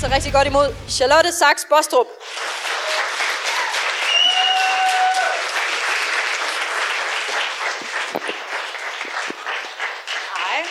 tage 0.00 0.14
rigtig 0.14 0.32
godt 0.32 0.46
imod 0.46 0.74
Charlotte 0.88 1.32
Sachs 1.32 1.64
Bostrup. 1.70 2.06
Hej. 10.36 10.64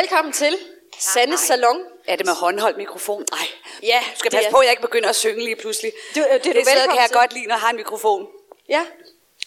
Velkommen 0.00 0.32
til 0.32 0.58
Sandes 0.98 1.40
Salon. 1.40 1.80
Er 2.06 2.16
det 2.16 2.26
med 2.26 2.34
håndholdt 2.34 2.76
mikrofon? 2.76 3.24
Nej. 3.32 3.46
Ja, 3.82 4.00
Du 4.12 4.18
skal 4.18 4.30
passe 4.30 4.46
er- 4.46 4.50
på, 4.50 4.56
at 4.58 4.64
jeg 4.64 4.72
ikke 4.72 4.82
begynder 4.82 5.08
at 5.08 5.16
synge 5.16 5.44
lige 5.44 5.56
pludselig. 5.56 5.92
Du- 6.14 6.20
øh, 6.20 6.26
det 6.26 6.32
er 6.34 6.38
du 6.38 6.48
det 6.48 6.54
velkommen 6.56 6.88
kan 6.90 7.00
jeg 7.00 7.08
til. 7.08 7.16
godt 7.16 7.32
lide, 7.32 7.46
når 7.46 7.54
jeg 7.54 7.60
har 7.60 7.70
en 7.70 7.76
mikrofon. 7.76 8.26
Ja. 8.68 8.86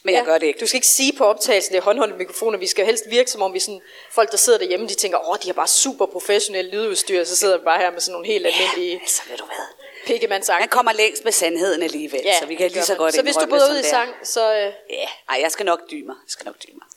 Men 0.05 0.13
jeg 0.15 0.19
ja. 0.21 0.25
gør 0.31 0.37
det 0.37 0.47
ikke. 0.47 0.59
Du 0.59 0.67
skal 0.67 0.77
ikke 0.77 0.87
sige 0.87 1.13
på 1.17 1.25
optagelsen, 1.25 1.71
det 1.73 1.77
er 1.77 1.83
håndholdte 1.83 2.17
mikrofoner. 2.17 2.57
Vi 2.57 2.67
skal 2.67 2.85
helst 2.85 3.03
virke, 3.09 3.31
som 3.31 3.41
om 3.41 3.53
vi 3.53 3.59
sådan, 3.59 3.81
folk, 4.11 4.31
der 4.31 4.37
sidder 4.37 4.59
derhjemme, 4.59 4.87
de 4.87 4.93
tænker, 4.93 5.29
åh, 5.29 5.35
de 5.43 5.47
har 5.47 5.53
bare 5.53 5.67
super 5.67 6.05
professionelle 6.05 6.71
lydudstyr, 6.71 7.23
så 7.23 7.35
sidder 7.35 7.57
vi 7.57 7.63
bare 7.63 7.79
her 7.79 7.91
med 7.91 7.99
sådan 7.99 8.11
nogle 8.11 8.27
helt 8.27 8.45
almindelige 8.47 8.99
Altså, 9.01 9.21
ved 9.29 9.37
du 9.37 9.45
hvad? 9.45 9.65
pikkemandsang. 10.07 10.59
Man 10.59 10.69
kommer 10.69 10.91
længst 10.93 11.23
med 11.23 11.31
sandheden 11.31 11.83
alligevel, 11.83 12.21
ja, 12.23 12.39
så 12.39 12.45
vi 12.45 12.55
kan 12.55 12.71
lige 12.71 12.83
så 12.83 12.95
godt 12.95 13.13
Så 13.13 13.21
hvis 13.21 13.35
du 13.35 13.45
bryder 13.45 13.71
ud 13.71 13.79
i 13.79 13.83
sang, 13.83 14.09
så... 14.23 14.53
Øh. 14.53 14.73
Ja, 14.89 15.07
Ej, 15.29 15.37
jeg 15.41 15.51
skal 15.51 15.65
nok 15.65 15.91
dyme 15.91 16.05
mig. 16.05 16.15
Jeg 16.15 16.29
skal 16.31 16.45
nok 16.45 16.55
dyme 16.67 16.79
mig. 16.79 16.87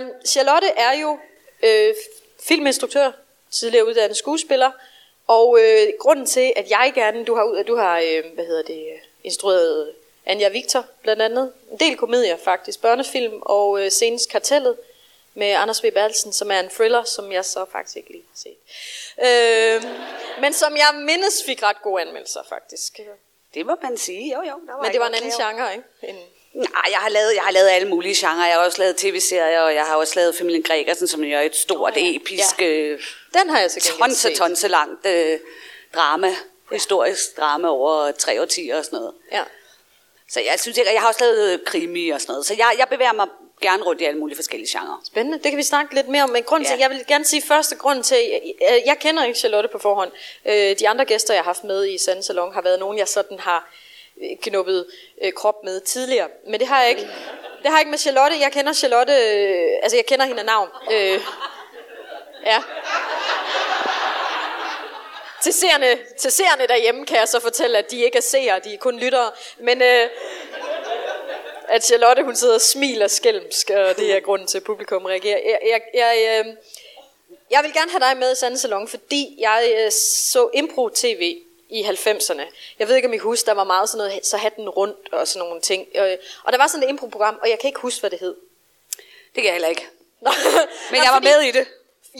Øhm, 0.00 0.10
Charlotte 0.26 0.68
er 0.76 0.92
jo 1.00 1.18
øh, 1.62 1.94
filminstruktør, 2.42 3.10
tidligere 3.50 3.86
uddannet 3.86 4.16
skuespiller, 4.16 4.70
og 5.26 5.58
øh, 5.60 5.86
grunden 6.00 6.26
til, 6.26 6.52
at 6.56 6.70
jeg 6.70 6.92
gerne, 6.94 7.24
du 7.24 7.34
har, 7.34 7.44
ud- 7.44 7.64
du 7.64 7.76
har 7.76 7.98
øh, 7.98 8.22
hvad 8.34 8.44
hedder 8.44 8.62
det, 8.62 8.78
øh, 8.78 8.98
instrueret 9.24 9.92
Anja 10.26 10.48
Victor 10.48 10.84
blandt 11.02 11.22
andet, 11.22 11.52
en 11.72 11.78
del 11.80 11.96
komedier 11.96 12.36
faktisk, 12.44 12.80
børnefilm 12.82 13.38
og 13.42 13.80
øh, 13.84 13.90
senest 13.90 14.30
Kartellet 14.30 14.76
med 15.34 15.50
Anders 15.50 15.84
V. 15.84 15.90
Bertelsen, 15.92 16.32
som 16.32 16.50
er 16.50 16.60
en 16.60 16.68
thriller, 16.68 17.04
som 17.04 17.32
jeg 17.32 17.44
så 17.44 17.64
faktisk 17.72 17.96
ikke 17.96 18.10
lige 18.10 18.24
har 18.32 18.36
set. 18.38 18.56
Øh, 19.84 19.90
men 20.40 20.52
som 20.52 20.76
jeg 20.76 20.90
mindes 20.94 21.42
fik 21.46 21.62
ret 21.62 21.82
gode 21.82 22.02
anmeldelser 22.02 22.40
faktisk. 22.48 23.00
Det 23.54 23.66
må 23.66 23.76
man 23.82 23.96
sige. 23.96 24.34
Jo, 24.34 24.42
jo. 24.42 24.60
Der 24.66 24.72
var 24.74 24.82
Men 24.82 24.92
det 24.92 25.00
var 25.00 25.06
en 25.06 25.14
anden 25.14 25.30
klage 25.30 25.44
over. 25.44 25.52
genre, 25.54 25.72
ikke? 25.74 25.88
En, 26.02 26.16
Nej, 26.54 26.82
jeg 26.90 26.98
har, 26.98 27.08
lavet, 27.08 27.34
jeg 27.34 27.42
har 27.42 27.50
lavet 27.50 27.68
alle 27.68 27.88
mulige 27.88 28.14
genrer. 28.18 28.46
Jeg 28.46 28.54
har 28.56 28.64
også 28.64 28.78
lavet 28.82 28.96
tv-serier, 28.96 29.60
og 29.60 29.74
jeg 29.74 29.84
har 29.86 29.96
også 29.96 30.12
lavet 30.16 30.34
Familien 30.34 30.62
Gregersen, 30.62 31.06
som 31.08 31.24
jo 31.24 31.36
er 31.36 31.40
et 31.40 31.56
stort, 31.56 31.92
oh, 31.96 32.02
ja. 32.02 32.16
episk, 32.16 32.60
Ja. 32.60 32.66
øh, 32.66 33.00
den 33.34 33.50
har 33.50 33.60
jeg 33.60 33.70
så 33.70 33.80
tonse, 33.98 34.16
set. 34.20 34.36
tonse 34.36 34.68
langt 34.68 35.06
øh, 35.06 35.38
drama. 35.94 36.28
Ja. 36.28 36.34
Historisk 36.72 37.36
drama 37.36 37.68
over 37.68 38.12
tre 38.12 38.40
årtier 38.42 38.78
og 38.78 38.84
sådan 38.84 38.96
noget. 38.98 39.14
Ja. 39.32 39.42
Så 40.30 40.40
jeg 40.40 40.60
synes 40.60 40.78
ikke, 40.78 40.92
jeg 40.92 41.00
har 41.00 41.08
også 41.08 41.24
lavet 41.24 41.52
øh, 41.52 41.58
krimi 41.66 42.10
og 42.10 42.20
sådan 42.20 42.32
noget. 42.32 42.46
Så 42.46 42.54
jeg, 42.58 42.72
jeg 42.78 42.88
bevæger 42.88 43.12
mig 43.12 43.26
gerne 43.60 43.82
rundt 43.82 44.00
i 44.00 44.04
alle 44.04 44.20
mulige 44.20 44.36
forskellige 44.36 44.78
genrer. 44.78 45.00
Spændende, 45.06 45.38
det 45.38 45.50
kan 45.50 45.56
vi 45.58 45.62
snakke 45.62 45.94
lidt 45.94 46.08
mere 46.08 46.22
om. 46.22 46.30
Men 46.30 46.42
grunden 46.42 46.66
til, 46.66 46.76
Ja. 46.78 46.80
jeg 46.82 46.90
vil 46.90 47.04
gerne 47.06 47.24
sige 47.24 47.42
første 47.42 47.76
grund 47.76 48.04
til, 48.04 48.16
jeg, 48.60 48.82
jeg 48.86 48.98
kender 49.00 49.24
ikke 49.24 49.38
Charlotte 49.38 49.68
på 49.68 49.78
forhånd. 49.78 50.10
Øh, 50.46 50.78
de 50.78 50.88
andre 50.88 51.04
gæster, 51.04 51.34
jeg 51.34 51.40
har 51.42 51.48
haft 51.48 51.64
med 51.64 51.86
i 51.86 51.98
Sande 51.98 52.22
Salon, 52.22 52.54
har 52.54 52.62
været 52.62 52.78
nogen, 52.78 52.98
jeg 52.98 53.08
sådan 53.08 53.38
har 53.40 53.70
øh, 54.22 54.36
knuppet 54.42 54.86
krop 55.36 55.64
med 55.64 55.80
tidligere. 55.80 56.28
Men 56.48 56.60
det 56.60 56.68
har 56.68 56.80
jeg 56.80 56.90
ikke. 56.90 57.02
Det 57.62 57.70
har 57.70 57.72
jeg 57.72 57.80
ikke 57.80 57.90
med 57.90 57.98
Charlotte. 57.98 58.36
Jeg 58.40 58.52
kender 58.52 58.72
Charlotte, 58.72 59.12
altså 59.82 59.96
jeg 59.96 60.06
kender 60.06 60.24
hende 60.26 60.40
af 60.40 60.46
navn. 60.46 60.68
Øh, 60.92 61.20
ja. 62.46 62.62
Til 65.44 65.52
seerne, 65.52 65.98
til 66.18 66.30
seerne 66.32 66.66
derhjemme 66.66 67.06
kan 67.06 67.16
jeg 67.16 67.28
så 67.28 67.40
fortælle, 67.40 67.78
at 67.78 67.90
de 67.90 68.04
ikke 68.04 68.18
er 68.18 68.22
seere, 68.22 68.60
de 68.64 68.74
er 68.74 68.78
kun 68.78 68.98
lyttere. 68.98 69.32
Men 69.58 69.82
øh, 69.82 70.08
at 71.68 71.84
Charlotte 71.84 72.24
hun 72.24 72.36
sidder 72.36 72.54
og 72.54 72.60
smiler 72.60 73.08
skælmsk, 73.08 73.70
og 73.70 73.96
det 73.96 74.16
er 74.16 74.20
grunden 74.20 74.48
til, 74.48 74.58
at 74.58 74.64
publikum 74.64 75.04
reagerer. 75.04 75.38
Jeg, 75.44 75.58
jeg, 75.62 75.80
jeg, 75.94 76.44
øh, 76.46 76.54
jeg 77.50 77.60
vil 77.62 77.72
gerne 77.72 77.90
have 77.90 78.00
dig 78.00 78.16
med 78.16 78.32
i 78.32 78.36
Sande 78.36 78.58
Salon, 78.58 78.88
fordi 78.88 79.36
jeg 79.38 79.74
øh, 79.78 79.92
så 79.92 80.50
impro-tv 80.54 81.36
i 81.68 81.82
90'erne. 81.82 82.42
Jeg 82.78 82.88
ved 82.88 82.96
ikke, 82.96 83.08
om 83.08 83.14
I 83.14 83.18
husker, 83.18 83.50
der 83.50 83.54
var 83.56 83.64
meget 83.64 83.88
sådan 83.88 84.06
noget, 84.06 84.26
så 84.26 84.36
hatten 84.36 84.68
rundt 84.68 85.12
og 85.12 85.28
sådan 85.28 85.48
nogle 85.48 85.60
ting. 85.60 85.88
Øh, 85.94 86.16
og 86.44 86.52
der 86.52 86.58
var 86.58 86.66
sådan 86.66 86.82
et 86.82 86.88
impro-program, 86.88 87.38
og 87.42 87.50
jeg 87.50 87.58
kan 87.58 87.68
ikke 87.68 87.80
huske, 87.80 88.00
hvad 88.00 88.10
det 88.10 88.20
hed. 88.20 88.34
Det 89.34 89.42
kan 89.42 89.44
jeg 89.44 89.52
heller 89.52 89.68
ikke. 89.68 89.86
Nå, 90.20 90.30
Men 90.90 91.02
jeg 91.04 91.12
var 91.12 91.20
med 91.20 91.40
i 91.40 91.50
det. 91.50 91.66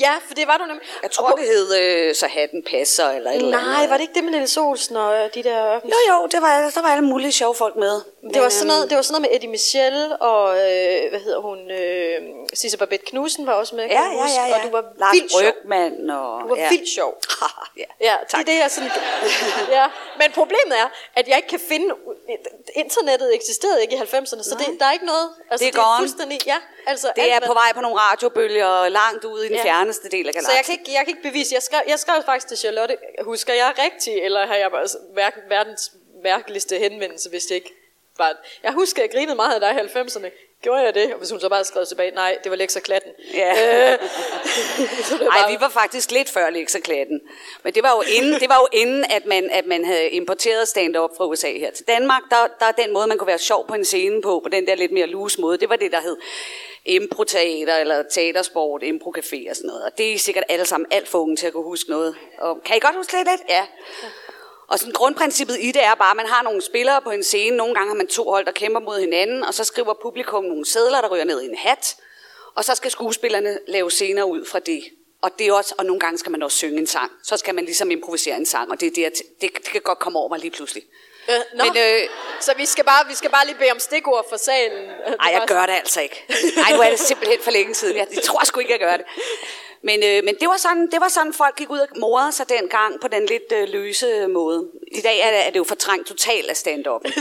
Ja, 0.00 0.15
for 0.27 0.34
det 0.34 0.47
var 0.47 0.56
du 0.56 0.65
nemlig. 0.65 0.87
Jeg 1.03 1.10
tror, 1.10 1.31
det 1.31 1.44
hed 1.47 1.75
øh, 1.81 2.15
Så 2.15 2.27
hatten 2.27 2.62
passer, 2.71 3.09
eller 3.10 3.31
et 3.31 3.37
eller 3.37 3.59
andet. 3.59 3.71
Nej, 3.72 3.87
var 3.87 3.97
det 3.97 4.00
ikke 4.03 4.15
det 4.15 4.25
med 4.25 4.32
Niels 4.32 4.56
Olsen 4.56 4.97
og 4.97 5.15
øh, 5.15 5.31
de 5.34 5.43
der... 5.43 5.75
Jo, 5.75 5.99
jo, 6.10 6.27
det 6.32 6.43
var, 6.43 6.71
der 6.75 6.82
var 6.82 6.88
alle 6.88 7.05
mulige 7.05 7.32
sjove 7.32 7.55
folk 7.55 7.77
med. 7.77 8.00
Det 8.33 8.43
var, 8.43 8.49
sådan 8.49 8.67
noget, 8.67 8.91
det 8.91 8.97
var 8.97 9.03
sådan 9.03 9.12
noget 9.23 9.31
med 9.31 9.37
Eddie 9.37 9.51
Michel 9.51 10.17
og, 10.21 10.45
øh, 10.57 11.11
hvad 11.11 11.21
hedder 11.21 11.41
hun, 11.41 11.71
øh, 11.71 12.21
Sisse 12.55 12.79
Babette 12.79 13.07
Knudsen 13.07 13.47
var 13.47 13.53
også 13.53 13.77
med, 13.77 13.85
kan 13.89 13.97
Ja, 13.97 14.03
ja, 14.03 14.27
ja, 14.39 14.47
ja. 14.49 14.57
og 14.57 14.61
du 14.67 14.71
var 14.77 14.85
Lars 14.99 15.15
vildt. 15.15 15.33
Brygman 15.33 16.11
og... 16.11 16.43
Du 16.43 16.49
var 16.49 16.57
ja. 16.57 16.69
vildt 16.69 16.89
sjov. 16.89 17.12
ja. 17.83 17.85
Ja, 18.01 18.15
det 18.31 18.35
er 18.35 18.43
det, 18.51 18.57
jeg 18.62 18.71
sådan... 18.71 18.91
ja. 19.79 19.87
Men 20.21 20.33
problemet 20.33 20.75
er, 20.85 20.89
at 21.17 21.29
jeg 21.29 21.37
ikke 21.37 21.49
kan 21.49 21.61
finde... 21.69 21.89
Internettet 22.75 23.35
eksisterede 23.35 23.83
ikke 23.83 23.95
i 23.97 23.99
90'erne, 23.99 24.43
så 24.43 24.56
det, 24.59 24.81
der 24.81 24.87
er 24.87 24.93
ikke 24.93 25.06
noget... 25.06 25.29
Altså, 25.51 25.65
Det 25.67 25.75
er 25.75 25.81
det 25.81 25.89
er 25.89 25.99
fuldstændig... 25.99 26.39
Ja, 26.47 26.56
altså... 26.87 27.12
Det 27.17 27.33
er 27.33 27.41
på 27.47 27.53
vej 27.53 27.73
på 27.75 27.81
nogle 27.81 27.97
radiobølger 28.01 28.89
langt 28.89 29.25
ude 29.25 29.47
i 29.47 29.49
den 29.49 29.56
Ja. 29.56 29.62
fjerneste 29.65 30.09
del 30.09 30.29
af 30.29 30.33
Så 30.33 30.39
jeg 30.39 30.47
galaksen. 30.49 30.75
kan, 30.75 30.81
ikke, 30.81 30.93
jeg 30.93 31.01
kan 31.05 31.09
ikke 31.17 31.23
bevise... 31.29 31.55
Jeg 31.55 31.62
skrev, 31.62 31.81
jeg 31.89 31.99
skrev 31.99 32.23
faktisk 32.27 32.49
til 32.49 32.56
Charlotte, 32.59 32.97
husker 33.23 33.55
jeg 33.55 33.73
rigtigt, 33.85 34.17
eller 34.25 34.47
har 34.47 34.55
jeg 34.56 34.71
bare 34.71 35.33
verdens 35.49 35.93
mærkeligste 36.23 36.79
henvendelse, 36.79 37.31
hvis 37.31 37.45
det 37.45 37.55
ikke 37.55 37.73
var... 38.19 38.37
Jeg 38.63 38.73
husker, 38.73 39.03
jeg 39.03 39.11
grinede 39.11 39.35
meget 39.37 39.55
af 39.55 39.61
dig 39.61 39.85
i 39.85 39.99
90'erne. 39.99 40.31
Gjorde 40.63 40.81
jeg 40.83 40.95
det? 40.95 41.13
Og 41.13 41.19
hvis 41.19 41.31
hun 41.31 41.41
så 41.41 41.49
bare 41.49 41.65
skrev 41.65 41.87
tilbage, 41.87 42.11
nej, 42.11 42.39
det 42.45 42.51
var 42.51 42.57
Lex 42.57 42.77
og 42.77 42.83
Klatten. 42.83 43.13
Ja. 43.35 43.51
Øh, 43.93 43.99
bare- 45.33 45.51
vi 45.53 45.57
var 45.61 45.69
faktisk 45.69 46.11
lidt 46.11 46.31
før 46.31 46.51
Lexaklatten. 46.51 47.21
Men 47.63 47.75
det 47.75 47.83
var 47.83 47.91
jo 47.97 48.03
inden, 48.17 48.41
det 48.41 48.49
var 48.49 48.57
jo 48.61 48.67
inden 48.73 49.05
at, 49.11 49.27
man, 49.27 49.51
at 49.51 49.67
man 49.67 49.85
havde 49.85 50.09
importeret 50.11 50.69
stand-up 50.69 51.11
fra 51.17 51.27
USA 51.27 51.53
her 51.59 51.71
til 51.71 51.87
Danmark. 51.89 52.23
Der, 52.31 52.37
der 52.61 52.67
er 52.67 52.73
den 52.73 52.93
måde, 52.93 53.07
man 53.07 53.19
kunne 53.19 53.27
være 53.27 53.39
sjov 53.39 53.67
på 53.67 53.75
en 53.75 53.85
scene 53.85 54.23
på, 54.23 54.41
på 54.43 54.49
den 54.49 54.67
der 54.67 54.75
lidt 54.75 54.93
mere 54.93 55.07
loose 55.07 55.41
måde. 55.41 55.59
Det 55.59 55.69
var 55.69 55.77
det, 55.77 55.93
der 55.93 56.01
hed 56.01 56.17
improteater 56.85 57.77
eller 57.77 58.03
teatersport, 58.03 58.83
improcafé 58.83 59.51
og 59.51 59.57
sådan 59.57 59.69
noget. 59.69 59.83
Og 59.85 59.99
det 59.99 60.15
er 60.15 60.19
sikkert 60.19 60.45
alle 60.49 60.65
sammen 60.67 60.87
alt 60.91 61.09
for 61.09 61.19
unge 61.19 61.37
til 61.37 61.47
at 61.47 61.53
kunne 61.53 61.65
huske 61.65 61.91
noget. 61.91 62.15
Og, 62.39 62.59
kan 62.65 62.77
I 62.77 62.81
godt 62.81 62.97
huske 62.97 63.17
det 63.17 63.27
lidt? 63.31 63.41
Ja. 63.49 63.67
Og 64.69 64.79
sådan 64.79 64.93
grundprincippet 64.93 65.57
i 65.61 65.73
det 65.73 65.85
er 65.85 65.95
bare, 65.95 66.11
at 66.11 66.17
man 66.17 66.27
har 66.27 66.43
nogle 66.43 66.63
spillere 66.63 67.03
på 67.03 67.11
en 67.11 67.25
scene. 67.25 67.57
Nogle 67.57 67.75
gange 67.75 67.89
har 67.89 67.97
man 67.97 68.07
to 68.07 68.31
hold, 68.31 68.47
der 68.47 68.53
kæmper 68.53 68.81
mod 68.81 69.01
hinanden, 69.01 69.45
og 69.45 69.55
så 69.55 69.65
skriver 69.65 69.95
publikum 70.03 70.45
nogle 70.45 70.67
sædler, 70.67 71.01
der 71.01 71.09
ryger 71.09 71.25
ned 71.25 71.43
i 71.43 71.47
en 71.47 71.57
hat. 71.57 71.97
Og 72.55 72.65
så 72.65 72.75
skal 72.75 72.91
skuespillerne 72.91 73.59
lave 73.67 73.91
scener 73.91 74.23
ud 74.23 74.47
fra 74.47 74.59
det. 74.59 74.85
Og, 75.23 75.31
det 75.39 75.47
er 75.47 75.53
også, 75.53 75.75
og 75.79 75.85
nogle 75.85 76.01
gange 76.01 76.19
skal 76.19 76.33
man 76.33 76.43
også 76.43 76.57
synge 76.57 76.79
en 76.79 76.87
sang. 76.87 77.13
Så 77.23 77.37
skal 77.37 77.55
man 77.55 77.65
ligesom 77.65 77.91
improvisere 77.91 78.37
en 78.37 78.47
sang, 78.47 78.71
og 78.71 78.81
det, 78.81 78.87
er 78.87 78.91
det, 78.91 79.23
det, 79.41 79.51
det 79.65 79.73
kan 79.73 79.81
godt 79.81 79.99
komme 79.99 80.19
over 80.19 80.29
mig 80.29 80.39
lige 80.39 80.51
pludselig. 80.51 80.83
Øh, 81.29 81.35
nå. 81.55 81.65
Men, 81.65 81.77
øh, 81.77 82.09
så 82.41 82.53
vi 82.57 82.67
skal, 82.67 82.85
bare, 82.85 83.07
vi 83.09 83.15
skal 83.15 83.31
bare 83.31 83.47
lige 83.47 83.57
bede 83.59 83.71
om 83.71 83.79
stikord 83.79 84.29
for 84.29 84.37
salen. 84.37 84.85
Nej, 84.87 85.31
jeg 85.33 85.45
gør 85.47 85.67
det 85.67 85.73
altså 85.73 86.01
ikke. 86.01 86.25
Nej, 86.57 86.73
nu 86.77 86.81
er 86.83 86.91
det 86.91 87.01
simpelthen 87.01 87.39
for 87.41 87.51
længe 87.51 87.75
siden. 87.75 87.97
Jeg, 87.97 88.07
jeg 88.15 88.23
tror 88.23 88.45
sgu 88.45 88.61
ikke, 88.61 88.73
jeg 88.73 88.81
gør 88.81 88.97
det. 88.97 89.07
Men, 89.84 90.03
øh, 90.03 90.25
men 90.25 90.34
det, 90.41 90.49
var 90.49 90.56
sådan, 90.56 90.91
det 90.93 91.00
var 91.00 91.09
sådan, 91.09 91.33
folk 91.33 91.56
gik 91.56 91.71
ud 91.71 91.78
og 91.78 91.89
morede 91.97 92.33
sig 92.33 92.49
dengang 92.49 93.00
på 93.00 93.09
den 93.09 93.27
lidt 93.27 93.53
øh, 93.53 93.69
løse 93.69 94.28
måde. 94.28 94.69
I 94.93 95.00
dag 95.00 95.21
er 95.21 95.31
det, 95.31 95.47
er 95.47 95.50
det 95.50 95.56
jo 95.56 95.65
fortrængt 95.65 96.09
totalt 96.09 96.50
af 96.50 96.56
stand-up. 96.56 97.03
det, 97.05 97.15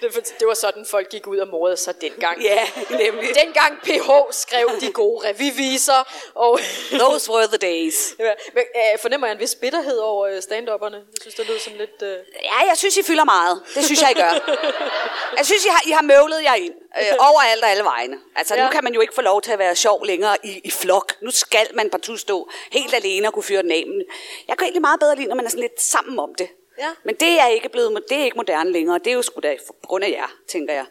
det, 0.00 0.34
det 0.38 0.46
var 0.46 0.54
sådan, 0.54 0.86
folk 0.86 1.08
gik 1.10 1.26
ud 1.26 1.38
og 1.38 1.48
morede 1.48 1.76
sig 1.76 2.00
dengang. 2.00 2.42
Ja, 2.42 2.68
nemlig. 2.90 3.28
Dengang 3.44 3.80
PH 3.82 4.10
skrev 4.30 4.70
de 4.80 4.92
gode 4.92 5.28
revyviser. 5.28 6.30
Og 6.34 6.60
Those 7.02 7.30
were 7.32 7.46
the 7.46 7.56
days. 7.56 8.14
Men, 8.18 8.26
øh, 8.56 8.98
fornemmer 9.00 9.26
jeg 9.26 9.34
en 9.34 9.40
vis 9.40 9.54
bitterhed 9.54 9.98
over 9.98 10.26
øh, 10.26 10.42
stand-upperne? 10.42 10.96
Jeg 10.96 11.20
synes, 11.20 11.34
det 11.34 11.46
lyder 11.46 11.60
som 11.60 11.72
lidt... 11.78 12.02
Øh... 12.02 12.16
Ja, 12.44 12.68
jeg 12.68 12.76
synes, 12.76 12.96
I 12.96 13.02
fylder 13.02 13.24
meget. 13.24 13.62
Det 13.74 13.84
synes 13.84 14.02
jeg, 14.02 14.10
I 14.10 14.14
gør. 14.14 14.32
Jeg 15.38 15.46
synes, 15.46 15.64
I 15.64 15.68
har, 15.68 15.82
I 15.86 15.90
har 15.90 16.02
møvlet 16.02 16.42
jer 16.42 16.54
ind. 16.54 16.74
Øh, 17.00 17.14
overalt 17.18 17.62
og 17.64 17.70
alle 17.70 17.84
vegne. 17.84 18.16
Altså. 18.36 18.54
Ja. 18.54 18.64
nu 18.64 18.70
kan 18.70 18.84
man 18.84 18.94
jo 18.94 19.00
ikke 19.00 19.14
få 19.14 19.20
lov 19.20 19.42
til 19.42 19.52
at 19.52 19.58
være 19.58 19.76
sjov 19.76 20.04
længere 20.04 20.36
i, 20.42 20.60
i 20.64 20.70
flok. 20.70 21.12
Nu 21.20 21.30
skal 21.30 21.66
man 21.74 21.81
partout 21.90 22.20
stå 22.20 22.50
helt 22.70 22.94
alene 22.94 23.26
og 23.26 23.32
kunne 23.32 23.42
fyre 23.42 23.62
den 23.62 23.72
af. 23.72 23.84
Men 23.86 24.02
jeg 24.48 24.58
kan 24.58 24.64
egentlig 24.64 24.80
meget 24.80 25.00
bedre 25.00 25.16
lide, 25.16 25.28
når 25.28 25.36
man 25.36 25.44
er 25.44 25.50
sådan 25.50 25.62
lidt 25.62 25.80
sammen 25.80 26.18
om 26.18 26.34
det. 26.34 26.48
Ja. 26.78 26.88
Men 27.04 27.14
det 27.14 27.40
er 27.40 27.46
ikke 27.46 27.68
blevet, 27.68 28.04
det 28.08 28.18
er 28.18 28.24
ikke 28.24 28.36
moderne 28.36 28.72
længere. 28.72 28.98
Det 28.98 29.06
er 29.06 29.14
jo 29.14 29.22
sgu 29.22 29.40
da 29.40 29.56
på 29.66 29.86
grund 29.86 30.04
af 30.04 30.10
jer, 30.10 30.32
tænker 30.48 30.74
jeg. 30.74 30.86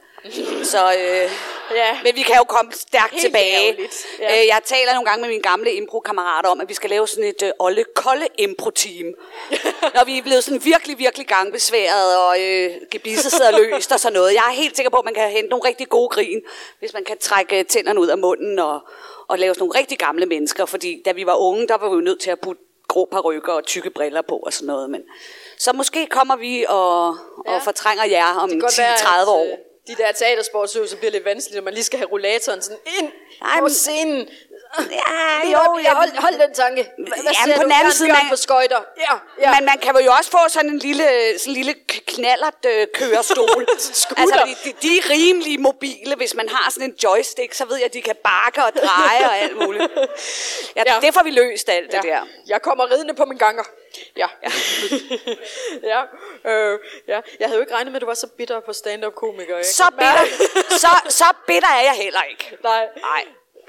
Så, 0.63 0.93
øh, 0.99 1.31
Ja. 1.75 1.99
men 2.03 2.15
vi 2.15 2.21
kan 2.21 2.35
jo 2.37 2.43
komme 2.43 2.71
stærkt 2.73 3.11
Helt 3.11 3.21
tilbage. 3.25 3.67
ærgerligt. 3.67 4.05
Ja. 4.19 4.41
Øh, 4.41 4.47
jeg 4.47 4.61
taler 4.65 4.93
nogle 4.93 5.05
gange 5.09 5.21
med 5.21 5.29
mine 5.29 5.41
gamle 5.41 5.73
impro-kammerater 5.73 6.49
om, 6.49 6.61
at 6.61 6.69
vi 6.69 6.73
skal 6.73 6.89
lave 6.89 7.07
sådan 7.07 7.23
et 7.23 7.43
øh, 7.43 7.51
olle-kolde 7.59 8.27
impro-team. 8.37 9.07
Når 9.95 10.05
vi 10.05 10.17
er 10.17 10.21
blevet 10.23 10.43
sådan 10.43 10.65
virkelig, 10.65 10.99
virkelig 10.99 11.27
gangbesværet, 11.27 12.17
og 12.17 12.41
øh, 12.41 12.71
gebisset 12.91 13.31
sidder 13.31 13.57
løst 13.57 13.91
og 13.91 13.99
sådan 13.99 14.13
noget. 14.13 14.33
Jeg 14.33 14.43
er 14.49 14.53
helt 14.53 14.75
sikker 14.75 14.89
på, 14.89 14.97
at 14.97 15.05
man 15.05 15.13
kan 15.13 15.29
hente 15.29 15.49
nogle 15.49 15.67
rigtig 15.67 15.89
gode 15.89 16.09
grin, 16.09 16.41
hvis 16.79 16.93
man 16.93 17.03
kan 17.03 17.17
trække 17.17 17.59
øh, 17.59 17.65
tænderne 17.65 17.99
ud 17.99 18.07
af 18.07 18.17
munden 18.17 18.59
og, 18.59 18.79
og 19.27 19.39
lave 19.39 19.53
sådan 19.53 19.61
nogle 19.67 19.79
rigtig 19.79 19.97
gamle 19.99 20.25
mennesker. 20.25 20.65
Fordi 20.65 21.01
da 21.05 21.11
vi 21.11 21.25
var 21.25 21.35
unge, 21.35 21.67
der 21.67 21.77
var 21.77 21.89
vi 21.89 21.95
jo 21.95 22.01
nødt 22.01 22.21
til 22.21 22.31
at 22.31 22.39
putte 22.39 22.61
grå 22.87 23.07
parrykker 23.11 23.53
og 23.53 23.65
tykke 23.65 23.89
briller 23.89 24.21
på 24.21 24.35
og 24.37 24.53
sådan 24.53 24.67
noget. 24.67 24.89
Men, 24.89 25.01
så 25.57 25.73
måske 25.73 26.05
kommer 26.07 26.35
vi 26.35 26.65
og, 26.69 27.07
og 27.07 27.17
Ja. 27.47 27.57
fortrænger 27.57 28.05
jer 28.05 28.35
om 28.39 28.49
Det 28.49 28.53
kan 28.55 28.59
godt 28.61 28.77
være, 28.77 28.95
10-30 28.95 29.21
at, 29.21 29.27
år. 29.27 29.70
De 29.87 29.95
der 29.95 30.11
teatersportsøvelser 30.11 30.97
bliver 30.97 31.11
lidt 31.11 31.25
vanskeligt, 31.25 31.55
når 31.55 31.63
man 31.63 31.73
lige 31.73 31.83
skal 31.83 31.99
have 31.99 32.11
rollatoren 32.11 32.61
sådan 32.61 32.77
ind 32.99 33.11
Nej, 33.41 33.59
på 33.59 33.69
scenen. 33.69 34.29
Ja, 34.79 35.49
Jo, 35.51 35.77
jeg 35.83 35.91
hold, 35.91 36.17
hold 36.21 36.39
den 36.47 36.53
tanke. 36.53 36.91
Hvad 36.97 37.33
ser 37.45 37.57
på 37.57 37.63
den 37.63 37.71
anden 37.71 37.91
side, 37.91 38.07
man- 38.07 38.29
på 38.29 38.35
skøjter. 38.35 38.81
Ja, 38.97 39.13
ja. 39.41 39.55
Men 39.55 39.65
man 39.65 39.77
kan 39.79 39.97
jo 40.05 40.11
også 40.11 40.31
få 40.31 40.37
sådan 40.49 40.69
en 40.69 40.77
lille, 40.79 41.03
sådan 41.39 41.51
en 41.51 41.55
lille 41.55 41.73
knallert 42.07 42.65
øh, 42.65 42.87
kørestol. 42.93 43.65
Altså, 44.17 44.41
de, 44.45 44.69
de, 44.69 44.73
de, 44.81 44.97
er 44.97 45.09
rimelig 45.09 45.59
mobile. 45.61 46.15
Hvis 46.15 46.33
man 46.35 46.49
har 46.49 46.71
sådan 46.71 46.89
en 46.89 46.95
joystick, 47.03 47.53
så 47.53 47.65
ved 47.65 47.75
jeg, 47.75 47.85
at 47.85 47.93
de 47.93 48.01
kan 48.01 48.15
bakke 48.23 48.63
og 48.65 48.71
dreje 48.83 49.25
og 49.29 49.37
alt 49.37 49.57
muligt. 49.57 49.91
Ja, 49.95 50.01
Ja. 50.75 50.93
ja. 50.93 50.99
Det 51.01 51.13
får 51.13 51.23
vi 51.23 51.31
løst, 51.31 51.69
alt 51.69 51.91
det 51.91 52.01
ja. 52.03 52.09
der. 52.09 52.21
Jeg 52.47 52.61
kommer 52.61 52.91
ridende 52.91 53.13
på 53.13 53.25
min 53.25 53.37
ganger. 53.37 53.63
Ja. 54.17 54.27
Ja. 54.43 54.51
ja. 55.93 56.01
Øh, 56.51 56.79
ja. 57.07 57.19
Jeg 57.39 57.47
havde 57.47 57.55
jo 57.55 57.61
ikke 57.61 57.73
regnet 57.73 57.91
med, 57.91 57.95
at 57.97 58.01
du 58.01 58.05
var 58.07 58.13
så 58.13 58.27
bitter 58.27 58.59
på 58.59 58.73
stand-up 58.73 59.15
komiker. 59.15 59.55
Jeg 59.55 59.65
Så 59.65 59.83
bitter, 59.97 60.25
så, 60.69 60.87
så 61.09 61.25
bitter 61.47 61.69
er 61.69 61.81
jeg 61.83 61.93
heller 61.93 62.21
ikke. 62.21 62.57
Nej. 62.63 62.85
Nej, 63.01 63.25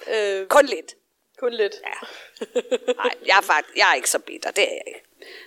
Øh, 0.07 0.47
kun 0.47 0.67
lidt. 0.67 0.95
kun 1.39 1.53
lidt. 1.53 1.75
Ja. 1.85 2.07
Nej, 2.97 3.15
jeg 3.27 3.37
er, 3.37 3.41
faktisk, 3.43 3.77
jeg 3.77 3.91
er 3.91 3.95
ikke 3.95 4.11
så 4.11 4.19
bitter, 4.19 4.51
det 4.51 4.65
er 4.65 4.73
jeg 4.73 4.83
ikke. 4.87 5.03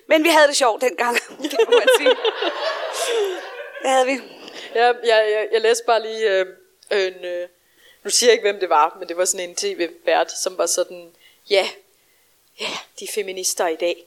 Men 0.07 0.23
vi 0.23 0.29
havde 0.29 0.47
det 0.47 0.55
sjovt 0.55 0.81
dengang, 0.81 1.17
det 1.51 1.59
må 1.65 1.71
man 1.71 1.87
sige. 1.97 2.15
Det 3.81 3.89
havde 3.89 4.05
vi. 4.05 4.19
Ja, 4.75 4.85
jeg, 4.85 4.95
jeg, 5.03 5.47
jeg 5.51 5.61
læste 5.61 5.83
bare 5.85 6.01
lige 6.01 6.31
øh, 6.31 6.45
en... 6.91 7.25
Øh, 7.25 7.47
nu 8.03 8.09
siger 8.09 8.29
jeg 8.29 8.33
ikke, 8.33 8.51
hvem 8.51 8.59
det 8.59 8.69
var, 8.69 8.97
men 8.99 9.07
det 9.07 9.17
var 9.17 9.25
sådan 9.25 9.49
en 9.49 9.55
tv-vært, 9.55 10.31
som 10.31 10.57
var 10.57 10.65
sådan... 10.65 11.11
Ja, 11.49 11.69
ja, 12.59 12.69
de 12.99 13.07
feminister 13.07 13.67
i 13.67 13.75
dag, 13.75 14.05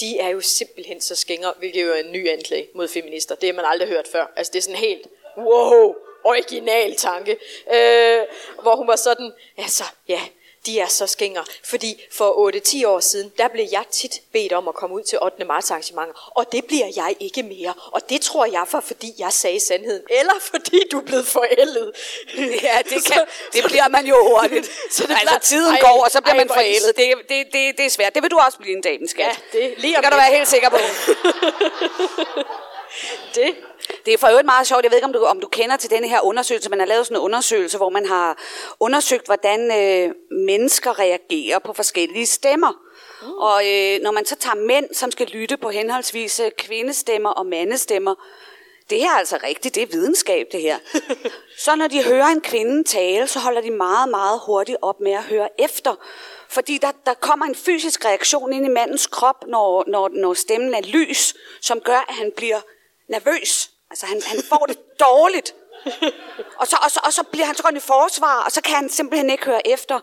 de 0.00 0.18
er 0.18 0.28
jo 0.28 0.40
simpelthen 0.40 1.00
så 1.00 1.14
skængere, 1.14 1.54
hvilket 1.58 1.82
jo 1.82 1.92
er 1.92 1.96
en 1.96 2.12
ny 2.12 2.28
anklage 2.28 2.68
mod 2.74 2.88
feminister. 2.88 3.34
Det 3.34 3.48
har 3.48 3.54
man 3.54 3.64
aldrig 3.64 3.88
hørt 3.88 4.08
før. 4.08 4.32
Altså, 4.36 4.50
det 4.52 4.58
er 4.58 4.62
sådan 4.62 4.78
helt... 4.78 5.06
Wow, 5.36 5.94
original 6.24 6.96
tanke. 6.96 7.36
Øh, 7.74 8.20
hvor 8.62 8.76
hun 8.76 8.86
var 8.88 8.96
sådan... 8.96 9.32
Altså, 9.58 9.84
ja, 10.08 10.20
de 10.66 10.80
er 10.80 10.86
så 10.86 11.06
skængere. 11.06 11.44
Fordi 11.64 12.02
for 12.12 12.50
8-10 12.82 12.86
år 12.86 13.00
siden, 13.00 13.32
der 13.38 13.48
blev 13.48 13.66
jeg 13.72 13.84
tit 13.90 14.20
bedt 14.32 14.52
om 14.52 14.68
at 14.68 14.74
komme 14.74 14.96
ud 14.96 15.02
til 15.02 15.18
8. 15.22 15.44
marts 15.44 15.70
arrangementer. 15.70 16.32
Og 16.36 16.52
det 16.52 16.64
bliver 16.64 16.86
jeg 16.96 17.16
ikke 17.20 17.42
mere. 17.42 17.74
Og 17.92 18.10
det 18.10 18.20
tror 18.20 18.44
jeg 18.44 18.64
for, 18.68 18.80
fordi 18.80 19.14
jeg 19.18 19.32
sagde 19.32 19.60
sandheden. 19.60 20.02
Eller 20.10 20.32
fordi 20.50 20.80
du 20.92 20.98
er 21.00 21.04
blevet 21.04 21.26
forældet. 21.26 21.92
Ja, 22.36 22.78
det, 22.90 23.04
kan, 23.12 23.24
det 23.52 23.64
bliver 23.64 23.88
man 23.88 24.06
jo 24.06 24.16
hurtigt. 24.28 24.66
Så 24.66 24.72
så 24.96 25.06
det 25.06 25.16
altså, 25.20 25.38
tiden 25.42 25.74
ej, 25.74 25.80
går, 25.80 26.04
og 26.04 26.10
så 26.10 26.20
bliver 26.20 26.34
ej, 26.34 26.38
man 26.44 26.48
forældet. 26.48 26.96
Det, 26.96 27.14
det, 27.28 27.46
det, 27.52 27.76
det 27.78 27.86
er 27.86 27.90
svært. 27.90 28.14
Det 28.14 28.22
vil 28.22 28.30
du 28.30 28.38
også 28.38 28.58
blive 28.58 28.76
en 28.76 28.82
dag, 28.82 28.98
den 28.98 29.08
skat. 29.08 29.26
Ja, 29.54 29.58
det- 29.58 29.74
lige 29.78 29.94
det 29.96 30.02
kan 30.02 30.12
du 30.12 30.16
være 30.18 30.34
helt 30.36 30.48
sikker 30.48 30.68
på. 30.70 30.76
Det. 33.34 33.54
Det 34.06 34.14
er 34.14 34.18
for 34.18 34.28
øvrigt 34.28 34.46
meget 34.46 34.66
sjovt. 34.66 34.82
Jeg 34.82 34.90
ved 34.90 34.98
ikke, 34.98 35.06
om 35.06 35.12
du, 35.12 35.24
om 35.24 35.40
du 35.40 35.48
kender 35.48 35.76
til 35.76 35.90
denne 35.90 36.08
her 36.08 36.20
undersøgelse. 36.20 36.70
Man 36.70 36.78
har 36.78 36.86
lavet 36.86 37.06
sådan 37.06 37.16
en 37.16 37.22
undersøgelse, 37.22 37.76
hvor 37.76 37.90
man 37.90 38.06
har 38.06 38.38
undersøgt, 38.80 39.26
hvordan 39.26 39.60
øh, 39.80 40.14
mennesker 40.30 40.98
reagerer 40.98 41.58
på 41.58 41.72
forskellige 41.72 42.26
stemmer. 42.26 42.72
Mm. 43.22 43.32
Og 43.32 43.62
øh, 43.66 44.00
når 44.02 44.10
man 44.10 44.26
så 44.26 44.36
tager 44.36 44.56
mænd, 44.56 44.94
som 44.94 45.10
skal 45.10 45.26
lytte 45.26 45.56
på 45.56 45.70
henholdsvis 45.70 46.40
øh, 46.40 46.50
kvindestemmer 46.58 47.30
og 47.30 47.46
mandestemmer, 47.46 48.14
det 48.90 48.98
her 48.98 49.10
er 49.10 49.18
altså 49.18 49.38
rigtigt, 49.42 49.74
det 49.74 49.82
er 49.82 49.86
videnskab 49.86 50.46
det 50.52 50.60
her. 50.60 50.78
så 51.64 51.76
når 51.76 51.88
de 51.88 52.04
hører 52.04 52.26
en 52.26 52.40
kvinde 52.40 52.84
tale, 52.84 53.26
så 53.26 53.38
holder 53.38 53.60
de 53.60 53.70
meget, 53.70 54.08
meget 54.08 54.40
hurtigt 54.46 54.78
op 54.82 55.00
med 55.00 55.12
at 55.12 55.22
høre 55.22 55.48
efter. 55.58 55.94
Fordi 56.48 56.78
der, 56.78 56.92
der 57.06 57.14
kommer 57.14 57.46
en 57.46 57.54
fysisk 57.54 58.04
reaktion 58.04 58.52
ind 58.52 58.66
i 58.66 58.68
mandens 58.68 59.06
krop, 59.06 59.46
når, 59.46 59.84
når, 59.86 60.08
når 60.08 60.34
stemmen 60.34 60.74
er 60.74 60.80
lys, 60.80 61.34
som 61.60 61.80
gør, 61.80 62.04
at 62.08 62.14
han 62.14 62.32
bliver 62.36 62.60
nervøs. 63.08 63.70
Altså 63.90 64.06
han, 64.06 64.22
han 64.22 64.42
får 64.48 64.66
det 64.66 65.00
dårligt. 65.00 65.54
Og 66.56 66.66
så, 66.66 66.76
og, 66.84 66.90
så, 66.90 67.00
og 67.04 67.12
så 67.12 67.22
bliver 67.22 67.46
han 67.46 67.54
så 67.54 67.62
han 67.64 67.76
i 67.76 67.80
forsvar, 67.80 68.42
og 68.44 68.52
så 68.52 68.60
kan 68.62 68.74
han 68.74 68.88
simpelthen 68.88 69.30
ikke 69.30 69.44
høre 69.44 69.66
efter. 69.68 69.94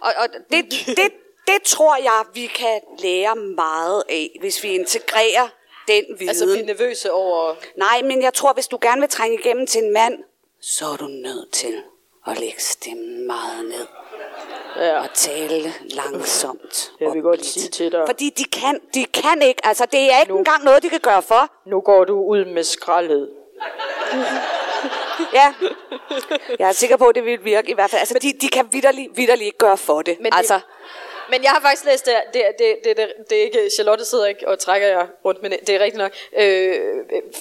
Og, 0.00 0.12
og 0.16 0.28
det, 0.50 0.70
det, 0.86 1.12
det 1.46 1.62
tror 1.64 1.96
jeg, 1.96 2.24
vi 2.34 2.46
kan 2.46 2.80
lære 2.98 3.36
meget 3.36 4.02
af, 4.08 4.36
hvis 4.40 4.62
vi 4.62 4.68
integrerer 4.68 5.48
den 5.88 6.04
viden. 6.08 6.28
Altså 6.28 6.44
blive 6.44 6.66
nervøse 6.66 7.12
over... 7.12 7.54
Nej, 7.76 8.02
men 8.02 8.22
jeg 8.22 8.34
tror, 8.34 8.52
hvis 8.52 8.68
du 8.68 8.78
gerne 8.82 9.00
vil 9.00 9.10
trænge 9.10 9.38
igennem 9.38 9.66
til 9.66 9.84
en 9.84 9.92
mand, 9.92 10.18
så 10.60 10.86
er 10.86 10.96
du 10.96 11.06
nødt 11.06 11.52
til 11.52 11.82
at 12.26 12.38
lægge 12.38 12.60
stemmen 12.62 13.26
meget 13.26 13.64
ned. 13.64 13.86
Ja. 14.76 14.98
Og 15.00 15.08
tale 15.14 15.72
langsomt. 15.90 16.92
Jeg 17.00 17.12
vil 17.14 17.22
godt 17.22 17.46
sige 17.46 17.68
til 17.70 17.92
dig. 17.92 18.02
Fordi 18.06 18.30
de 18.30 18.44
kan, 18.44 18.80
de 18.94 19.04
kan 19.04 19.42
ikke, 19.42 19.60
altså 19.66 19.86
det 19.92 20.12
er 20.12 20.20
ikke 20.20 20.32
engang 20.32 20.64
noget, 20.64 20.82
de 20.82 20.88
kan 20.88 21.00
gøre 21.00 21.22
for. 21.22 21.52
Nu 21.66 21.80
går 21.80 22.04
du 22.04 22.22
ud 22.24 22.44
med 22.44 22.62
skraldet. 22.64 23.30
Ja. 25.34 25.54
Jeg 26.58 26.68
er 26.68 26.72
sikker 26.72 26.96
på, 26.96 27.06
at 27.08 27.14
det 27.14 27.24
vil 27.24 27.44
virke 27.44 27.70
i 27.70 27.74
hvert 27.74 27.90
fald. 27.90 28.00
Altså, 28.00 28.18
de, 28.22 28.32
de 28.40 28.48
kan 28.48 28.68
vidderligt, 28.72 29.16
vidderligt 29.16 29.46
ikke 29.46 29.58
gøre 29.58 29.76
for 29.76 30.02
det. 30.02 30.16
Men 30.20 30.32
det- 30.32 30.38
altså, 30.38 30.60
Men 31.30 31.42
jeg 31.42 31.50
har 31.50 31.60
faktisk 31.60 31.84
læst 31.84 32.06
det, 32.06 32.14
det, 32.34 32.42
det, 32.58 32.76
det, 32.84 32.96
det, 32.96 33.06
det 33.30 33.38
er 33.38 33.42
ikke, 33.44 33.70
Charlotte 33.74 34.04
sidder 34.04 34.26
ikke 34.26 34.48
og 34.48 34.58
trækker 34.58 34.88
jer 34.88 35.06
rundt, 35.24 35.42
men 35.42 35.52
det 35.66 35.68
er 35.68 35.78
rigtigt 35.78 35.98
nok. 35.98 36.12
Øh, 36.38 36.74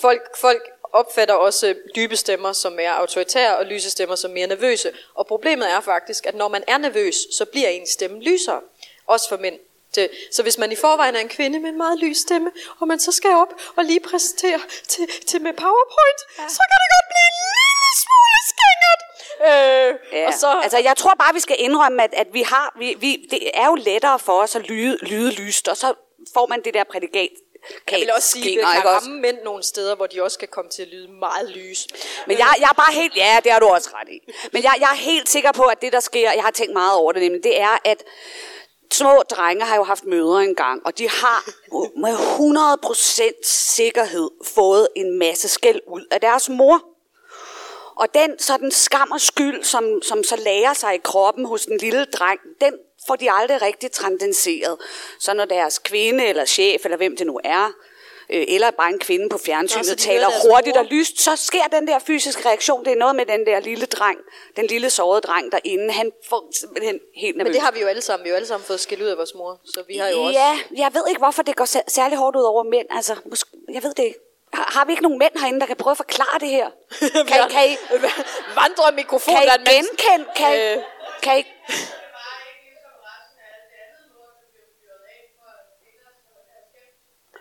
folk, 0.02 0.22
folk 0.38 0.62
opfatter 0.94 1.34
også 1.34 1.76
dybe 1.96 2.16
stemmer 2.16 2.54
som 2.54 2.74
mere 2.74 2.92
autoritære, 2.92 3.58
og 3.58 3.66
lyse 3.66 3.90
stemmer 3.90 4.16
som 4.16 4.32
mere 4.32 4.48
nervøse. 4.48 4.92
Og 5.16 5.28
problemet 5.28 5.72
er 5.72 5.80
faktisk, 5.80 6.26
at 6.26 6.36
når 6.36 6.48
man 6.48 6.64
er 6.68 6.78
nervøs, 6.78 7.16
så 7.32 7.46
bliver 7.46 7.70
ens 7.70 7.90
stemme 7.90 8.24
lysere. 8.24 8.62
Også 9.08 9.30
for 9.30 9.38
mænd. 9.38 9.60
Det, 9.96 10.10
så 10.32 10.44
hvis 10.44 10.58
man 10.58 10.72
i 10.72 10.76
forvejen 10.76 11.16
er 11.16 11.20
en 11.20 11.30
kvinde 11.30 11.60
med 11.60 11.70
en 11.70 11.78
meget 11.78 12.00
lys 12.00 12.18
stemme, 12.18 12.52
og 12.80 12.88
man 12.88 13.00
så 13.00 13.12
skal 13.12 13.30
op 13.30 13.54
og 13.76 13.86
lige 13.86 14.00
præsentere 14.00 14.60
til, 14.88 15.08
til 15.28 15.42
med 15.42 15.54
PowerPoint, 15.54 16.20
ja. 16.40 16.48
så 16.56 16.62
kan 16.70 16.78
det 16.82 16.90
godt 16.96 17.08
blive 17.12 17.28
en 17.32 17.40
lille 17.58 17.92
smule 18.04 18.40
skængert. 18.52 19.02
Øh, 19.50 20.20
ja. 20.20 20.28
og 20.28 20.34
så, 20.34 20.60
altså, 20.64 20.78
jeg 20.78 20.98
tror 20.98 21.14
bare, 21.20 21.34
vi 21.34 21.40
skal 21.40 21.56
indrømme, 21.60 22.04
at, 22.04 22.14
at 22.14 22.28
vi 22.34 22.42
har, 22.42 22.76
vi, 22.80 22.96
vi, 23.00 23.28
det 23.32 23.52
er 23.54 23.66
jo 23.66 23.76
lettere 23.76 24.20
for 24.20 24.42
os 24.42 24.56
at 24.56 24.62
lyde, 24.62 24.98
lyde 25.02 25.32
lyst, 25.32 25.68
og 25.68 25.78
så 25.78 25.94
får 26.34 26.48
man 26.48 26.62
det 26.64 26.74
der 26.74 26.84
prædikat. 26.84 27.30
Jeg 27.92 28.00
vil 28.00 28.12
også 28.16 28.30
sige, 28.30 28.62
at 28.62 28.68
det 28.68 28.82
kan 28.82 28.92
ramme 28.92 29.20
mænd 29.20 29.38
nogle 29.44 29.64
steder, 29.64 29.96
hvor 29.96 30.08
de 30.08 30.24
også 30.24 30.40
kan 30.40 30.48
komme 30.48 30.72
til 30.72 30.82
at 30.82 30.88
lyde 30.88 31.08
meget 31.08 31.50
lys. 31.50 31.88
Men 32.28 32.38
jeg, 32.38 32.56
jeg 32.60 32.70
er 32.70 32.74
bare 32.74 32.94
helt, 32.94 33.18
ja, 33.18 33.40
det 33.44 33.52
har 33.52 33.60
du 33.60 33.68
også 33.68 33.90
ret 33.94 34.10
i. 34.10 34.20
Men 34.54 34.64
jeg, 34.64 34.76
jeg 34.80 34.90
er 34.92 34.96
helt 34.96 35.30
sikker 35.30 35.52
på, 35.52 35.64
at 35.64 35.82
det 35.82 35.94
der 35.94 36.00
sker, 36.00 36.32
jeg 36.32 36.44
har 36.44 36.52
tænkt 36.52 36.74
meget 36.74 36.94
over 36.94 37.12
det 37.12 37.22
nemlig, 37.22 37.44
det 37.44 37.60
er, 37.60 37.78
at 37.86 38.04
små 38.94 39.24
drenge 39.30 39.66
har 39.66 39.76
jo 39.76 39.84
haft 39.84 40.06
mødre 40.06 40.44
engang, 40.44 40.86
og 40.86 40.98
de 40.98 41.10
har 41.10 41.50
med 41.98 42.16
100% 43.34 43.48
sikkerhed 43.76 44.30
fået 44.46 44.88
en 44.96 45.20
masse 45.20 45.48
skæld 45.48 45.80
ud 45.88 46.06
af 46.12 46.22
deres 46.22 46.50
mor. 46.50 46.82
Og 47.96 48.14
den 48.14 48.40
sådan 48.40 48.72
skam 48.72 49.12
og 49.12 49.22
skyld, 49.22 49.64
som, 49.64 50.02
som 50.02 50.24
så 50.24 50.36
lærer 50.36 50.74
sig 50.74 50.96
i 50.96 50.98
kroppen 51.04 51.46
hos 51.46 51.66
den 51.66 51.78
lille 51.78 52.06
dreng, 52.06 52.40
den 52.62 52.74
får 53.08 53.16
de 53.16 53.32
aldrig 53.32 53.62
rigtig 53.62 53.92
transcenderet. 53.92 54.78
Så 55.20 55.34
når 55.34 55.46
deres 55.46 55.80
kvinde 55.80 56.26
eller 56.26 56.46
chef, 56.46 56.86
eller 56.86 56.98
hvem 56.98 57.18
det 57.18 57.28
nu 57.28 57.40
er, 57.44 57.66
øh, 58.30 58.46
eller 58.48 58.72
bare 58.72 58.90
en 58.90 59.00
kvinde 59.00 59.30
på 59.30 59.38
fjernsynet 59.38 59.86
de 59.86 59.96
taler 59.96 60.28
hurtigt 60.50 60.78
og 60.78 60.86
lyst, 60.86 61.22
så 61.22 61.36
sker 61.36 61.64
den 61.72 61.88
der 61.88 62.00
fysiske 62.00 62.46
reaktion. 62.50 62.86
Det 62.86 62.92
er 62.94 62.98
noget 62.98 63.16
med 63.16 63.26
den 63.26 63.46
der 63.46 63.60
lille 63.60 63.86
dreng, 63.86 64.18
den 64.56 64.68
lille 64.68 64.90
sårede 64.90 65.22
dreng 65.22 65.52
derinde. 65.52 65.92
Han 65.94 66.12
får 66.30 66.48
simpelthen 66.60 67.00
helt 67.16 67.38
nervøs. 67.38 67.48
Men 67.50 67.54
det 67.54 67.62
har 67.62 67.72
vi 67.72 67.80
jo 67.80 67.88
alle 67.88 68.02
sammen. 68.02 68.24
Vi 68.24 68.30
har 68.30 68.34
jo 68.34 68.36
alle 68.36 68.48
sammen 68.48 68.66
fået 68.66 68.80
skæld 68.80 69.02
ud 69.02 69.08
af 69.08 69.18
vores 69.18 69.36
mor. 69.36 69.60
Så 69.66 69.84
vi 69.88 69.98
har 69.98 70.10
jo 70.10 70.22
også... 70.22 70.40
Ja, 70.40 70.60
jeg 70.78 70.90
ved 70.94 71.04
ikke, 71.10 71.20
hvorfor 71.20 71.42
det 71.44 71.56
går 71.56 71.66
sær- 71.66 71.88
særlig 71.92 72.18
hårdt 72.18 72.36
ud 72.36 72.44
over 72.44 72.64
mænd. 72.64 72.88
Altså, 72.92 73.16
måske, 73.26 73.50
jeg 73.74 73.84
ved 73.84 73.94
det 73.94 74.04
ikke. 74.04 74.20
Har, 74.54 74.70
har 74.78 74.86
vi 74.86 74.92
ikke 74.92 75.04
nogen 75.04 75.20
mænd 75.20 75.32
herinde, 75.40 75.60
der 75.60 75.66
kan 75.66 75.76
prøve 75.76 75.92
at 75.92 75.98
forklare 75.98 76.40
det 76.40 76.50
her? 76.50 76.70
Kan, 77.30 77.50
kan 77.50 77.70
I, 77.72 77.78
Vandre 78.62 78.92
mikrofon, 78.96 79.36
kan 79.36 79.44
I 79.44 79.70
genkende? 79.70 80.26
Kan, 80.36 80.78
Øh. 80.78 80.84
kan 81.24 81.40
I, 81.40 81.44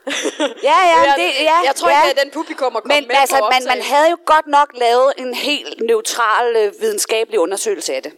Ja, 0.69 0.78
ja, 0.92 1.00
det, 1.16 1.28
ja, 1.50 1.57
jeg 1.64 1.75
tror 1.76 1.90
ja. 1.90 2.02
ikke, 2.02 2.21
at 2.21 2.25
den 2.25 2.33
publikum 2.33 2.75
er 2.75 2.80
kommet 2.80 2.97
Men 2.97 3.09
med 3.09 3.16
altså, 3.16 3.49
man, 3.50 3.62
man 3.69 3.83
havde 3.83 4.11
jo 4.11 4.19
godt 4.26 4.47
nok 4.47 4.69
lavet 4.75 5.12
en 5.19 5.35
helt 5.35 5.80
neutral 5.80 6.57
øh, 6.57 6.73
videnskabelig 6.80 7.40
undersøgelse 7.40 7.95
af 7.95 8.02
det. 8.02 8.12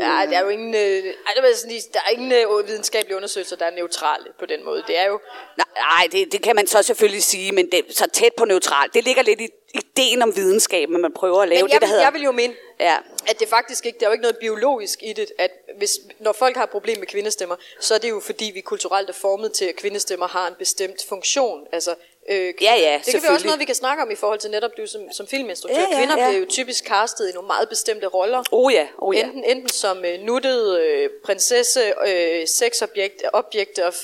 Ja, 0.00 0.26
der 0.30 0.38
er 0.38 0.42
jo 0.42 0.48
ingen, 0.48 0.74
øh, 0.74 0.80
ej, 0.80 1.32
der, 1.36 1.46
jeg 1.46 1.56
sådan 1.56 1.80
der 1.92 2.00
er 2.06 2.10
ingen 2.10 2.32
øh, 2.32 2.66
videnskabelige 2.66 3.16
undersøgelser, 3.16 3.56
der 3.56 3.66
er 3.66 3.70
neutrale 3.70 4.24
på 4.38 4.46
den 4.46 4.64
måde. 4.64 4.84
Det 4.86 4.98
er 4.98 5.06
jo... 5.06 5.20
Nej, 5.56 6.08
det, 6.12 6.32
det 6.32 6.42
kan 6.42 6.56
man 6.56 6.66
så 6.66 6.82
selvfølgelig 6.82 7.22
sige, 7.22 7.52
men 7.52 7.70
det 7.70 7.78
er 7.78 7.82
så 7.90 8.06
tæt 8.12 8.32
på 8.36 8.44
neutral. 8.44 8.90
Det 8.94 9.04
ligger 9.04 9.22
lidt 9.22 9.40
i 9.40 9.48
ideen 9.74 10.22
om 10.22 10.36
videnskab, 10.36 10.88
at 10.94 11.00
man 11.00 11.12
prøver 11.12 11.42
at 11.42 11.48
lave 11.48 11.62
Men 11.62 11.66
det, 11.66 11.72
jeg, 11.72 11.80
der 11.80 11.86
vil, 11.86 11.90
hedder... 11.90 12.04
jeg 12.04 12.12
vil 12.12 12.22
jo 12.22 12.32
mene, 12.32 12.54
Ja. 12.80 12.96
at 13.28 13.40
det 13.40 13.48
faktisk 13.48 13.86
ikke, 13.86 13.98
der 13.98 14.06
er 14.06 14.10
jo 14.10 14.12
ikke 14.12 14.22
noget 14.22 14.36
biologisk 14.38 14.98
i 15.02 15.12
det, 15.12 15.32
at 15.38 15.50
hvis, 15.78 15.98
når 16.18 16.32
folk 16.32 16.56
har 16.56 16.64
et 16.64 16.70
problem 16.70 16.98
med 16.98 17.06
kvindestemmer, 17.06 17.56
så 17.80 17.94
er 17.94 17.98
det 17.98 18.10
jo 18.10 18.20
fordi, 18.20 18.50
vi 18.54 18.60
kulturelt 18.60 19.08
er 19.08 19.12
formet 19.12 19.52
til, 19.52 19.64
at 19.64 19.76
kvindestemmer 19.76 20.28
har 20.28 20.46
en 20.48 20.54
bestemt 20.58 21.00
funktion. 21.08 21.66
Altså, 21.72 21.94
øh, 22.28 22.54
Ja, 22.60 22.74
ja, 22.74 23.00
Det 23.04 23.14
kan 23.14 23.22
vi 23.22 23.28
også 23.28 23.46
noget, 23.46 23.60
vi 23.60 23.64
kan 23.64 23.74
snakke 23.74 24.02
om 24.02 24.10
i 24.10 24.14
forhold 24.14 24.38
til 24.38 24.50
netop 24.50 24.70
du 24.76 24.86
som, 24.86 25.12
som 25.12 25.26
filminstruktør. 25.26 25.80
Ja, 25.80 25.86
ja, 25.90 25.96
Kvinder 25.98 26.18
ja. 26.18 26.28
bliver 26.28 26.40
jo 26.40 26.46
typisk 26.48 26.84
castet 26.84 27.28
i 27.28 27.32
nogle 27.32 27.46
meget 27.46 27.68
bestemte 27.68 28.06
roller. 28.06 28.42
Oh 28.52 28.72
ja, 28.72 28.88
oh 28.98 29.16
ja. 29.16 29.24
Enten, 29.24 29.44
enten 29.44 29.68
som 29.68 30.04
øh, 30.04 30.20
nuttet 30.20 30.80
øh, 30.80 31.10
prinsesse, 31.24 31.94
øh, 32.06 32.48
sexobjekt, 32.48 33.22
object 33.32 33.78
of 33.78 33.96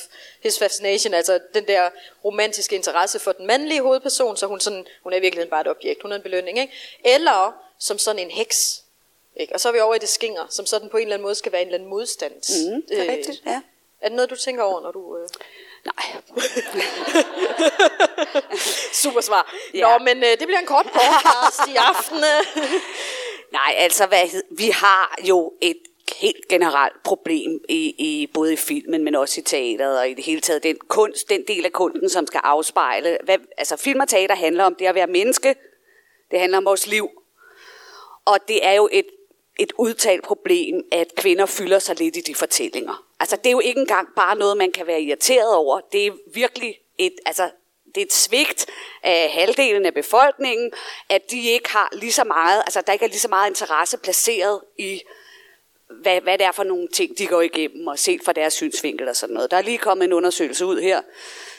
his 0.43 0.59
fascination, 0.59 1.15
altså 1.15 1.39
den 1.55 1.67
der 1.67 1.91
romantiske 2.25 2.77
interesse 2.77 3.19
for 3.19 3.33
den 3.33 3.47
mandlige 3.47 3.83
hovedperson, 3.83 4.37
så 4.37 4.47
hun, 4.47 4.61
sådan, 4.61 4.87
hun 5.03 5.13
er 5.13 5.17
i 5.17 5.21
virkeligheden 5.21 5.51
bare 5.51 5.61
et 5.61 5.69
objekt, 5.69 6.03
hun 6.03 6.13
er 6.13 6.17
en 6.17 6.23
belønning, 6.23 6.59
ikke? 6.59 6.75
Eller 7.05 7.53
som 7.79 7.99
sådan 7.99 8.19
en 8.19 8.31
heks, 8.31 8.83
Ikke? 9.37 9.55
Og 9.55 9.61
så 9.61 9.69
er 9.69 9.73
vi 9.73 9.81
over 9.81 9.95
i 9.95 9.99
det 9.99 10.09
skinger, 10.09 10.47
som 10.51 10.67
sådan 10.67 10.89
på 10.89 10.97
en 10.97 11.03
eller 11.03 11.15
anden 11.15 11.25
måde 11.25 11.35
skal 11.35 11.53
være 11.53 11.61
en 11.61 11.67
eller 11.69 11.79
anden 11.79 11.91
modstands. 11.91 12.51
Mm, 12.51 12.83
det 12.89 12.99
er 13.09 13.13
rigtigt, 13.13 13.43
ja. 13.47 13.61
Er 14.01 14.09
det 14.09 14.17
noget, 14.17 14.31
du 14.31 14.37
tænker 14.37 14.63
over, 14.63 14.81
når 14.81 14.93
du... 14.93 15.17
Øh... 15.19 15.29
Nej. 15.85 16.23
Super 19.03 19.21
svar. 19.21 19.55
Ja. 19.75 19.81
Nå, 19.81 20.05
men 20.05 20.17
øh, 20.17 20.31
det 20.31 20.39
bliver 20.39 20.59
en 20.59 20.67
kort 20.67 20.87
podcast 20.87 21.69
i 21.69 21.77
aften. 21.77 22.19
Nej, 23.53 23.75
altså 23.77 24.07
hvad, 24.07 24.43
vi 24.51 24.69
har 24.69 25.19
jo 25.29 25.53
et 25.61 25.79
helt 26.17 26.49
generelt 26.49 27.03
problem 27.03 27.61
i, 27.69 27.95
i 27.99 28.31
både 28.35 28.53
i 28.53 28.57
filmen, 28.57 29.05
men 29.05 29.15
også 29.15 29.41
i 29.41 29.45
teateret 29.45 29.99
og 29.99 30.09
i 30.09 30.15
det 30.15 30.25
hele 30.25 30.41
taget 30.41 30.63
den 30.63 30.77
kunst, 30.89 31.29
den 31.29 31.45
del 31.49 31.65
af 31.65 31.73
kunsten, 31.73 32.09
som 32.09 32.27
skal 32.27 32.41
afspejle. 32.45 33.19
Hvad, 33.25 33.39
altså 33.59 33.77
film 33.77 34.01
og 34.01 34.09
teater 34.09 34.35
handler 34.35 34.65
om 34.65 34.75
det 34.75 34.87
at 34.87 34.95
være 34.95 35.07
menneske. 35.07 35.55
Det 36.31 36.41
handler 36.41 36.59
om 36.59 36.65
vores 36.65 36.87
liv. 36.87 37.09
Og 38.25 38.39
det 38.49 38.67
er 38.67 38.73
jo 38.73 38.89
et, 38.93 39.07
et 39.59 39.73
udtalt 39.79 40.25
problem, 40.25 40.85
at 40.93 41.07
kvinder 41.17 41.47
fylder 41.47 41.79
sig 41.79 41.99
lidt 41.99 42.17
i 42.17 42.21
de 42.21 42.35
fortællinger. 42.35 43.07
Altså 43.21 43.37
det 43.37 43.47
er 43.47 43.51
jo 43.51 43.61
ikke 43.61 43.81
engang 43.81 44.09
bare 44.17 44.37
noget, 44.37 44.57
man 44.57 44.73
kan 44.73 44.87
være 44.87 45.01
irriteret 45.03 45.55
over. 45.55 45.81
Det 45.93 46.07
er 46.07 46.11
virkelig 46.35 46.79
et, 46.99 47.13
altså, 47.27 47.51
det 47.95 48.01
er 48.01 48.05
et 48.05 48.13
svigt 48.13 48.67
af 49.03 49.31
halvdelen 49.31 49.87
af 49.87 49.95
befolkningen, 49.95 50.73
at 51.09 51.31
de 51.31 51.49
ikke 51.51 51.69
har 51.71 51.89
lige 51.93 52.13
så 52.13 52.25
meget, 52.25 52.63
altså 52.67 52.81
der 52.87 52.93
ikke 52.93 53.05
er 53.05 53.09
lige 53.09 53.19
så 53.21 53.29
meget 53.29 53.49
interesse 53.51 53.99
placeret 53.99 54.61
i, 54.79 55.01
hvad, 56.03 56.21
hvad 56.21 56.39
det 56.39 56.47
er 56.47 56.53
for 56.53 56.65
nogle 56.65 56.89
ting, 56.89 57.19
de 57.19 57.27
går 57.27 57.41
igennem, 57.41 57.87
og 57.87 57.99
set 57.99 58.21
fra 58.25 58.33
deres 58.33 58.53
synsvinkel 58.55 59.09
og 59.09 59.17
sådan 59.17 59.35
noget. 59.35 59.51
Der 59.51 59.57
er 59.57 59.63
lige 59.63 59.79
kommet 59.79 60.05
en 60.05 60.13
undersøgelse 60.13 60.67
ud 60.67 60.81
her. 60.81 61.01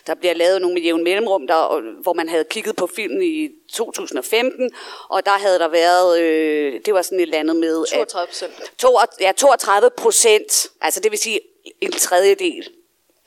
Der 0.07 0.13
bliver 0.15 0.33
lavet 0.33 0.61
nogle 0.61 0.73
med 0.73 0.81
jævn 0.81 1.03
mellemrum, 1.03 1.47
der, 1.47 1.81
hvor 2.01 2.13
man 2.13 2.29
havde 2.29 2.43
kigget 2.43 2.75
på 2.75 2.87
filmen 2.87 3.21
i 3.23 3.49
2015, 3.73 4.71
og 5.09 5.25
der 5.25 5.31
havde 5.31 5.59
der 5.59 5.67
været, 5.67 6.19
øh, 6.19 6.81
det 6.85 6.93
var 6.93 7.01
sådan 7.01 7.17
et 7.19 7.21
eller 7.23 7.39
andet 7.39 7.55
med... 7.55 7.85
at- 7.93 8.07
32 8.07 8.27
procent. 8.27 9.21
Ja, 9.21 9.31
32 9.31 9.89
procent, 9.97 10.67
altså 10.81 10.99
det 10.99 11.11
vil 11.11 11.19
sige 11.19 11.39
en 11.81 11.91
tredjedel 11.91 12.69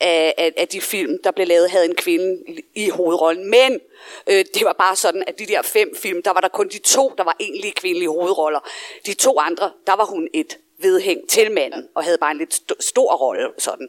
af, 0.01 0.35
af, 0.39 0.53
af 0.57 0.69
de 0.69 0.81
film, 0.81 1.19
der 1.25 1.31
blev 1.31 1.47
lavet, 1.47 1.71
havde 1.71 1.85
en 1.85 1.95
kvinde 1.95 2.43
i- 2.75 2.89
hovedrollen. 2.89 3.51
Men 3.51 3.81
øh, 4.27 4.45
det 4.55 4.65
var 4.65 4.73
bare 4.73 4.97
sådan, 4.97 5.25
at 5.27 5.39
de 5.39 5.47
der 5.47 5.63
fem 5.63 5.97
film, 5.97 6.23
der 6.23 6.33
var 6.33 6.41
der 6.41 6.49
kun 6.49 6.69
de 6.69 6.79
to, 6.79 7.13
der 7.19 7.25
var 7.25 7.37
egentlige 7.41 7.73
kvindelige 7.73 8.09
hovedroller. 8.09 8.69
De 9.07 9.15
to 9.15 9.39
andre, 9.41 9.71
der 9.87 9.93
var 9.97 10.05
hun 10.05 10.29
et 10.35 10.59
vedhæng 10.79 11.29
til 11.29 11.51
manden, 11.53 11.89
og 11.95 12.05
havde 12.05 12.19
bare 12.19 12.31
en 12.31 12.39
lidt 12.39 12.55
st- 12.55 12.77
stor 12.81 13.15
rolle. 13.15 13.49
Sådan. 13.59 13.89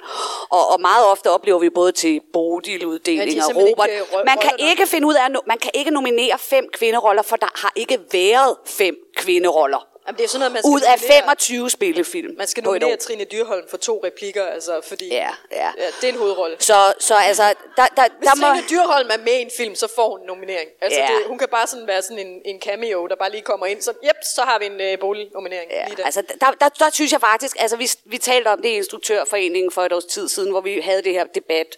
Og, 0.49 0.67
og 0.69 0.81
meget 0.81 1.05
ofte 1.11 1.29
oplever 1.31 1.59
vi 1.59 1.69
både 1.69 1.91
til 1.91 2.09
Ja, 2.13 2.15
de 2.15 2.21
Bodil-uddeling 2.33 3.37
er 3.37 3.41
og 3.41 3.45
simpelthen 3.45 3.73
Robert. 3.75 3.89
ikke, 3.89 4.01
øh, 4.19 4.25
Man 4.25 4.37
kan 4.37 4.51
ikke 4.59 4.87
finde 4.87 5.07
ud 5.07 5.13
af, 5.13 5.27
man 5.47 5.57
kan 5.57 5.71
ikke 5.73 5.91
nominere 5.91 6.37
fem 6.39 6.69
kvinderoller, 6.73 7.21
for 7.21 7.35
der 7.35 7.51
har 7.61 7.73
ikke 7.75 7.99
været 8.11 8.55
fem 8.65 8.95
kvinderoller. 9.15 9.87
Jamen, 10.07 10.17
det 10.17 10.23
er 10.23 10.27
sådan 10.27 10.39
noget, 10.39 10.53
man 10.53 10.61
skal 10.61 10.69
Ud 10.71 10.81
af 10.81 10.97
nominere- 10.99 11.21
25 11.23 11.69
spillefilm 11.69 12.35
Man 12.37 12.47
skal 12.47 12.63
nominere 12.63 12.97
Trine 12.97 13.23
Dyrholm 13.23 13.67
for 13.69 13.77
to 13.77 14.01
replikker, 14.03 14.45
altså, 14.45 14.81
fordi 14.83 15.07
Ja, 15.07 15.29
ja. 15.51 15.65
ja, 15.77 15.85
det 16.01 16.09
er 16.09 16.13
en 16.13 16.19
hovedrolle. 16.19 16.55
Så, 16.59 16.93
så 16.99 17.15
altså, 17.15 17.43
der, 17.77 17.85
der, 17.97 18.07
Hvis 18.17 18.29
der 18.29 18.35
må... 18.35 18.47
Trine 18.47 18.67
Dyrholm 18.69 19.09
er 19.11 19.17
med 19.17 19.33
i 19.33 19.41
en 19.41 19.51
film, 19.57 19.75
så 19.75 19.87
får 19.95 20.09
hun 20.09 20.19
en 20.21 20.25
nominering. 20.27 20.69
Altså, 20.81 20.99
Ja. 20.99 21.05
det, 21.07 21.23
hun 21.27 21.37
kan 21.37 21.47
bare 21.51 21.67
sådan 21.67 21.87
være 21.87 22.01
sådan 22.01 22.19
en, 22.27 22.41
en 22.45 22.61
cameo, 22.61 23.07
der 23.07 23.15
bare 23.15 23.31
lige 23.31 23.41
kommer 23.41 23.65
ind. 23.65 23.81
Så, 23.81 23.91
yep, 24.05 24.15
så 24.35 24.41
har 24.41 24.59
vi 24.59 24.65
en 24.65 24.81
øh, 24.81 24.99
bolignominering 24.99 25.71
Ja, 25.71 25.85
lige 25.87 25.97
der. 25.97 26.03
altså 26.05 26.21
der, 26.41 26.51
der, 26.59 26.69
der 26.69 26.89
synes 26.93 27.11
jeg 27.11 27.21
faktisk, 27.21 27.55
altså 27.59 27.75
vi, 27.77 27.89
vi 28.05 28.17
talte 28.17 28.47
om 28.47 28.61
det 28.61 28.69
i 28.69 28.73
Instruktørforeningen 28.77 29.71
for 29.71 29.81
et 29.81 29.93
års 29.93 30.05
tid 30.05 30.27
siden, 30.29 30.51
hvor 30.51 30.61
vi 30.61 30.79
havde 30.79 31.01
det 31.01 31.13
her 31.13 31.23
debat 31.23 31.75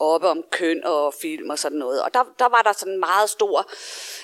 oppe 0.00 0.28
om 0.28 0.42
køn 0.50 0.84
og 0.84 1.14
film 1.14 1.50
og 1.50 1.58
sådan 1.58 1.78
noget. 1.78 2.02
Og 2.02 2.14
der, 2.14 2.24
der 2.38 2.48
var 2.48 2.62
der 2.62 2.72
sådan 2.72 2.98
meget 2.98 3.30
stor... 3.30 3.70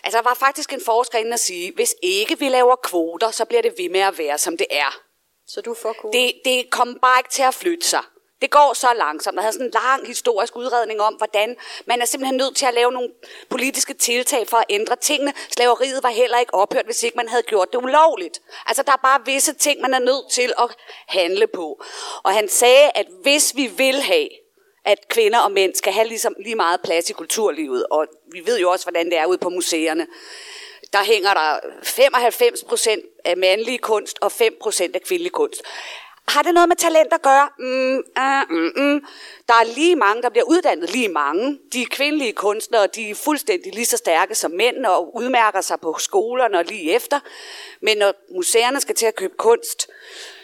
Altså 0.04 0.18
der 0.18 0.22
var 0.22 0.34
faktisk 0.34 0.72
en 0.72 0.80
forsker 0.84 1.18
inde 1.18 1.32
at 1.32 1.40
sige, 1.40 1.72
hvis 1.74 1.94
ikke 2.02 2.38
vi 2.38 2.48
laver 2.48 2.76
kvoter, 2.76 3.30
så 3.30 3.44
bliver 3.44 3.62
det 3.62 3.74
ved 3.78 3.88
med 3.88 4.00
at 4.00 4.18
være, 4.18 4.38
som 4.38 4.56
det 4.56 4.66
er. 4.70 5.00
så 5.46 5.60
du 5.60 5.74
får 5.74 5.92
cool. 5.92 6.12
Det, 6.12 6.32
det 6.44 6.70
kommer 6.70 6.98
bare 6.98 7.20
ikke 7.20 7.30
til 7.30 7.42
at 7.42 7.54
flytte 7.54 7.88
sig. 7.88 8.02
Det 8.42 8.50
går 8.50 8.72
så 8.74 8.86
langsomt. 8.96 9.34
Der 9.34 9.40
havde 9.40 9.52
sådan 9.52 9.66
en 9.66 9.72
lang 9.72 10.06
historisk 10.06 10.56
udredning 10.56 11.00
om, 11.00 11.14
hvordan 11.14 11.56
man 11.86 12.00
er 12.00 12.04
simpelthen 12.04 12.36
nødt 12.36 12.56
til 12.56 12.66
at 12.66 12.74
lave 12.74 12.92
nogle 12.92 13.10
politiske 13.48 13.94
tiltag 13.94 14.48
for 14.48 14.56
at 14.56 14.64
ændre 14.70 14.96
tingene. 14.96 15.32
Slaveriet 15.50 16.02
var 16.02 16.08
heller 16.08 16.38
ikke 16.38 16.54
ophørt, 16.54 16.84
hvis 16.84 17.02
ikke 17.02 17.16
man 17.16 17.28
havde 17.28 17.42
gjort 17.42 17.72
det 17.72 17.78
ulovligt. 17.78 18.40
Altså, 18.66 18.82
der 18.82 18.92
er 18.92 18.96
bare 19.02 19.24
visse 19.24 19.54
ting, 19.54 19.80
man 19.80 19.94
er 19.94 19.98
nødt 19.98 20.30
til 20.30 20.52
at 20.58 20.76
handle 21.08 21.46
på. 21.46 21.82
Og 22.22 22.32
han 22.32 22.48
sagde, 22.48 22.90
at 22.94 23.06
hvis 23.22 23.56
vi 23.56 23.66
vil 23.66 24.02
have, 24.02 24.28
at 24.86 25.08
kvinder 25.08 25.38
og 25.38 25.52
mænd 25.52 25.74
skal 25.74 25.92
have 25.92 26.08
ligesom, 26.08 26.34
lige 26.38 26.54
meget 26.54 26.80
plads 26.80 27.10
i 27.10 27.12
kulturlivet, 27.12 27.86
og 27.90 28.06
vi 28.32 28.46
ved 28.46 28.58
jo 28.58 28.70
også, 28.70 28.84
hvordan 28.84 29.06
det 29.06 29.18
er 29.18 29.26
ude 29.26 29.38
på 29.38 29.48
museerne, 29.48 30.06
der 30.92 31.04
hænger 31.04 31.34
der 31.34 31.58
95 31.82 32.64
procent 32.64 33.04
af 33.24 33.36
mandlig 33.36 33.80
kunst 33.80 34.18
og 34.20 34.32
5 34.32 34.56
procent 34.60 34.94
af 34.94 35.02
kvindelig 35.02 35.32
kunst. 35.32 35.62
Har 36.28 36.42
det 36.42 36.54
noget 36.54 36.68
med 36.68 36.76
talent 36.76 37.12
at 37.12 37.22
gøre? 37.22 37.48
Mm, 37.58 37.96
uh, 37.96 38.56
mm, 38.56 38.72
mm. 38.76 39.04
Der 39.48 39.54
er 39.54 39.74
lige 39.74 39.96
mange, 39.96 40.22
der 40.22 40.28
bliver 40.30 40.44
uddannet 40.44 40.90
lige 40.90 41.08
mange. 41.08 41.58
De 41.72 41.86
kvindelige 41.86 42.32
kunstnere, 42.32 42.86
de 42.86 43.10
er 43.10 43.14
fuldstændig 43.14 43.74
lige 43.74 43.86
så 43.86 43.96
stærke 43.96 44.34
som 44.34 44.50
mænd 44.50 44.86
og 44.86 45.16
udmærker 45.16 45.60
sig 45.60 45.80
på 45.80 45.96
skolerne 45.98 46.58
og 46.58 46.64
lige 46.64 46.94
efter. 46.94 47.20
Men 47.80 47.96
når 47.98 48.14
museerne 48.34 48.80
skal 48.80 48.94
til 48.94 49.06
at 49.06 49.14
købe 49.14 49.34
kunst, 49.36 49.88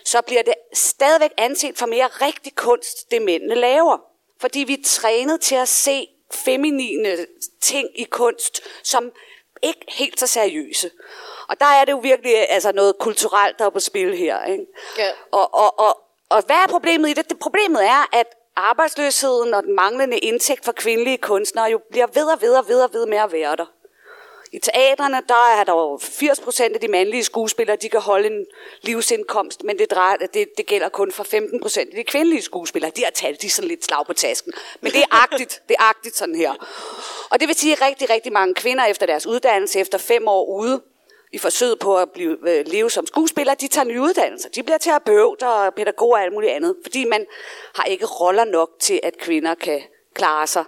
så 0.04 0.22
bliver 0.22 0.42
det 0.42 0.54
stadigvæk 0.74 1.30
anset 1.36 1.78
for 1.78 1.86
mere 1.86 2.06
rigtig 2.06 2.54
kunst, 2.54 3.10
det 3.10 3.22
mændene 3.22 3.54
laver. 3.54 4.11
Fordi 4.42 4.58
vi 4.58 4.72
er 4.72 4.84
trænet 4.84 5.40
til 5.40 5.54
at 5.54 5.68
se 5.68 6.08
feminine 6.32 7.26
ting 7.60 7.88
i 8.00 8.04
kunst, 8.04 8.60
som 8.84 9.10
ikke 9.62 9.84
helt 9.88 10.20
så 10.20 10.26
seriøse. 10.26 10.90
Og 11.48 11.60
der 11.60 11.66
er 11.66 11.84
det 11.84 11.92
jo 11.92 11.98
virkelig 11.98 12.50
altså 12.50 12.72
noget 12.72 12.98
kulturelt, 12.98 13.58
der 13.58 13.64
er 13.66 13.70
på 13.70 13.80
spil 13.80 14.16
her. 14.16 14.44
Ikke? 14.44 14.66
Ja. 14.98 15.10
Og, 15.32 15.54
og, 15.54 15.78
og, 15.78 15.98
og 16.28 16.42
hvad 16.46 16.56
er 16.56 16.66
problemet 16.68 17.08
i 17.08 17.12
det? 17.12 17.28
det? 17.28 17.38
Problemet 17.38 17.84
er, 17.84 18.16
at 18.16 18.26
arbejdsløsheden 18.56 19.54
og 19.54 19.62
den 19.62 19.74
manglende 19.74 20.18
indtægt 20.18 20.64
for 20.64 20.72
kvindelige 20.72 21.18
kunstnere 21.18 21.64
jo 21.64 21.80
bliver 21.90 22.06
ved 22.06 22.24
og 22.24 22.40
ved 22.40 22.54
og 22.54 22.68
ved 22.68 22.82
og 22.82 22.92
ved 22.92 23.06
med 23.06 23.18
at 23.18 23.32
være 23.32 23.56
der. 23.56 23.66
I 24.54 24.58
teaterne, 24.58 25.22
der 25.28 25.58
er 25.58 25.64
der 25.64 25.72
jo 25.72 25.98
80 26.02 26.40
procent 26.40 26.74
af 26.74 26.80
de 26.80 26.88
mandlige 26.88 27.24
skuespillere, 27.24 27.76
de 27.76 27.88
kan 27.88 28.00
holde 28.00 28.26
en 28.26 28.46
livsindkomst, 28.82 29.64
men 29.64 29.78
det, 29.78 29.90
drejer, 29.90 30.16
det, 30.16 30.48
det 30.56 30.66
gælder 30.66 30.88
kun 30.88 31.12
for 31.12 31.24
15 31.24 31.60
procent 31.60 31.90
af 31.90 31.96
de 31.96 32.04
kvindelige 32.04 32.42
skuespillere. 32.42 32.92
De 32.96 33.04
har 33.04 33.10
talt 33.10 33.42
de 33.42 33.46
er 33.46 33.50
sådan 33.50 33.68
lidt 33.68 33.84
slag 33.84 34.06
på 34.06 34.12
tasken. 34.12 34.52
Men 34.80 34.92
det 34.92 35.00
er 35.00 35.22
agtigt, 35.22 35.62
det 35.68 35.76
er 35.78 35.82
agtigt 35.82 36.16
sådan 36.16 36.34
her. 36.34 36.52
Og 37.30 37.40
det 37.40 37.48
vil 37.48 37.56
sige, 37.56 37.72
at 37.72 37.82
rigtig, 37.82 38.10
rigtig 38.10 38.32
mange 38.32 38.54
kvinder 38.54 38.84
efter 38.84 39.06
deres 39.06 39.26
uddannelse, 39.26 39.80
efter 39.80 39.98
fem 39.98 40.28
år 40.28 40.44
ude, 40.44 40.82
i 41.32 41.38
forsøget 41.38 41.78
på 41.78 41.98
at 41.98 42.10
blive, 42.10 42.38
øh, 42.48 42.66
leve 42.66 42.90
som 42.90 43.06
skuespiller, 43.06 43.54
de 43.54 43.68
tager 43.68 43.84
nye 43.84 44.00
uddannelser. 44.00 44.48
De 44.48 44.62
bliver 44.62 44.78
terapeuter 44.78 45.46
og 45.46 45.74
pædagoger 45.74 46.16
og 46.16 46.22
alt 46.22 46.32
muligt 46.32 46.52
andet, 46.52 46.76
fordi 46.82 47.04
man 47.04 47.26
har 47.74 47.84
ikke 47.84 48.06
roller 48.06 48.44
nok 48.44 48.70
til, 48.80 49.00
at 49.02 49.18
kvinder 49.18 49.54
kan 49.54 49.82
klare 50.14 50.46
sig 50.46 50.64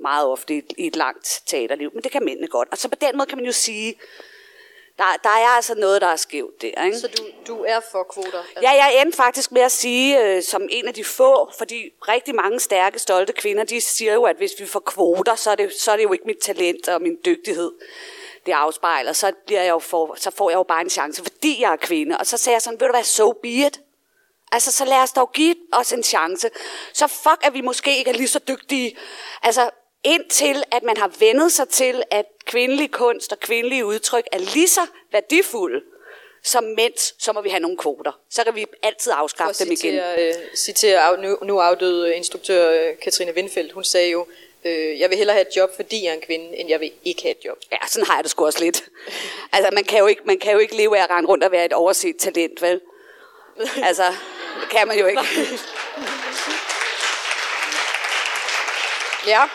meget 0.00 0.26
ofte 0.26 0.54
i 0.54 0.58
et, 0.58 0.72
i 0.78 0.86
et 0.86 0.96
langt 0.96 1.42
teaterliv, 1.46 1.90
men 1.94 2.02
det 2.02 2.12
kan 2.12 2.24
mændene 2.24 2.48
godt. 2.48 2.68
Og 2.72 2.78
så 2.78 2.88
på 2.88 2.94
den 3.00 3.16
måde 3.16 3.28
kan 3.28 3.38
man 3.38 3.46
jo 3.46 3.52
sige, 3.52 3.94
der, 4.98 5.04
der 5.22 5.28
er 5.28 5.48
altså 5.48 5.74
noget, 5.74 6.00
der 6.00 6.06
er 6.06 6.16
skævt 6.16 6.62
der. 6.62 6.84
Ikke? 6.84 6.98
Så 6.98 7.08
du, 7.08 7.22
du 7.46 7.64
er 7.68 7.80
for 7.92 8.02
kvoter? 8.02 8.38
Altså, 8.38 8.60
Ja, 8.62 8.70
jeg 8.70 9.00
endte 9.00 9.16
faktisk 9.16 9.52
med 9.52 9.62
at 9.62 9.72
sige, 9.72 10.24
øh, 10.24 10.42
som 10.42 10.68
en 10.70 10.88
af 10.88 10.94
de 10.94 11.04
få, 11.04 11.50
fordi 11.58 11.92
rigtig 12.08 12.34
mange 12.34 12.60
stærke, 12.60 12.98
stolte 12.98 13.32
kvinder, 13.32 13.64
de 13.64 13.80
siger 13.80 14.14
jo, 14.14 14.24
at 14.24 14.36
hvis 14.36 14.52
vi 14.58 14.66
får 14.66 14.80
kvoter, 14.80 15.34
så 15.34 15.50
er 15.50 15.54
det, 15.54 15.72
så 15.72 15.92
er 15.92 15.96
det 15.96 16.04
jo 16.04 16.12
ikke 16.12 16.26
mit 16.26 16.38
talent 16.38 16.88
og 16.88 17.02
min 17.02 17.18
dygtighed, 17.24 17.72
det 18.46 18.52
afspejler. 18.52 19.12
Så, 19.12 19.32
bliver 19.46 19.62
jeg 19.62 19.70
jo 19.70 19.78
for, 19.78 20.14
så 20.18 20.30
får 20.30 20.50
jeg 20.50 20.56
jo 20.56 20.62
bare 20.62 20.80
en 20.80 20.90
chance, 20.90 21.22
fordi 21.22 21.62
jeg 21.62 21.72
er 21.72 21.76
kvinde. 21.76 22.18
Og 22.18 22.26
så 22.26 22.36
sagde 22.36 22.54
jeg 22.54 22.62
sådan, 22.62 22.80
ved 22.80 22.86
du 22.86 22.92
hvad, 22.92 23.04
so 23.04 23.32
be 23.32 23.48
it. 23.48 23.80
Altså, 24.52 24.72
så 24.72 24.84
lad 24.84 25.02
os 25.02 25.12
dog 25.12 25.32
give 25.32 25.54
os 25.72 25.92
en 25.92 26.02
chance. 26.02 26.50
Så 26.92 27.06
fuck, 27.06 27.38
at 27.42 27.54
vi 27.54 27.60
måske 27.60 27.98
ikke 27.98 28.10
er 28.10 28.14
lige 28.14 28.28
så 28.28 28.38
dygtige. 28.48 28.96
Altså, 29.42 29.70
indtil 30.04 30.62
at 30.70 30.82
man 30.82 30.96
har 30.96 31.10
vendet 31.18 31.52
sig 31.52 31.68
til, 31.68 32.02
at 32.10 32.24
kvindelig 32.44 32.90
kunst 32.90 33.32
og 33.32 33.40
kvindelige 33.40 33.84
udtryk 33.84 34.24
er 34.32 34.38
lige 34.38 34.68
så 34.68 34.86
værdifulde 35.12 35.80
som 36.42 36.64
mænds, 36.64 37.14
så 37.24 37.32
må 37.32 37.40
vi 37.40 37.48
have 37.48 37.60
nogle 37.60 37.76
kvoter. 37.76 38.12
Så 38.30 38.44
kan 38.44 38.54
vi 38.54 38.66
altid 38.82 39.12
For 39.12 39.16
afskaffe 39.16 39.64
dem 39.64 39.72
igen. 39.72 39.76
citere, 39.76 40.28
øh, 40.28 40.34
citere 40.56 41.22
nu, 41.22 41.38
nu 41.42 41.60
afdøde 41.60 42.14
instruktør 42.14 42.70
øh, 42.70 42.98
Katrine 43.02 43.32
Windfeldt, 43.34 43.72
hun 43.72 43.84
sagde 43.84 44.10
jo, 44.10 44.26
øh, 44.64 45.00
jeg 45.00 45.10
vil 45.10 45.18
hellere 45.18 45.34
have 45.34 45.48
et 45.48 45.56
job, 45.56 45.76
fordi 45.76 46.04
jeg 46.04 46.10
er 46.10 46.14
en 46.14 46.20
kvinde, 46.20 46.56
end 46.56 46.68
jeg 46.68 46.80
vil 46.80 46.92
ikke 47.04 47.22
have 47.22 47.30
et 47.30 47.44
job. 47.44 47.58
Ja, 47.72 47.76
sådan 47.88 48.06
har 48.06 48.14
jeg 48.14 48.24
det 48.24 48.30
sgu 48.30 48.46
også 48.46 48.60
lidt. 48.64 48.84
Altså, 49.52 49.70
man 49.72 49.84
kan 49.84 49.98
jo 49.98 50.06
ikke, 50.06 50.22
man 50.24 50.38
kan 50.38 50.52
jo 50.52 50.58
ikke 50.58 50.76
leve 50.76 50.98
af 50.98 51.02
at 51.02 51.10
rende 51.10 51.28
rundt 51.28 51.44
og 51.44 51.52
være 51.52 51.64
et 51.64 51.72
overset 51.72 52.16
talent, 52.16 52.62
vel? 52.62 52.80
Altså, 53.82 54.04
det 54.60 54.68
kan 54.70 54.88
man 54.88 54.98
jo 54.98 55.06
ikke. 55.06 55.22
Ja. 59.26 59.48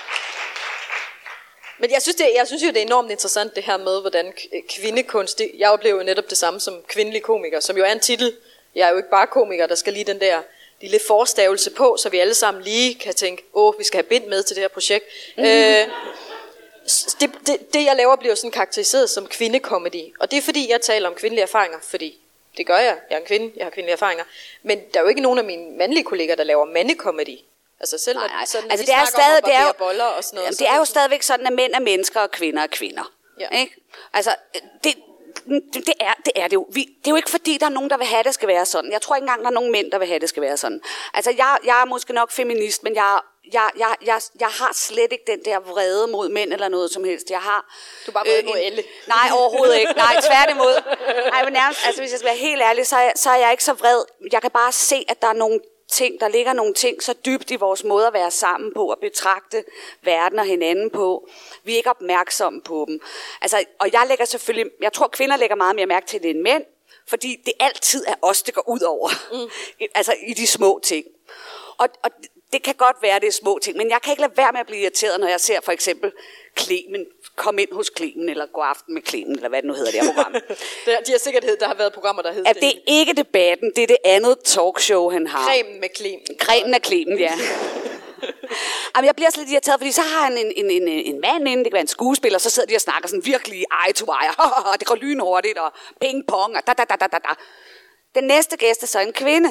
Men 1.84 1.92
jeg 1.92 2.02
synes, 2.02 2.16
det, 2.16 2.32
jeg 2.36 2.48
synes 2.48 2.64
jo, 2.64 2.68
det 2.68 2.78
er 2.78 2.82
enormt 2.82 3.12
interessant 3.12 3.56
det 3.56 3.64
her 3.64 3.78
med, 3.78 4.02
hvordan 4.02 4.34
k- 4.40 4.68
kvindekunst, 4.76 5.40
det, 5.40 5.52
jeg 5.58 5.70
oplever 5.70 5.98
jo 5.98 6.04
netop 6.04 6.30
det 6.30 6.38
samme 6.38 6.60
som 6.60 6.82
kvindelig 6.88 7.22
komiker, 7.24 7.60
som 7.60 7.78
jo 7.78 7.84
er 7.84 7.92
en 7.92 8.00
titel. 8.00 8.36
Jeg 8.76 8.86
er 8.88 8.92
jo 8.92 8.98
ikke 8.98 9.10
bare 9.10 9.28
komiker, 9.28 9.68
der 9.68 9.76
skal 9.76 9.94
lige 9.94 10.06
den 10.06 10.20
der 10.20 10.42
lille 10.82 11.00
forstavelse 11.08 11.72
på, 11.72 11.98
så 12.00 12.10
vi 12.10 12.20
alle 12.20 12.34
sammen 12.34 12.64
lige 12.64 12.96
kan 12.96 13.14
tænke, 13.14 13.44
åh, 13.54 13.74
vi 13.80 13.84
skal 13.84 13.98
have 13.98 14.04
bind 14.10 14.26
med 14.26 14.44
til 14.44 14.56
det 14.56 14.64
her 14.64 14.68
projekt. 14.68 15.06
Mm. 15.38 15.44
Øh, 15.44 15.88
det, 17.20 17.30
det, 17.48 17.74
det, 17.74 17.86
jeg 17.86 17.96
laver, 17.96 18.16
bliver 18.16 18.36
sådan 18.36 18.52
karakteriseret 18.52 19.10
som 19.10 19.28
kvindekomedy. 19.28 20.16
Og 20.20 20.32
det 20.32 20.38
er 20.38 20.42
fordi, 20.42 20.72
jeg 20.72 20.82
taler 20.82 21.10
om 21.10 21.16
kvindelige 21.16 21.44
erfaringer, 21.44 21.78
fordi 21.82 22.20
Det 22.58 22.66
gør 22.66 22.78
jeg. 22.78 22.98
Jeg 23.10 23.16
er 23.16 23.20
en 23.20 23.26
kvinde, 23.26 23.52
jeg 23.56 23.66
har 23.66 23.72
kvindelige 23.72 23.94
erfaringer. 23.94 24.24
Men 24.64 24.80
der 24.94 25.00
er 25.00 25.04
jo 25.04 25.10
ikke 25.10 25.22
nogen 25.22 25.40
af 25.40 25.46
mine 25.46 25.78
mandlige 25.78 26.04
kolleger, 26.04 26.36
der 26.36 26.44
laver 26.44 26.66
mandekomedy. 26.66 27.38
Altså 27.84 27.98
selv 27.98 28.18
Nej, 28.18 28.28
nej. 28.28 28.46
sådan, 28.46 28.72
altså, 28.72 28.86
det 28.86 28.94
er, 28.94 29.02
om 29.02 29.08
stadig, 29.08 29.38
at 29.38 29.44
det, 29.46 29.54
er 29.54 29.68
jo, 29.68 29.74
boller 29.78 30.04
og 30.04 30.24
sådan 30.24 30.38
noget. 30.38 30.46
jamen, 30.46 30.58
det 30.58 30.68
er 30.68 30.78
jo 30.78 30.86
stadigvæk 30.86 31.24
sådan, 31.24 31.48
at 31.48 31.54
mænd 31.54 31.74
er 31.74 31.80
mennesker, 31.80 32.20
og 32.20 32.32
kvinder 32.32 32.64
er 32.64 32.68
kvinder. 32.68 33.12
Ja. 33.40 33.60
Ikke? 33.60 33.76
Altså, 34.14 34.36
det, 34.84 34.96
det, 35.74 35.94
er, 36.00 36.14
det 36.26 36.34
er 36.36 36.48
det 36.48 36.54
jo. 36.54 36.66
Vi, 36.70 36.82
det 36.82 37.08
er 37.08 37.12
jo 37.12 37.16
ikke 37.16 37.30
fordi, 37.30 37.58
der 37.58 37.66
er 37.66 37.70
nogen, 37.70 37.90
der 37.90 37.98
vil 37.98 38.08
have, 38.08 38.20
at 38.20 38.26
det 38.26 38.34
skal 38.34 38.48
være 38.48 38.66
sådan. 38.66 38.92
Jeg 38.92 39.02
tror 39.02 39.16
ikke 39.16 39.24
engang, 39.24 39.42
der 39.42 39.48
er 39.48 39.54
nogen 39.54 39.72
mænd, 39.72 39.92
der 39.92 39.98
vil 39.98 40.08
have, 40.08 40.16
at 40.16 40.22
det 40.22 40.30
skal 40.30 40.44
være 40.44 40.58
sådan. 40.58 40.82
Altså, 41.14 41.34
jeg, 41.38 41.58
jeg 41.66 41.82
er 41.82 41.86
måske 41.86 42.14
nok 42.14 42.32
feminist, 42.32 42.84
men 42.84 42.96
jeg, 42.96 43.20
jeg, 43.54 43.70
jeg, 43.78 43.96
jeg, 44.06 44.22
jeg 44.40 44.48
har 44.48 44.72
slet 44.74 45.12
ikke 45.12 45.24
den 45.28 45.46
der 45.46 45.60
vrede 45.60 46.08
mod 46.08 46.30
mænd 46.30 46.54
eller 46.54 46.68
noget 46.68 46.92
som 46.92 47.04
helst. 47.04 47.30
Jeg 47.30 47.40
har... 47.40 47.76
Du 48.06 48.12
er 48.12 48.14
bare 48.14 48.26
vrede 48.26 48.40
øh, 48.40 48.46
mod 48.46 48.58
alle. 48.58 48.84
Nej, 49.08 49.30
overhovedet 49.32 49.78
ikke. 49.80 49.94
Nej, 49.94 50.22
tværtimod. 50.22 50.76
Nej, 51.32 51.44
men 51.44 51.54
nærmest, 51.54 51.80
altså, 51.86 52.02
hvis 52.02 52.12
jeg 52.12 52.20
skal 52.20 52.28
være 52.28 52.38
helt 52.38 52.62
ærlig, 52.62 52.88
så 52.88 52.96
er, 52.96 53.02
jeg, 53.02 53.14
så 53.16 53.30
er 53.30 53.36
jeg 53.36 53.52
ikke 53.52 53.64
så 53.64 53.74
vred. 53.74 54.04
Jeg 54.32 54.42
kan 54.42 54.52
bare 54.52 54.72
se, 54.72 55.06
at 55.08 55.22
der 55.22 55.28
er 55.28 55.34
nogle 55.34 55.60
ting, 55.94 56.20
der 56.20 56.28
ligger 56.28 56.54
nogle 56.54 56.74
ting 56.74 57.04
så 57.04 57.14
dybt 57.26 57.52
i 57.52 57.56
vores 57.56 57.84
måde 57.84 58.08
at 58.08 58.14
være 58.14 58.32
sammen 58.32 58.74
på, 58.74 58.86
og 58.86 58.98
betragte 59.02 59.64
verden 60.02 60.40
og 60.40 60.46
hinanden 60.46 60.90
på. 60.90 61.28
Vi 61.64 61.74
er 61.74 61.78
ikke 61.78 61.90
opmærksomme 61.90 62.62
på 62.62 62.86
dem. 62.88 63.02
Altså, 63.42 63.66
og 63.80 63.90
jeg 63.94 64.06
lægger 64.08 64.26
selvfølgelig, 64.26 64.72
jeg 64.82 64.94
tror 64.94 65.08
kvinder 65.08 65.38
lægger 65.38 65.56
meget 65.56 65.76
mere 65.76 65.86
mærke 65.86 66.08
til 66.08 66.24
det 66.24 66.30
end 66.30 66.42
mænd, 66.42 66.64
fordi 67.08 67.42
det 67.46 67.54
altid 67.60 68.06
er 68.08 68.16
os, 68.22 68.44
det 68.44 68.54
går 68.54 68.70
ud 68.70 68.82
over. 68.82 69.10
Mm. 69.32 69.50
altså 69.96 70.16
i 70.28 70.34
de 70.34 70.48
små 70.48 70.80
ting. 70.84 71.06
Og, 71.78 71.90
og 72.04 72.12
det 72.54 72.64
kan 72.64 72.76
godt 72.76 72.98
være, 73.02 73.20
det 73.20 73.28
er 73.28 73.32
små 73.32 73.60
ting, 73.60 73.78
men 73.78 73.90
jeg 73.90 74.02
kan 74.02 74.12
ikke 74.12 74.22
lade 74.22 74.38
være 74.38 74.52
med 74.52 74.60
at 74.60 74.66
blive 74.66 74.82
irriteret, 74.82 75.20
når 75.20 75.28
jeg 75.28 75.40
ser 75.40 75.62
for 75.62 75.72
eksempel 75.72 76.12
Clemen, 76.60 77.06
kom 77.36 77.60
ind 77.60 77.72
hos 77.72 77.92
Clemen, 77.98 78.30
eller 78.30 78.46
gå 78.46 78.62
aften 78.62 78.94
med 78.94 79.02
Clemen, 79.08 79.36
eller 79.36 79.50
hvad 79.50 79.62
det 79.62 79.68
nu 79.68 79.74
hedder, 79.74 79.92
det 79.92 80.02
her 80.02 80.14
program. 80.14 80.34
Der, 80.86 81.02
de 81.02 81.12
har 81.12 81.20
sikkert 81.20 81.44
hed, 81.44 81.58
der 81.58 81.68
har 81.68 81.76
været 81.76 81.94
programmer, 81.94 82.22
der 82.22 82.32
hed 82.32 82.44
at 82.48 82.56
det 82.56 82.70
er 82.70 82.82
ikke 82.88 83.14
debatten, 83.14 83.72
det 83.76 83.84
er 83.84 83.88
det 83.88 83.98
andet 84.06 84.40
talkshow, 84.44 85.10
han 85.10 85.28
har. 85.28 85.46
Cremen 85.46 85.80
med 85.80 85.90
Clem. 85.98 86.20
Cremen 86.40 86.74
af 86.74 86.82
Clemen, 86.86 87.20
ja. 87.20 87.34
Jamen, 88.96 89.06
jeg 89.06 89.16
bliver 89.16 89.28
også 89.28 89.40
lidt 89.40 89.50
irriteret, 89.52 89.80
fordi 89.80 89.92
så 89.92 90.02
har 90.02 90.24
han 90.24 90.38
en, 90.38 90.52
en, 90.56 90.72
en, 90.72 90.88
en 90.88 91.22
mand 91.22 91.48
inde, 91.48 91.64
det 91.64 91.72
kan 91.72 91.74
være 91.74 91.82
en 91.82 91.88
skuespiller, 91.88 92.40
så 92.40 92.50
sidder 92.50 92.68
de 92.68 92.76
og 92.76 92.82
snakker 92.82 93.10
sådan 93.10 93.26
virkelig 93.26 93.66
eye 93.86 93.94
to 93.94 94.06
eye, 94.06 94.30
og 94.74 94.76
det 94.80 94.88
går 94.88 94.96
lynhurtigt, 94.96 95.58
og 95.58 95.74
ping 96.02 96.28
pong, 96.28 96.56
og 96.58 96.68
da 96.68 96.74
da 96.74 96.84
da 96.84 96.96
da 96.96 97.08
da 97.08 97.18
da. 97.18 97.34
Den 98.16 98.24
næste 98.24 98.58
gæst 98.58 98.84
er 98.84 98.88
så 98.88 99.00
en 99.00 99.14
kvinde. 99.14 99.50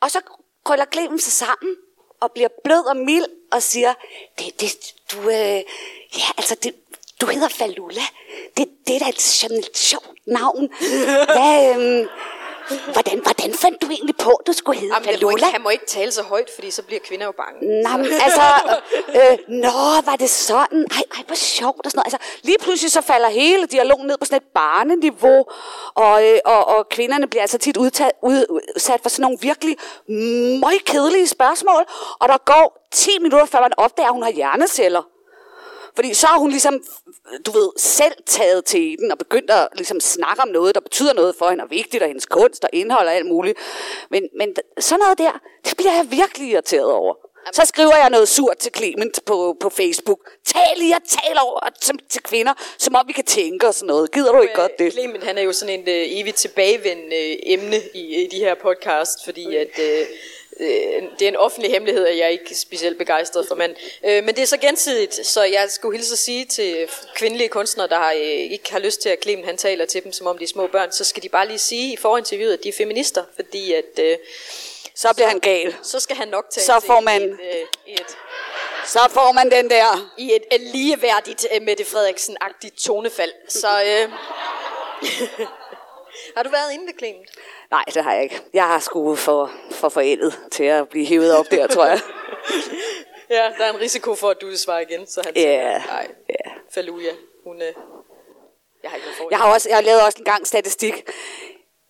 Og 0.00 0.10
så 0.10 0.20
krøller 0.64 0.84
Clemen 0.92 1.18
sig 1.18 1.32
sammen, 1.32 1.76
og 2.20 2.32
bliver 2.32 2.48
blød 2.64 2.86
og 2.86 2.96
mild, 2.96 3.26
og 3.52 3.62
siger, 3.62 3.94
det, 4.38 4.60
det, 4.60 4.94
du, 5.12 5.18
øh, 5.20 5.62
ja, 6.18 6.28
altså, 6.36 6.56
det, 6.62 6.74
du 7.20 7.26
hedder 7.26 7.48
Falula. 7.48 8.02
Det, 8.56 8.68
det 8.86 8.96
er 8.96 8.98
da 8.98 9.08
et 9.08 9.20
sådan 9.20 9.62
sjovt 9.74 10.26
navn. 10.26 10.68
Hvad, 11.34 11.74
øhm, 11.76 12.08
hvordan, 12.92 13.18
hvordan 13.22 13.54
fandt 13.54 13.82
du 13.82 13.86
egentlig 13.90 14.16
på, 14.16 14.30
at 14.30 14.46
du 14.46 14.52
skulle 14.52 14.78
hedde 14.80 14.94
Jamen, 14.94 15.08
Falula? 15.08 15.46
ikke, 15.46 15.52
han 15.52 15.62
må 15.62 15.70
ikke 15.70 15.86
tale 15.86 16.12
så 16.12 16.22
højt, 16.22 16.50
fordi 16.54 16.70
så 16.70 16.82
bliver 16.82 17.00
kvinder 17.08 17.26
jo 17.26 17.32
bange. 17.32 17.58
Men 17.98 18.20
altså, 18.26 18.42
øh, 19.18 19.38
nå, 19.48 19.78
var 20.04 20.16
det 20.16 20.30
sådan? 20.30 20.86
Ej, 20.90 21.02
ej, 21.16 21.22
hvor 21.26 21.36
sjovt 21.36 21.84
og 21.84 21.90
sådan 21.90 21.98
noget. 21.98 22.14
Altså, 22.14 22.18
lige 22.42 22.58
pludselig 22.58 22.92
så 22.92 23.00
falder 23.00 23.28
hele 23.28 23.66
dialogen 23.66 24.06
ned 24.06 24.18
på 24.18 24.24
sådan 24.24 24.36
et 24.36 24.48
barneniveau, 24.54 25.44
og, 25.94 26.26
øh, 26.26 26.38
og, 26.44 26.68
og 26.68 26.88
kvinderne 26.88 27.26
bliver 27.26 27.42
altså 27.42 27.58
tit 27.58 27.76
udtaget, 27.76 28.12
ud, 28.22 28.44
udsat 28.50 29.00
for 29.02 29.08
sådan 29.08 29.22
nogle 29.22 29.38
virkelig 29.40 29.76
meget 30.60 30.84
kedelige 30.84 31.26
spørgsmål, 31.26 31.84
og 32.20 32.28
der 32.28 32.36
går 32.44 32.88
10 32.92 33.10
minutter, 33.20 33.46
før 33.46 33.60
man 33.60 33.72
opdager, 33.76 34.08
at 34.08 34.14
hun 34.14 34.22
har 34.22 34.30
hjerneceller. 34.30 35.02
Fordi 35.98 36.14
så 36.14 36.26
har 36.26 36.38
hun 36.38 36.50
ligesom, 36.50 36.84
du 37.46 37.50
ved, 37.50 37.68
selv 37.78 38.12
taget 38.26 38.64
til 38.64 38.96
den 38.98 39.12
og 39.12 39.18
begyndt 39.18 39.50
at 39.50 39.68
ligesom 39.74 40.00
snakke 40.00 40.42
om 40.42 40.48
noget, 40.48 40.74
der 40.74 40.80
betyder 40.80 41.12
noget 41.12 41.34
for 41.38 41.48
hende, 41.50 41.64
og 41.64 41.70
vigtigt, 41.70 42.02
og 42.02 42.08
hendes 42.08 42.26
kunst 42.26 42.64
og 42.64 42.70
indhold 42.72 43.06
og 43.06 43.14
alt 43.14 43.26
muligt. 43.26 43.58
Men, 44.10 44.22
men 44.38 44.56
sådan 44.78 45.00
noget 45.00 45.18
der, 45.18 45.40
det 45.64 45.76
bliver 45.76 45.92
jeg 45.92 46.06
virkelig 46.10 46.48
irriteret 46.48 46.92
over. 46.92 47.14
Så 47.52 47.62
skriver 47.64 47.96
jeg 47.96 48.10
noget 48.10 48.28
surt 48.28 48.58
til 48.58 48.72
Clement 48.76 49.20
på, 49.26 49.56
på 49.60 49.70
Facebook. 49.70 50.18
Tal 50.46 50.78
lige 50.78 50.96
og 50.96 51.02
tal 51.08 51.36
over 51.42 51.60
til, 51.82 51.94
til 52.08 52.22
kvinder, 52.22 52.54
som 52.78 52.94
om 52.94 53.04
vi 53.08 53.12
kan 53.12 53.24
tænke 53.24 53.66
og 53.66 53.74
sådan 53.74 53.86
noget. 53.86 54.12
Gider 54.12 54.32
du 54.32 54.40
ikke 54.40 54.54
godt 54.54 54.78
det? 54.78 54.84
Øh, 54.84 54.92
Clement, 54.92 55.24
han 55.24 55.38
er 55.38 55.42
jo 55.42 55.52
sådan 55.52 55.80
en 55.80 55.88
øh, 55.88 56.20
evigt 56.20 56.36
tilbagevendende 56.36 57.16
øh, 57.16 57.36
emne 57.42 57.76
i, 57.94 58.22
i 58.22 58.26
de 58.26 58.38
her 58.38 58.54
podcast, 58.54 59.24
fordi 59.24 59.56
at... 59.56 59.78
Øh, 59.78 60.06
det 60.58 61.22
er 61.22 61.28
en 61.28 61.36
offentlig 61.36 61.70
hemmelighed, 61.70 62.06
at 62.06 62.16
jeg 62.16 62.24
er 62.24 62.28
ikke 62.28 62.54
specielt 62.54 62.98
begejstret 62.98 63.48
for 63.48 63.54
mand. 63.54 63.76
Øh, 64.04 64.24
men 64.24 64.34
det 64.34 64.42
er 64.42 64.46
så 64.46 64.56
gensidigt, 64.56 65.26
så 65.26 65.42
jeg 65.42 65.66
skulle 65.70 65.98
hilse 65.98 66.12
at 66.12 66.18
sige 66.18 66.44
til 66.44 66.88
kvindelige 67.14 67.48
kunstnere, 67.48 67.88
der 67.88 67.96
har, 67.98 68.12
øh, 68.12 68.20
ikke 68.22 68.72
har 68.72 68.78
lyst 68.78 69.00
til, 69.02 69.08
at 69.08 69.18
Clement 69.22 69.46
han 69.46 69.56
taler 69.56 69.84
til 69.84 70.04
dem, 70.04 70.12
som 70.12 70.26
om 70.26 70.38
de 70.38 70.44
er 70.44 70.48
små 70.48 70.66
børn, 70.66 70.92
så 70.92 71.04
skal 71.04 71.22
de 71.22 71.28
bare 71.28 71.46
lige 71.48 71.58
sige 71.58 71.92
i 71.92 71.96
forinterviewet, 71.96 72.52
at 72.52 72.62
de 72.64 72.68
er 72.68 72.72
feminister, 72.72 73.24
fordi 73.36 73.72
at, 73.74 73.98
øh, 74.00 74.16
Så 74.94 75.08
bliver 75.14 75.28
han 75.28 75.40
gal. 75.40 75.74
så 75.82 76.00
skal 76.00 76.16
han 76.16 76.28
nok 76.28 76.50
tale 76.50 76.64
Så 76.64 76.80
får 76.86 77.00
man- 77.00 77.22
et, 77.22 77.38
øh, 77.52 77.92
et, 77.94 78.06
Så 78.86 78.98
får 79.10 79.32
man 79.32 79.50
den 79.50 79.70
der. 79.70 80.12
i 80.18 80.32
et, 80.34 80.42
et 80.52 80.60
ligeværdigt 80.60 81.46
uh, 81.56 81.62
Mette 81.62 81.84
Frederiksen-agtigt 81.84 82.84
tonefald. 82.84 83.32
Så 83.48 83.68
øh, 83.86 84.08
har 86.36 86.42
du 86.42 86.50
været 86.50 86.72
inde 86.72 86.86
ved 86.86 86.94
Clement? 86.98 87.30
Nej, 87.70 87.84
det 87.94 88.04
har 88.04 88.12
jeg 88.14 88.22
ikke. 88.22 88.40
Jeg 88.52 88.64
har 88.64 88.78
sgu 88.78 89.14
for, 89.14 89.50
for 89.70 89.88
forældet 89.88 90.40
til 90.50 90.64
at 90.64 90.88
blive 90.88 91.06
hævet 91.06 91.36
op 91.36 91.50
der, 91.50 91.66
tror 91.66 91.86
jeg. 91.86 92.00
Ja, 93.30 93.52
der 93.58 93.64
er 93.64 93.72
en 93.72 93.80
risiko 93.80 94.14
for, 94.14 94.30
at 94.30 94.40
du 94.40 94.46
vil 94.46 94.58
svare 94.58 94.82
igen, 94.82 95.06
så 95.06 95.22
han 95.24 95.32
Ja, 95.36 95.40
siger, 95.40 95.86
nej, 95.86 96.08
ja. 96.28 96.50
Faluja, 96.74 97.12
hun... 97.44 97.56
Øh, 97.56 97.72
jeg 98.82 98.90
har 98.90 98.96
ikke 98.96 99.08
noget 99.18 99.30
Jeg 99.30 99.38
har 99.38 99.52
også, 99.54 99.68
jeg 99.68 99.76
har 99.76 99.82
lavet 99.82 100.02
også 100.02 100.18
en 100.18 100.24
gang 100.24 100.46
statistik 100.46 101.10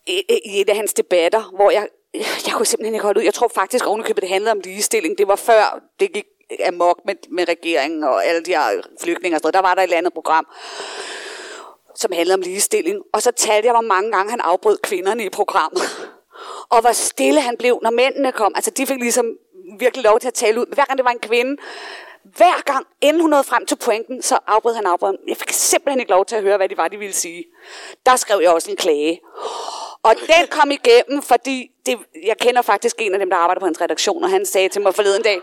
i, 0.07 0.23
i 0.45 0.61
et 0.61 0.69
af 0.69 0.77
hans 0.77 0.95
debatter, 0.95 1.43
hvor 1.57 1.71
jeg, 1.71 1.89
jeg 2.15 2.53
kunne 2.53 2.67
simpelthen 2.67 2.95
ikke 2.95 3.03
holde 3.05 3.21
ud. 3.21 3.25
Jeg 3.25 3.35
tror 3.35 3.49
faktisk 3.49 3.87
ovenikøbet, 3.87 4.23
det 4.23 4.31
handlede 4.31 4.53
om 4.53 4.61
ligestilling. 4.61 5.19
Det 5.19 5.29
var 5.29 5.37
før 5.37 5.81
det 6.01 6.13
gik 6.13 6.25
amok 6.67 7.01
med, 7.05 7.15
med 7.29 7.49
regeringen 7.49 8.05
og 8.05 8.27
alle 8.27 8.43
de 8.43 8.51
her 8.51 8.83
flygtninge 9.01 9.37
og 9.37 9.39
sådan 9.39 9.47
noget. 9.47 9.55
Der 9.55 9.69
var 9.69 9.75
der 9.75 9.83
et 9.83 9.85
eller 9.85 9.97
andet 9.99 10.13
program, 10.15 10.47
som 11.99 12.13
handlede 12.13 12.35
om 12.35 12.41
ligestilling. 12.41 13.03
Og 13.13 13.23
så 13.23 13.31
talte 13.31 13.67
jeg, 13.67 13.75
hvor 13.75 13.81
mange 13.81 14.13
gange 14.13 14.31
han 14.31 14.41
afbrød 14.41 14.79
kvinderne 14.83 15.25
i 15.25 15.29
programmet. 15.29 15.83
Og 16.75 16.81
hvor 16.81 16.93
stille 16.93 17.41
han 17.41 17.57
blev, 17.57 17.79
når 17.83 17.91
mændene 17.91 18.33
kom. 18.33 18.53
Altså, 18.55 18.71
de 18.71 18.87
fik 18.87 18.99
ligesom 18.99 19.27
virkelig 19.79 20.05
lov 20.05 20.21
til 20.21 20.29
at 20.29 20.35
tale 20.35 20.61
ud. 20.61 20.67
Hver 20.75 20.85
gang 20.85 20.99
det 20.99 21.05
var 21.05 21.11
en 21.11 21.19
kvinde, 21.19 21.57
hver 22.37 22.63
gang, 22.65 22.87
inden 23.01 23.21
hun 23.21 23.31
nåede 23.31 23.45
frem 23.45 23.67
til 23.67 23.77
pointen, 23.77 24.23
så 24.23 24.39
afbrød 24.47 24.75
han 24.75 24.87
afbrød. 24.87 25.17
Jeg 25.29 25.37
fik 25.37 25.51
simpelthen 25.51 26.01
ikke 26.01 26.11
lov 26.11 26.25
til 26.25 26.37
at 26.37 26.43
høre, 26.43 26.57
hvad 26.57 26.69
det 26.69 26.77
var, 26.77 26.89
de 26.89 26.97
ville 26.97 27.15
sige. 27.15 27.45
Der 28.07 28.17
skrev 28.17 28.41
jeg 28.43 28.51
også 28.51 28.71
en 28.71 28.77
klage. 28.77 29.21
Og 30.03 30.15
den 30.15 30.47
kom 30.51 30.71
igennem, 30.71 31.23
fordi 31.23 31.71
det, 31.87 31.99
jeg 32.25 32.37
kender 32.39 32.63
faktisk 32.63 32.97
en 32.99 33.13
af 33.13 33.19
dem, 33.19 33.31
der 33.31 33.37
arbejder 33.37 33.61
på 33.61 33.67
hans 33.67 33.81
redaktion, 33.81 34.25
og 34.25 34.31
han 34.31 34.47
sagde 34.47 34.69
til 34.69 34.83
mig 34.83 34.95
forleden 34.95 35.23
dag, 35.23 35.41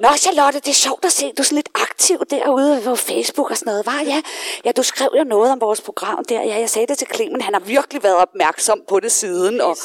Nå 0.00 0.08
Charlotte, 0.16 0.60
det 0.60 0.68
er 0.68 0.74
sjovt 0.74 1.04
at 1.04 1.12
se, 1.12 1.26
du 1.26 1.42
er 1.42 1.44
sådan 1.44 1.56
lidt 1.56 1.68
aktiv 1.74 2.18
derude 2.30 2.80
på 2.84 2.96
Facebook 2.96 3.50
og 3.50 3.56
sådan 3.56 3.70
noget. 3.70 3.86
Var 3.86 4.02
ja, 4.06 4.22
ja, 4.64 4.72
du 4.72 4.82
skrev 4.82 5.08
jo 5.18 5.24
noget 5.24 5.52
om 5.52 5.60
vores 5.60 5.80
program 5.80 6.24
der. 6.24 6.42
Ja, 6.42 6.58
jeg 6.58 6.70
sagde 6.70 6.86
det 6.86 6.98
til 6.98 7.08
Clemen, 7.14 7.40
han 7.40 7.54
har 7.54 7.60
virkelig 7.60 8.02
været 8.02 8.16
opmærksom 8.16 8.82
på 8.88 9.00
det 9.00 9.12
siden. 9.12 9.60
Og. 9.60 9.76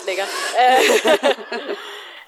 Øh, 0.60 1.16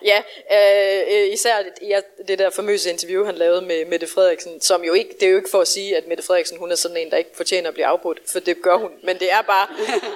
ja, 0.12 0.22
øh, 0.52 1.34
især 1.34 1.58
det, 1.64 1.74
ja, 1.82 2.00
det 2.28 2.40
der 2.40 2.50
famøse 2.50 2.90
interview, 2.90 3.26
han 3.26 3.36
lavede 3.36 3.62
med 3.62 3.86
Mette 3.86 4.08
Frederiksen, 4.08 4.62
som 4.62 4.84
jo 4.84 4.94
ikke, 4.94 5.14
det 5.20 5.26
er 5.26 5.30
jo 5.30 5.38
ikke 5.38 5.50
for 5.50 5.62
at 5.62 5.68
sige, 5.68 5.98
at 5.98 6.08
Mette 6.08 6.24
Frederiksen, 6.24 6.58
hun 6.60 6.72
er 6.72 6.76
sådan 6.76 6.98
en, 6.98 7.12
der 7.12 7.18
ikke 7.18 7.32
fortjener 7.34 7.68
at 7.68 7.74
blive 7.74 7.86
afbrudt, 7.86 8.20
for 8.32 8.40
det 8.40 8.62
gør 8.62 8.78
hun, 8.78 8.92
men 9.04 9.20
det 9.20 9.32
er 9.32 9.42
bare, 9.42 9.68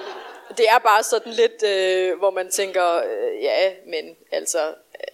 det 0.58 0.66
er 0.68 0.78
bare 0.78 1.02
sådan 1.02 1.32
lidt, 1.32 1.62
øh, 1.62 2.18
hvor 2.18 2.30
man 2.30 2.50
tænker, 2.50 2.96
øh, 2.96 3.42
ja, 3.42 3.70
men 3.86 4.16
altså, 4.32 4.58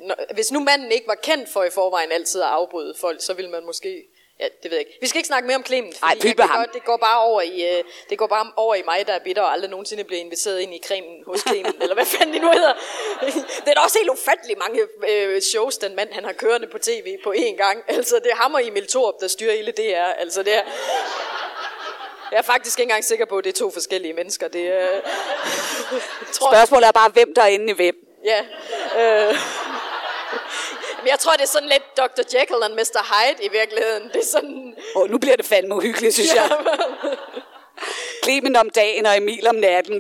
når, 0.01 0.15
hvis 0.35 0.53
nu 0.53 0.61
manden 0.61 0.93
ikke 0.93 1.09
var 1.09 1.15
kendt 1.15 1.49
for 1.49 1.65
i 1.65 1.71
forvejen 1.71 2.13
altid 2.13 2.43
at 2.43 2.49
afbryde 2.49 2.95
folk, 3.01 3.23
så 3.23 3.35
ville 3.35 3.51
man 3.51 3.67
måske 3.67 4.05
Ja, 4.41 4.45
det 4.63 4.71
ved 4.71 4.79
jeg 4.79 4.87
ikke. 4.87 4.99
Vi 5.01 5.07
skal 5.07 5.19
ikke 5.19 5.27
snakke 5.27 5.47
mere 5.47 5.57
om 5.57 5.65
Clement. 5.65 5.99
Ej, 6.03 6.11
fordi 6.17 6.35
pyt 6.35 6.41
ham. 6.41 6.59
godt- 6.61 6.73
det 6.75 6.85
går 6.85 6.97
bare 6.97 7.21
over 7.21 7.41
i, 7.41 7.79
øh, 7.79 7.85
det 8.11 8.19
går 8.19 8.27
bare 8.27 8.53
over 8.57 8.75
i 8.75 8.83
mig, 8.85 9.07
der 9.07 9.13
er 9.13 9.19
bitter 9.19 9.43
og 9.43 9.53
aldrig 9.53 9.71
nogensinde 9.71 10.05
bliver 10.05 10.21
inviteret 10.21 10.61
ind 10.61 10.75
i 10.75 10.81
cremen 10.87 11.23
hos 11.27 11.41
Clement, 11.49 11.83
eller 11.83 11.95
hvad 11.95 12.05
fanden 12.07 12.33
det 12.35 12.43
nu 12.43 12.51
hedder. 12.53 12.73
Det 13.65 13.69
er 13.71 13.75
da 13.75 13.81
også 13.81 13.99
helt 13.99 14.11
ufattelig 14.11 14.59
mange 14.59 14.81
øh, 15.09 15.41
shows, 15.43 15.79
den 15.79 15.97
mand 15.97 16.13
han 16.13 16.25
har 16.25 16.33
kørende 16.33 16.67
på 16.67 16.79
tv 16.79 17.17
på 17.25 17.33
én 17.37 17.57
gang. 17.57 17.85
Altså, 17.89 18.15
det 18.17 18.31
er 18.33 18.37
ham 18.37 18.55
og 18.55 18.67
Emil 18.67 18.87
Thorup, 18.87 19.15
der 19.21 19.29
styrer 19.29 19.53
hele 19.57 19.73
DR. 19.73 20.13
Altså, 20.19 20.43
det 20.43 20.55
er... 20.55 20.63
Jeg 22.31 22.39
er 22.39 22.43
faktisk 22.43 22.79
ikke 22.79 22.83
engang 22.91 23.05
sikker 23.05 23.25
på, 23.25 23.39
at 23.39 23.45
det 23.45 23.51
er 23.51 23.59
to 23.59 23.71
forskellige 23.71 24.13
mennesker. 24.15 24.49
Det. 24.49 24.65
Jeg 24.65 25.03
tror, 26.33 26.51
Spørgsmålet 26.53 26.87
er 26.89 26.93
bare, 26.93 27.09
hvem 27.11 27.35
der 27.35 27.43
er 27.43 27.47
inde 27.47 27.71
i 27.71 27.75
hvem. 27.75 28.06
Ja. 28.27 28.41
Øh. 29.01 29.35
Men 30.99 31.09
jeg 31.09 31.19
tror, 31.19 31.33
det 31.33 31.43
er 31.43 31.47
sådan 31.47 31.69
lidt 31.69 31.97
Dr. 31.97 32.39
Jekyll 32.39 32.63
og 32.63 32.71
Mr. 32.71 33.03
Hyde 33.13 33.45
i 33.45 33.49
virkeligheden. 33.49 34.09
Det 34.09 34.17
er 34.17 34.27
sådan... 34.27 34.77
Og 34.95 35.11
nu 35.11 35.19
bliver 35.19 35.37
det 35.37 35.47
fandme 35.47 35.75
uhyggeligt, 35.75 36.15
synes 36.15 36.35
jeg. 36.35 36.51
Clemen 38.25 38.57
om 38.57 38.71
dagen 38.71 39.07
og 39.07 39.17
Emil 39.17 39.47
om 39.49 39.55
natten. 39.55 39.95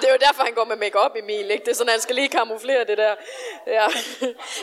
Det 0.00 0.08
er 0.08 0.12
jo 0.12 0.18
derfor, 0.20 0.42
han 0.42 0.54
går 0.54 0.64
med 0.64 0.76
makeup 0.76 1.12
Emil, 1.16 1.50
ikke? 1.50 1.64
Det 1.64 1.70
er 1.70 1.74
sådan, 1.74 1.90
han 1.90 2.00
skal 2.00 2.14
lige 2.14 2.28
kamuflere 2.28 2.84
det 2.84 2.98
der. 2.98 3.14
Ja. 3.66 3.86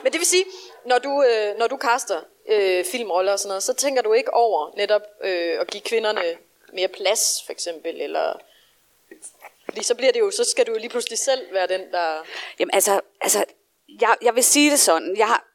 Men 0.03 0.11
det 0.11 0.19
vil 0.19 0.25
sige, 0.25 0.45
når 0.85 0.97
du, 0.97 1.23
øh, 1.23 1.57
når 1.57 1.67
du 1.67 1.77
kaster 1.77 2.21
øh, 2.49 2.85
filmroller 2.85 3.31
og 3.31 3.39
sådan 3.39 3.47
noget, 3.49 3.63
så 3.63 3.73
tænker 3.73 4.01
du 4.01 4.13
ikke 4.13 4.33
over 4.33 4.71
netop 4.77 5.01
øh, 5.23 5.59
at 5.61 5.67
give 5.67 5.81
kvinderne 5.81 6.21
mere 6.73 6.87
plads, 6.87 7.43
for 7.45 7.51
eksempel, 7.51 8.01
eller 8.01 8.39
Fordi 9.65 9.83
så 9.83 9.95
bliver 9.95 10.11
det 10.11 10.19
jo, 10.19 10.31
så 10.31 10.43
skal 10.43 10.67
du 10.67 10.71
jo 10.71 10.77
lige 10.77 10.89
pludselig 10.89 11.19
selv 11.19 11.41
være 11.53 11.67
den, 11.67 11.81
der... 11.91 12.25
Jamen 12.59 12.73
altså, 12.73 12.99
altså 13.21 13.45
jeg, 14.01 14.15
jeg 14.21 14.35
vil 14.35 14.43
sige 14.43 14.71
det 14.71 14.79
sådan. 14.79 15.17
Jeg 15.17 15.27
har, 15.27 15.45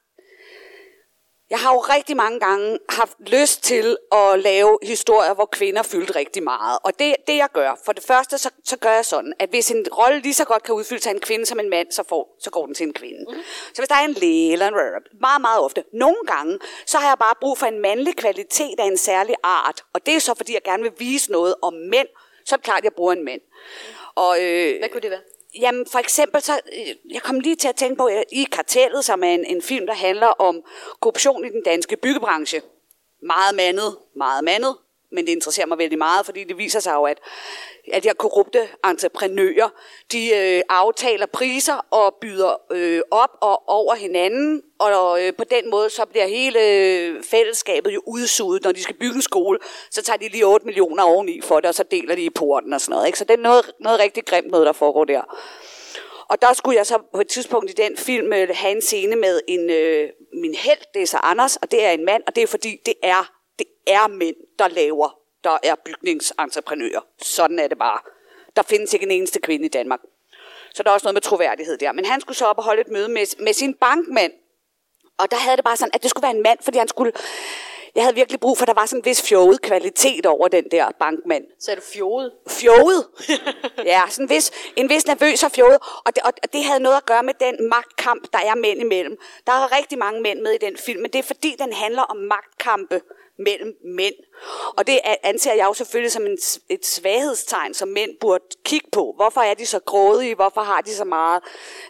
jeg 1.50 1.58
har 1.58 1.72
jo 1.72 1.80
rigtig 1.80 2.16
mange 2.16 2.40
gange 2.40 2.78
haft 2.88 3.16
lyst 3.26 3.62
til 3.62 3.96
at 4.12 4.38
lave 4.38 4.78
historier, 4.82 5.34
hvor 5.34 5.46
kvinder 5.46 5.82
fyldte 5.82 6.14
rigtig 6.16 6.42
meget. 6.42 6.78
Og 6.84 6.98
det, 6.98 7.16
det 7.26 7.36
jeg 7.36 7.48
gør, 7.52 7.80
for 7.84 7.92
det 7.92 8.02
første, 8.02 8.38
så, 8.38 8.50
så 8.64 8.76
gør 8.76 8.92
jeg 8.92 9.04
sådan, 9.04 9.32
at 9.38 9.48
hvis 9.48 9.70
en 9.70 9.86
rolle 9.92 10.20
lige 10.20 10.34
så 10.34 10.44
godt 10.44 10.62
kan 10.62 10.74
udfyldes 10.74 11.06
af 11.06 11.10
en 11.10 11.20
kvinde 11.20 11.46
som 11.46 11.60
en 11.60 11.70
mand, 11.70 11.92
så, 11.92 12.02
får, 12.08 12.36
så 12.40 12.50
går 12.50 12.66
den 12.66 12.74
til 12.74 12.86
en 12.86 12.92
kvinde. 12.92 13.24
Mm-hmm. 13.28 13.42
Så 13.74 13.82
hvis 13.82 13.88
der 13.88 13.94
er 13.94 14.04
en 14.04 14.12
læge 14.12 14.52
eller 14.52 14.68
en 14.68 14.74
meget, 15.20 15.40
meget 15.40 15.60
ofte, 15.60 15.84
nogle 15.92 16.26
gange, 16.26 16.58
så 16.86 16.98
har 16.98 17.08
jeg 17.08 17.18
bare 17.18 17.34
brug 17.40 17.58
for 17.58 17.66
en 17.66 17.78
mandlig 17.78 18.16
kvalitet 18.16 18.80
af 18.80 18.84
en 18.84 18.96
særlig 18.96 19.34
art. 19.42 19.84
Og 19.92 20.06
det 20.06 20.14
er 20.14 20.18
så, 20.20 20.34
fordi 20.34 20.54
jeg 20.54 20.62
gerne 20.62 20.82
vil 20.82 20.92
vise 20.98 21.32
noget 21.32 21.54
om 21.62 21.72
mænd, 21.72 22.08
så 22.44 22.54
er 22.54 22.56
det 22.56 22.64
klart, 22.64 22.78
at 22.78 22.84
jeg 22.84 22.92
bruger 22.92 23.12
en 23.12 23.24
mænd. 23.24 23.40
Og, 24.14 24.36
øh, 24.42 24.78
Hvad 24.78 24.88
kunne 24.88 25.00
det 25.00 25.10
være? 25.10 25.20
Jamen, 25.60 25.86
for 25.92 25.98
eksempel, 25.98 26.42
så, 26.42 26.52
øh, 26.52 27.12
jeg 27.14 27.22
kom 27.22 27.40
lige 27.40 27.56
til 27.56 27.68
at 27.68 27.76
tænke 27.76 27.96
på, 27.96 28.06
at 28.06 28.24
i 28.32 28.44
Kartellet, 28.52 29.04
som 29.04 29.22
er 29.24 29.28
en, 29.28 29.44
en 29.44 29.62
film, 29.62 29.86
der 29.86 29.94
handler 29.94 30.26
om 30.26 30.62
korruption 31.00 31.44
i 31.44 31.48
den 31.48 31.62
danske 31.64 31.96
byggebranche. 31.96 32.62
Meget 33.22 33.54
mandet, 33.54 33.96
meget 34.16 34.44
mandet, 34.44 34.76
men 35.12 35.26
det 35.26 35.32
interesserer 35.32 35.66
mig 35.66 35.78
vældig 35.78 35.98
meget, 35.98 36.26
fordi 36.26 36.44
det 36.44 36.58
viser 36.58 36.80
sig 36.80 36.94
jo, 36.94 37.04
at, 37.04 37.18
at 37.92 38.02
de 38.02 38.08
her 38.08 38.14
korrupte 38.14 38.68
entreprenører, 38.84 39.68
de 40.12 40.36
øh, 40.36 40.62
aftaler 40.68 41.26
priser 41.26 41.86
og 41.90 42.14
byder 42.20 42.54
øh, 42.72 43.02
op 43.10 43.30
og 43.40 43.68
over 43.68 43.94
hinanden, 43.94 44.62
og 44.78 45.22
øh, 45.22 45.32
på 45.38 45.44
den 45.44 45.70
måde 45.70 45.90
så 45.90 46.04
bliver 46.04 46.26
hele 46.26 46.60
fællesskabet 47.22 47.94
jo 47.94 48.02
udsuget. 48.06 48.64
Når 48.64 48.72
de 48.72 48.82
skal 48.82 48.96
bygge 48.96 49.16
en 49.16 49.22
skole, 49.22 49.58
så 49.90 50.02
tager 50.02 50.16
de 50.16 50.28
lige 50.28 50.46
8 50.46 50.66
millioner 50.66 51.02
oveni 51.02 51.40
for 51.40 51.60
det, 51.60 51.68
og 51.68 51.74
så 51.74 51.84
deler 51.90 52.14
de 52.14 52.22
i 52.22 52.30
porten 52.30 52.72
og 52.72 52.80
sådan 52.80 52.92
noget. 52.92 53.06
Ikke? 53.06 53.18
Så 53.18 53.24
det 53.24 53.34
er 53.34 53.42
noget, 53.42 53.72
noget 53.80 54.00
rigtig 54.00 54.24
grimt 54.24 54.50
noget, 54.50 54.66
der 54.66 54.72
foregår 54.72 55.04
der. 55.04 55.22
Og 56.30 56.42
der 56.42 56.52
skulle 56.52 56.76
jeg 56.76 56.86
så 56.86 56.98
på 57.14 57.20
et 57.20 57.28
tidspunkt 57.28 57.70
i 57.70 57.74
den 57.74 57.96
film 57.96 58.32
øh, 58.32 58.48
have 58.54 58.72
en 58.72 58.82
scene 58.82 59.16
med 59.16 59.40
en, 59.48 59.70
øh, 59.70 60.08
min 60.32 60.54
held, 60.54 60.78
det 60.94 61.02
er 61.02 61.06
så 61.06 61.18
Anders, 61.22 61.56
og 61.56 61.70
det 61.70 61.84
er 61.84 61.90
en 61.90 62.04
mand, 62.04 62.22
og 62.26 62.36
det 62.36 62.42
er 62.42 62.46
fordi, 62.46 62.76
det 62.86 62.94
er 63.02 63.39
er 63.86 64.08
mænd, 64.08 64.36
der 64.58 64.68
laver, 64.68 65.18
der 65.44 65.58
er 65.62 65.74
bygningsentreprenører. 65.84 67.00
Sådan 67.22 67.58
er 67.58 67.68
det 67.68 67.78
bare. 67.78 68.00
Der 68.56 68.62
findes 68.62 68.94
ikke 68.94 69.06
en 69.06 69.10
eneste 69.10 69.40
kvinde 69.40 69.64
i 69.64 69.68
Danmark. 69.68 70.00
Så 70.74 70.82
der 70.82 70.90
er 70.90 70.94
også 70.94 71.04
noget 71.04 71.14
med 71.14 71.22
troværdighed 71.22 71.78
der. 71.78 71.92
Men 71.92 72.04
han 72.04 72.20
skulle 72.20 72.36
så 72.36 72.46
op 72.46 72.58
og 72.58 72.64
holde 72.64 72.80
et 72.80 72.88
møde 72.88 73.08
med, 73.08 73.42
med 73.44 73.52
sin 73.52 73.74
bankmand. 73.74 74.32
Og 75.18 75.30
der 75.30 75.36
havde 75.36 75.56
det 75.56 75.64
bare 75.64 75.76
sådan, 75.76 75.94
at 75.94 76.02
det 76.02 76.10
skulle 76.10 76.22
være 76.22 76.36
en 76.36 76.42
mand, 76.42 76.58
fordi 76.62 76.78
han 76.78 76.88
skulle... 76.88 77.12
Jeg 77.94 78.02
havde 78.02 78.14
virkelig 78.14 78.40
brug 78.40 78.58
for, 78.58 78.64
at 78.64 78.68
der 78.68 78.74
var 78.74 78.86
sådan 78.86 79.00
en 79.00 79.04
vis 79.04 79.22
fjoget 79.22 79.62
kvalitet 79.62 80.26
over 80.26 80.48
den 80.48 80.64
der 80.70 80.90
bankmand. 81.00 81.44
Så 81.58 81.70
er 81.70 81.74
du 81.74 81.82
fjoget? 81.94 82.32
Fjoget. 82.48 83.06
ja, 83.84 84.02
sådan 84.08 84.24
en 84.24 84.30
vis, 84.30 84.50
en 84.76 84.88
vis 84.88 85.06
nervøs 85.06 85.42
og 85.42 85.50
fjoget. 85.50 85.78
Og 86.04 86.16
det, 86.16 86.22
og 86.22 86.52
det 86.52 86.64
havde 86.64 86.80
noget 86.80 86.96
at 86.96 87.06
gøre 87.06 87.22
med 87.22 87.34
den 87.40 87.68
magtkamp, 87.68 88.32
der 88.32 88.38
er 88.38 88.54
mænd 88.54 88.80
imellem. 88.80 89.16
Der 89.46 89.52
er 89.52 89.78
rigtig 89.78 89.98
mange 89.98 90.20
mænd 90.20 90.40
med 90.40 90.52
i 90.52 90.58
den 90.58 90.76
film, 90.76 91.02
men 91.02 91.10
det 91.12 91.18
er 91.18 91.22
fordi, 91.22 91.56
den 91.58 91.72
handler 91.72 92.02
om 92.02 92.16
magtkampe 92.16 93.00
mellem 93.44 93.76
mænd. 93.84 94.14
Og 94.76 94.86
det 94.86 95.00
anser 95.22 95.54
jeg 95.54 95.64
jo 95.64 95.74
selvfølgelig 95.74 96.12
som 96.12 96.26
en, 96.26 96.38
et 96.68 96.86
svaghedstegn, 96.86 97.74
som 97.74 97.88
mænd 97.88 98.10
burde 98.20 98.44
kigge 98.64 98.88
på. 98.92 99.14
Hvorfor 99.16 99.40
er 99.40 99.54
de 99.54 99.66
så 99.66 99.78
grådige? 99.78 100.34
Hvorfor 100.34 100.60
har 100.60 100.80
de 100.80 100.94
så 100.94 101.04
meget? 101.04 101.42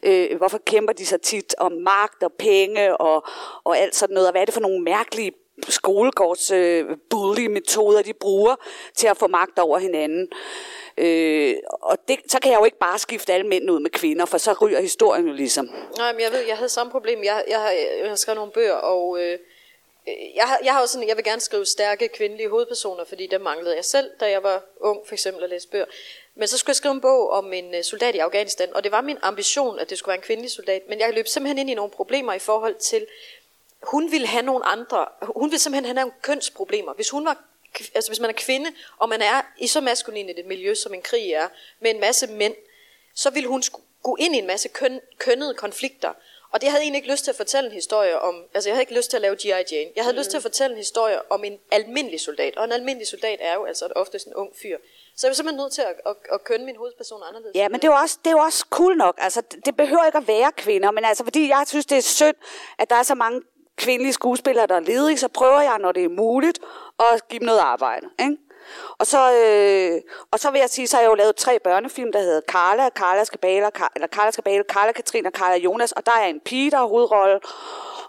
Øh, 0.03 0.37
hvorfor 0.37 0.59
kæmper 0.59 0.93
de 0.93 1.07
så 1.07 1.19
tit 1.19 1.55
om 1.59 1.73
magt 1.73 2.23
og 2.23 2.33
penge 2.39 2.97
og, 2.97 3.25
og 3.65 3.79
alt 3.79 3.97
sådan 3.97 4.15
noget? 4.15 4.29
Og 4.29 4.33
hvad 4.33 4.41
er 4.41 4.45
det 4.45 4.55
for 4.55 4.61
nogle 4.61 4.85
mærkelige 4.85 5.33
skolegårds 5.69 6.51
øh, 6.51 6.85
bully-metoder, 7.11 8.03
de 8.03 8.13
bruger 8.13 8.57
til 8.97 9.07
at 9.07 9.17
få 9.17 9.27
magt 9.27 9.59
over 9.59 9.79
hinanden? 9.79 10.29
Øh, 10.99 11.55
og 11.83 11.99
det, 12.09 12.19
så 12.29 12.39
kan 12.43 12.53
jeg 12.53 12.61
jo 12.61 12.65
ikke 12.65 12.79
bare 12.79 12.99
skifte 12.99 13.33
alle 13.33 13.47
mænd 13.47 13.71
ud 13.71 13.81
med 13.81 13.91
kvinder, 13.91 14.25
for 14.25 14.39
så 14.39 14.53
ryger 14.63 14.81
historien 14.81 15.27
jo 15.27 15.33
ligesom. 15.33 15.71
Nej, 15.97 16.13
men 16.13 16.21
jeg 16.21 16.33
ved, 16.33 16.41
jeg 16.41 16.57
havde 16.57 16.69
samme 16.69 16.91
problem. 16.91 17.25
Jeg, 17.25 17.45
jeg, 17.49 17.61
har, 17.61 17.71
jeg 17.71 18.09
har 18.09 18.17
skrevet 18.17 18.37
nogle 18.37 18.53
bøger, 18.53 18.75
og... 18.75 19.23
Øh 19.23 19.31
Øh, 19.33 19.39
Øh, 20.09 20.35
jeg, 20.35 20.49
har, 20.49 20.61
jeg 20.65 20.73
har 20.73 20.81
også 20.81 20.93
sådan, 20.93 21.09
jeg 21.09 21.17
vil 21.17 21.25
gerne 21.25 21.41
skrive 21.41 21.67
stærke 21.67 22.09
kvindelige 22.09 22.49
hovedpersoner, 22.49 23.05
fordi 23.05 23.27
det 23.27 23.41
manglede 23.41 23.77
jeg 23.77 23.85
selv, 23.85 24.11
da 24.21 24.31
jeg 24.31 24.43
var 24.43 24.63
ung, 24.81 25.07
for 25.07 25.15
eksempel 25.15 25.45
at 25.45 25.51
læse 25.51 25.69
bøger. 25.69 25.85
Men 26.35 26.49
så 26.49 26.59
skulle 26.59 26.71
jeg 26.71 26.77
skrive 26.77 26.95
en 26.95 27.01
bog 27.01 27.31
om 27.31 27.53
en 27.53 27.75
øh, 27.75 27.85
soldat 27.85 28.15
i 28.15 28.19
Afghanistan, 28.19 28.75
og 28.75 28.85
det 28.85 28.93
var 28.93 29.01
min 29.01 29.19
ambition, 29.23 29.79
at 29.79 29.91
det 29.91 29.99
skulle 29.99 30.13
være 30.13 30.19
en 30.19 30.23
kvindelig 30.23 30.51
soldat. 30.51 30.83
Men 30.89 31.01
jeg 31.01 31.15
løb 31.15 31.27
simpelthen 31.27 31.59
ind 31.59 31.71
i 31.71 31.75
nogle 31.75 31.91
problemer 31.91 32.33
i 32.33 32.39
forhold 32.39 32.75
til, 32.75 33.07
hun 33.83 34.13
ville 34.13 34.27
have 34.27 34.43
nogle 34.43 34.65
andre, 34.65 35.07
hun 35.23 35.51
ville 35.51 35.59
simpelthen 35.59 35.85
have 35.85 35.95
nogle 35.95 36.13
kønsproblemer. 36.23 36.93
Hvis 36.93 37.11
hun 37.11 37.25
var 37.25 37.45
altså 37.95 38.11
hvis 38.11 38.21
man 38.21 38.31
er 38.31 38.35
kvinde, 38.35 38.71
og 38.99 39.09
man 39.09 39.23
er 39.23 39.43
i 39.59 39.67
så 39.67 39.81
maskulin 39.81 40.29
et 40.29 40.47
miljø, 40.47 40.75
som 40.75 40.95
en 40.95 41.03
krig 41.03 41.33
er, 41.33 41.49
med 41.81 41.91
en 41.91 42.01
masse 42.01 42.27
mænd, 42.27 42.55
så 43.15 43.31
vil 43.31 43.45
hun 43.45 43.63
gå 44.03 44.17
ind 44.21 44.35
i 44.35 44.39
en 44.39 44.47
masse 44.47 44.69
køn, 44.69 45.01
kønnede 45.19 45.55
konflikter. 45.55 46.13
Og 46.53 46.61
det 46.61 46.69
havde 46.69 46.81
jeg 46.81 46.85
egentlig 46.85 46.99
ikke 46.99 47.13
lyst 47.13 47.25
til 47.25 47.31
at 47.31 47.37
fortælle 47.37 47.67
en 47.71 47.75
historie 47.75 48.21
om, 48.21 48.35
altså 48.55 48.69
jeg 48.69 48.75
havde 48.75 48.83
ikke 48.83 48.95
lyst 48.95 49.11
til 49.11 49.17
at 49.17 49.23
lave 49.23 49.35
G.I. 49.35 49.49
Jane. 49.49 49.91
Jeg 49.97 50.05
havde 50.05 50.13
mm. 50.15 50.19
lyst 50.19 50.31
til 50.31 50.37
at 50.37 50.43
fortælle 50.43 50.73
en 50.75 50.79
historie 50.79 51.33
om 51.33 51.45
en 51.45 51.59
almindelig 51.71 52.21
soldat, 52.21 52.57
og 52.57 52.65
en 52.65 52.73
almindelig 52.73 53.09
soldat 53.09 53.39
er 53.41 53.55
jo 53.55 53.65
altså 53.65 53.89
ofte 53.97 54.19
en 54.27 54.35
ung 54.35 54.51
fyr. 54.63 54.77
Så 55.17 55.27
jeg 55.27 55.31
var 55.31 55.35
simpelthen 55.35 55.61
nødt 55.63 55.73
til 55.73 55.83
at, 55.83 55.95
at, 56.07 56.17
at 56.33 56.45
kønne 56.45 56.67
min 56.67 56.77
hovedperson 56.77 57.23
anderledes. 57.29 57.55
Ja, 57.55 57.69
men 57.69 57.81
det 57.81 57.89
er, 57.89 57.93
jo 57.93 57.99
også, 57.99 58.19
det 58.25 58.27
er 58.27 58.35
jo 58.35 58.39
også 58.39 58.67
cool 58.71 58.97
nok. 58.97 59.15
Altså, 59.19 59.43
det 59.65 59.77
behøver 59.77 60.05
ikke 60.05 60.19
at 60.19 60.29
være 60.29 60.53
kvinder, 60.57 60.91
men 60.91 61.05
altså, 61.05 61.25
fordi 61.25 61.49
jeg 61.49 61.65
synes, 61.67 61.87
det 61.87 61.99
er 61.99 62.03
synd, 62.03 62.37
at 62.79 62.91
der 62.91 62.97
er 62.97 63.03
så 63.03 63.15
mange 63.15 63.43
kvindelige 63.77 64.13
skuespillere, 64.13 64.67
der 64.67 64.75
er 64.75 64.81
ledige, 64.81 65.19
så 65.19 65.29
prøver 65.29 65.61
jeg, 65.61 65.79
når 65.79 65.93
det 65.93 66.05
er 66.05 66.09
muligt, 66.09 66.59
at 67.01 67.29
give 67.29 67.39
dem 67.39 67.47
noget 67.47 67.61
arbejde. 67.61 68.07
Ikke? 68.21 68.37
Og 68.99 69.07
så, 69.07 69.33
øh, 69.33 70.01
og 70.31 70.41
så 70.41 70.51
vil 70.51 70.59
jeg 70.59 70.71
sige, 70.71 70.87
så 70.87 70.97
har 70.97 71.03
jeg 71.03 71.11
jo 71.11 71.15
lavet 71.15 71.37
tre 71.37 71.59
børnefilm, 71.59 72.13
der 72.13 72.21
hedder 72.21 72.41
Carla, 72.41 72.89
Carla 72.89 73.25
skal 73.25 73.39
bale, 73.39 73.71
eller 73.95 74.09
Carla 74.09 74.31
skal 74.31 74.45
bale, 74.45 74.65
Carla, 74.69 74.93
Katrine 74.93 75.29
og 75.29 75.33
Carla 75.33 75.57
Jonas, 75.57 75.93
og 75.93 76.07
der 76.07 76.13
er 76.13 76.27
en 76.27 76.41
pige, 76.41 76.71
der 76.71 76.77
har 76.77 76.87
hovedrolle, 76.87 77.41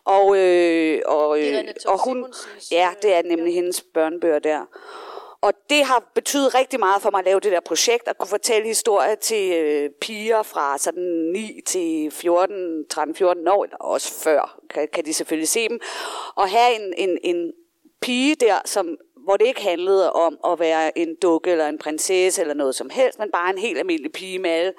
og, 0.06 0.38
øh, 0.38 1.02
og, 1.06 1.42
øh, 1.42 1.64
og 1.88 2.04
hun, 2.06 2.34
ja, 2.72 2.90
det 3.02 3.14
er 3.14 3.22
nemlig 3.22 3.54
hendes 3.54 3.82
børnebøger 3.82 4.40
der. 4.40 4.66
Og 5.42 5.54
det 5.70 5.86
har 5.86 6.04
betydet 6.16 6.56
rigtig 6.56 6.80
meget 6.80 7.02
for 7.02 7.12
mig 7.12 7.20
at 7.20 7.26
lave 7.26 7.40
det 7.40 7.52
der 7.52 7.60
projekt, 7.60 8.08
at 8.08 8.18
kunne 8.18 8.28
fortælle 8.28 8.68
historier 8.68 9.16
til 9.16 9.54
øh, 9.54 9.90
piger 10.02 10.44
fra 10.44 10.78
sådan 10.78 11.04
9 11.34 11.62
til 11.66 12.12
14, 12.12 12.86
13-14 12.94 13.50
år, 13.50 13.64
eller 13.64 13.78
også 13.78 14.24
før, 14.24 14.60
kan, 14.70 14.88
kan 14.94 15.06
de 15.06 15.14
selvfølgelig 15.14 15.50
se 15.50 15.70
dem, 15.70 15.80
og 16.36 16.50
have 16.50 16.76
en, 16.76 16.94
en, 16.98 17.18
en 17.24 17.54
pige 18.02 18.36
der, 18.36 18.56
som 18.66 18.98
hvor 19.24 19.38
det 19.38 19.48
ikke 19.48 19.62
handlede 19.62 20.14
om 20.14 20.38
at 20.48 20.60
være 20.60 20.98
en 20.98 21.16
dukke 21.22 21.52
eller 21.52 21.68
en 21.68 21.78
prinsesse 21.78 22.42
eller 22.42 22.54
noget 22.54 22.76
som 22.76 22.90
helst, 22.90 23.20
men 23.20 23.32
bare 23.32 23.50
en 23.50 23.58
helt 23.58 23.78
almindelig 23.78 24.12
pige 24.12 24.40
med 24.40 24.50
alle 24.50 24.74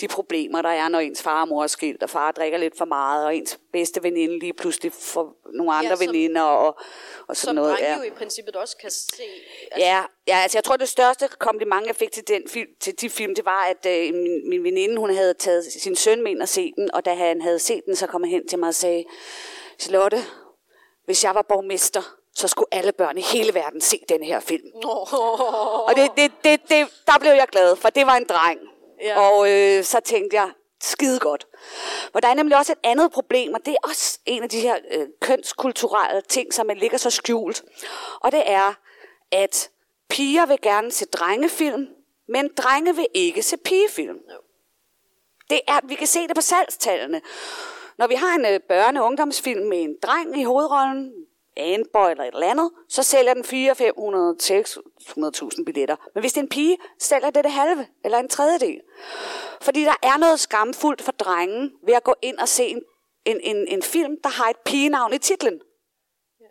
de 0.00 0.08
problemer, 0.08 0.62
der 0.62 0.68
er, 0.68 0.88
når 0.88 0.98
ens 0.98 1.22
far 1.22 1.42
og 1.42 1.48
mor 1.48 1.62
er 1.62 1.66
skilt, 1.66 2.02
og 2.02 2.10
far 2.10 2.32
drikker 2.32 2.58
lidt 2.58 2.78
for 2.78 2.84
meget, 2.84 3.26
og 3.26 3.36
ens 3.36 3.58
bedste 3.72 4.02
veninde 4.02 4.38
lige 4.38 4.52
pludselig 4.52 4.92
får 4.92 5.36
nogle 5.54 5.74
andre 5.74 5.90
ja, 5.90 5.96
som, 5.96 6.06
veninder 6.06 6.42
og, 6.42 6.78
og 7.28 7.36
sådan 7.36 7.46
som 7.46 7.54
noget. 7.54 7.78
Som 7.78 7.84
ja. 7.84 7.96
jo 7.96 8.02
i 8.02 8.10
princippet 8.10 8.56
også 8.56 8.76
kan 8.76 8.90
se. 8.90 9.22
Altså. 9.72 9.86
Ja, 9.86 10.02
ja 10.28 10.38
altså 10.42 10.58
jeg 10.58 10.64
tror, 10.64 10.76
det 10.76 10.88
største 10.88 11.28
kompliment, 11.38 11.86
jeg 11.86 11.96
fik 11.96 12.12
til, 12.12 12.28
den 12.28 12.42
film, 12.48 12.68
til 12.80 13.00
de 13.00 13.10
film, 13.10 13.34
det 13.34 13.44
var, 13.44 13.64
at 13.64 13.86
øh, 13.86 14.14
min, 14.14 14.48
min 14.48 14.64
veninde, 14.64 14.96
hun 14.96 15.14
havde 15.14 15.34
taget 15.34 15.64
sin 15.64 15.96
søn 15.96 16.22
med 16.22 16.30
ind 16.30 16.42
og 16.42 16.48
set 16.48 16.72
den, 16.76 16.94
og 16.94 17.04
da 17.04 17.14
han 17.14 17.42
havde 17.42 17.58
set 17.58 17.82
den, 17.86 17.96
så 17.96 18.06
kom 18.06 18.22
han 18.22 18.30
hen 18.30 18.48
til 18.48 18.58
mig 18.58 18.68
og 18.68 18.74
sagde, 18.74 19.04
Charlotte, 19.78 20.18
hvis 21.04 21.24
jeg 21.24 21.34
var 21.34 21.42
borgmester, 21.42 22.17
så 22.38 22.48
skulle 22.48 22.74
alle 22.74 22.92
børn 22.92 23.18
i 23.18 23.20
hele 23.20 23.54
verden 23.54 23.80
se 23.80 24.00
den 24.08 24.22
her 24.22 24.40
film. 24.40 24.70
Oh. 24.74 25.84
Og 25.88 25.96
det, 25.96 26.10
det, 26.16 26.32
det, 26.44 26.60
det, 26.68 26.88
der 27.06 27.18
blev 27.20 27.32
jeg 27.32 27.46
glad, 27.52 27.76
for 27.76 27.88
det 27.88 28.06
var 28.06 28.16
en 28.16 28.24
dreng. 28.28 28.60
Ja. 29.02 29.20
Og 29.20 29.50
øh, 29.50 29.84
så 29.84 30.00
tænkte 30.00 30.36
jeg, 30.36 30.50
skide 30.80 31.18
godt. 31.18 31.46
Og 32.12 32.22
der 32.22 32.28
er 32.28 32.34
nemlig 32.34 32.56
også 32.56 32.72
et 32.72 32.78
andet 32.82 33.12
problem, 33.12 33.54
og 33.54 33.60
det 33.66 33.72
er 33.72 33.88
også 33.88 34.18
en 34.26 34.42
af 34.42 34.48
de 34.48 34.60
her 34.60 34.76
øh, 34.90 35.06
kønskulturelle 35.20 36.20
ting, 36.20 36.54
som 36.54 36.68
ligger 36.76 36.98
så 36.98 37.10
skjult. 37.10 37.62
Og 38.20 38.32
det 38.32 38.42
er, 38.46 38.74
at 39.32 39.70
piger 40.08 40.46
vil 40.46 40.58
gerne 40.62 40.92
se 40.92 41.06
drengefilm, 41.06 41.86
men 42.28 42.50
drenge 42.56 42.96
vil 42.96 43.06
ikke 43.14 43.42
se 43.42 43.56
pigefilm. 43.56 44.16
No. 44.28 44.34
Det 45.50 45.60
er, 45.68 45.80
vi 45.84 45.94
kan 45.94 46.06
se 46.06 46.28
det 46.28 46.34
på 46.34 46.40
salgstallene. 46.40 47.20
Når 47.98 48.06
vi 48.06 48.14
har 48.14 48.34
en 48.34 48.46
øh, 48.46 48.60
børne- 48.72 49.00
og 49.00 49.06
ungdomsfilm 49.06 49.66
med 49.66 49.82
en 49.82 49.96
dreng 50.02 50.40
i 50.40 50.44
hovedrollen, 50.44 51.12
Anboy 51.58 52.10
eller 52.10 52.24
et 52.24 52.34
eller 52.34 52.50
andet, 52.50 52.70
så 52.88 53.02
sælger 53.02 53.34
den 53.34 53.44
4, 53.44 53.74
500, 53.74 54.36
600.000 54.42 55.64
billetter. 55.64 55.96
Men 56.14 56.20
hvis 56.20 56.32
det 56.32 56.40
er 56.40 56.42
en 56.42 56.48
pige, 56.48 56.78
sælger 56.98 57.30
det 57.30 57.44
det 57.44 57.52
halve 57.52 57.86
eller 58.04 58.18
en 58.18 58.28
tredjedel. 58.28 58.80
Fordi 59.60 59.84
der 59.84 59.94
er 60.02 60.18
noget 60.18 60.40
skamfuldt 60.40 61.02
for 61.02 61.12
drengen 61.12 61.72
ved 61.86 61.94
at 61.94 62.04
gå 62.04 62.14
ind 62.22 62.38
og 62.38 62.48
se 62.48 62.64
en, 62.64 62.82
en, 63.24 63.40
en, 63.42 63.68
en 63.68 63.82
film, 63.82 64.16
der 64.22 64.28
har 64.28 64.50
et 64.50 64.56
pigenavn 64.64 65.12
i 65.12 65.18
titlen. 65.18 65.60
Ja. 66.40 66.46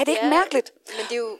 Er 0.00 0.04
det 0.04 0.12
ikke 0.12 0.24
ja, 0.24 0.30
mærkeligt? 0.30 0.72
Men 0.86 1.06
det 1.08 1.12
er 1.12 1.18
jo... 1.18 1.38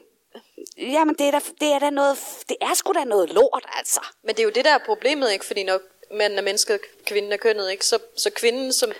Jamen, 0.77 1.15
det 1.15 1.27
er, 1.27 1.31
da, 1.31 1.39
det 1.59 1.71
er 1.73 1.79
da 1.79 1.89
noget, 1.89 2.17
det 2.49 2.57
er 2.61 2.73
sgu 2.73 2.93
da 2.93 3.03
noget 3.03 3.29
lort, 3.29 3.65
altså. 3.77 4.01
Men 4.23 4.35
det 4.35 4.39
er 4.39 4.43
jo 4.43 4.49
det, 4.49 4.65
der 4.65 4.71
er 4.71 4.85
problemet, 4.85 5.31
ikke? 5.31 5.45
Fordi 5.45 5.63
når 5.63 5.79
manden 6.11 6.39
er 6.39 6.43
mennesket, 6.43 6.79
kvinden 7.05 7.31
er 7.31 7.37
kønnet, 7.37 7.71
ikke? 7.71 7.85
Så, 7.85 7.99
så 8.15 8.29
kvinden, 8.29 8.73
som 8.73 8.91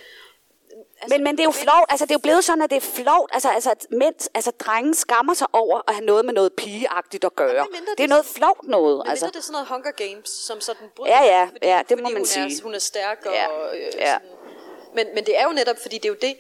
Men, 1.09 1.23
men 1.23 1.31
det 1.37 1.39
er 1.39 1.43
jo 1.43 1.51
flot, 1.51 1.85
altså 1.89 2.05
det 2.05 2.11
er 2.11 2.15
jo 2.15 2.19
blevet 2.19 2.43
sådan, 2.43 2.61
at 2.61 2.69
det 2.69 2.75
er 2.75 2.81
flot, 2.81 3.29
altså, 3.33 3.49
altså, 3.49 3.71
at 3.71 3.85
mens, 3.91 4.29
altså 4.33 4.51
drengen 4.51 4.93
skammer 4.93 5.33
sig 5.33 5.47
over 5.53 5.81
at 5.87 5.93
have 5.95 6.05
noget 6.05 6.25
med 6.25 6.33
noget 6.33 6.53
pigeagtigt 6.53 7.23
at 7.23 7.35
gøre. 7.35 7.47
medmindre 7.53 7.91
det 7.91 7.97
det- 7.97 8.03
er 8.03 8.07
noget 8.07 8.25
flot 8.25 8.57
noget, 8.63 8.97
Men 9.05 9.09
altså. 9.11 9.25
det 9.27 9.35
er 9.35 9.41
sådan 9.41 9.51
noget 9.53 9.67
Hunger 9.67 9.91
Games, 9.91 10.29
som 10.29 10.61
sådan 10.61 10.87
bryder, 10.95 11.11
Ja, 11.11 11.23
ja, 11.23 11.45
fordi, 11.45 11.57
ja, 11.67 11.77
det 11.77 11.87
fordi 11.87 12.01
må 12.01 12.09
man 12.09 12.17
hun 12.17 12.25
sige. 12.25 12.45
Er, 12.45 12.63
hun 12.63 12.75
er 12.75 12.79
stærk 12.79 13.25
og... 13.25 13.33
Ja, 13.33 13.45
Øh, 13.73 13.79
ja. 13.97 14.13
sådan. 14.13 14.27
Men, 14.95 15.07
men 15.15 15.25
det 15.25 15.39
er 15.39 15.43
jo 15.43 15.51
netop, 15.51 15.75
fordi 15.81 15.95
det 15.97 16.05
er 16.05 16.09
jo 16.09 16.17
det... 16.21 16.35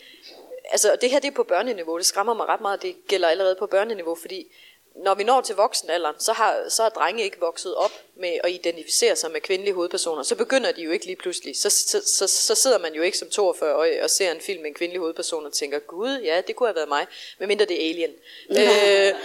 Altså, 0.71 0.91
og 0.91 1.01
det 1.01 1.09
her 1.09 1.19
det 1.19 1.27
er 1.27 1.31
på 1.31 1.43
børneniveau. 1.43 1.97
Det 1.97 2.05
skræmmer 2.05 2.33
mig 2.33 2.47
ret 2.47 2.61
meget, 2.61 2.81
det 2.81 2.95
gælder 3.07 3.27
allerede 3.27 3.55
på 3.59 3.67
børneniveau, 3.67 4.15
fordi 4.15 4.55
når 4.95 5.15
vi 5.15 5.23
når 5.23 5.41
til 5.41 5.55
voksenalderen, 5.55 6.15
så 6.19 6.33
har, 6.33 6.69
så 6.69 6.83
har 6.83 6.89
drenge 6.89 7.23
ikke 7.23 7.39
vokset 7.39 7.75
op 7.75 7.91
med 8.15 8.39
at 8.43 8.51
identificere 8.51 9.15
sig 9.15 9.31
med 9.31 9.41
kvindelige 9.41 9.73
hovedpersoner. 9.73 10.23
Så 10.23 10.35
begynder 10.35 10.71
de 10.71 10.81
jo 10.81 10.91
ikke 10.91 11.05
lige 11.05 11.15
pludselig. 11.15 11.57
Så, 11.57 11.69
så, 11.69 12.01
så, 12.05 12.27
så 12.27 12.55
sidder 12.55 12.77
man 12.77 12.93
jo 12.93 13.01
ikke 13.01 13.17
som 13.17 13.27
42-årig 13.27 14.03
og 14.03 14.09
ser 14.09 14.31
en 14.31 14.41
film 14.41 14.61
med 14.61 14.69
en 14.69 14.75
kvindelig 14.75 14.99
hovedperson 14.99 15.45
og 15.45 15.53
tænker, 15.53 15.79
gud, 15.79 16.19
ja, 16.23 16.41
det 16.47 16.55
kunne 16.55 16.67
have 16.67 16.75
været 16.75 16.87
mig, 16.87 17.07
medmindre 17.39 17.65
det 17.65 17.85
er 17.85 17.89
Alien. 17.89 18.11
øh, 18.49 19.15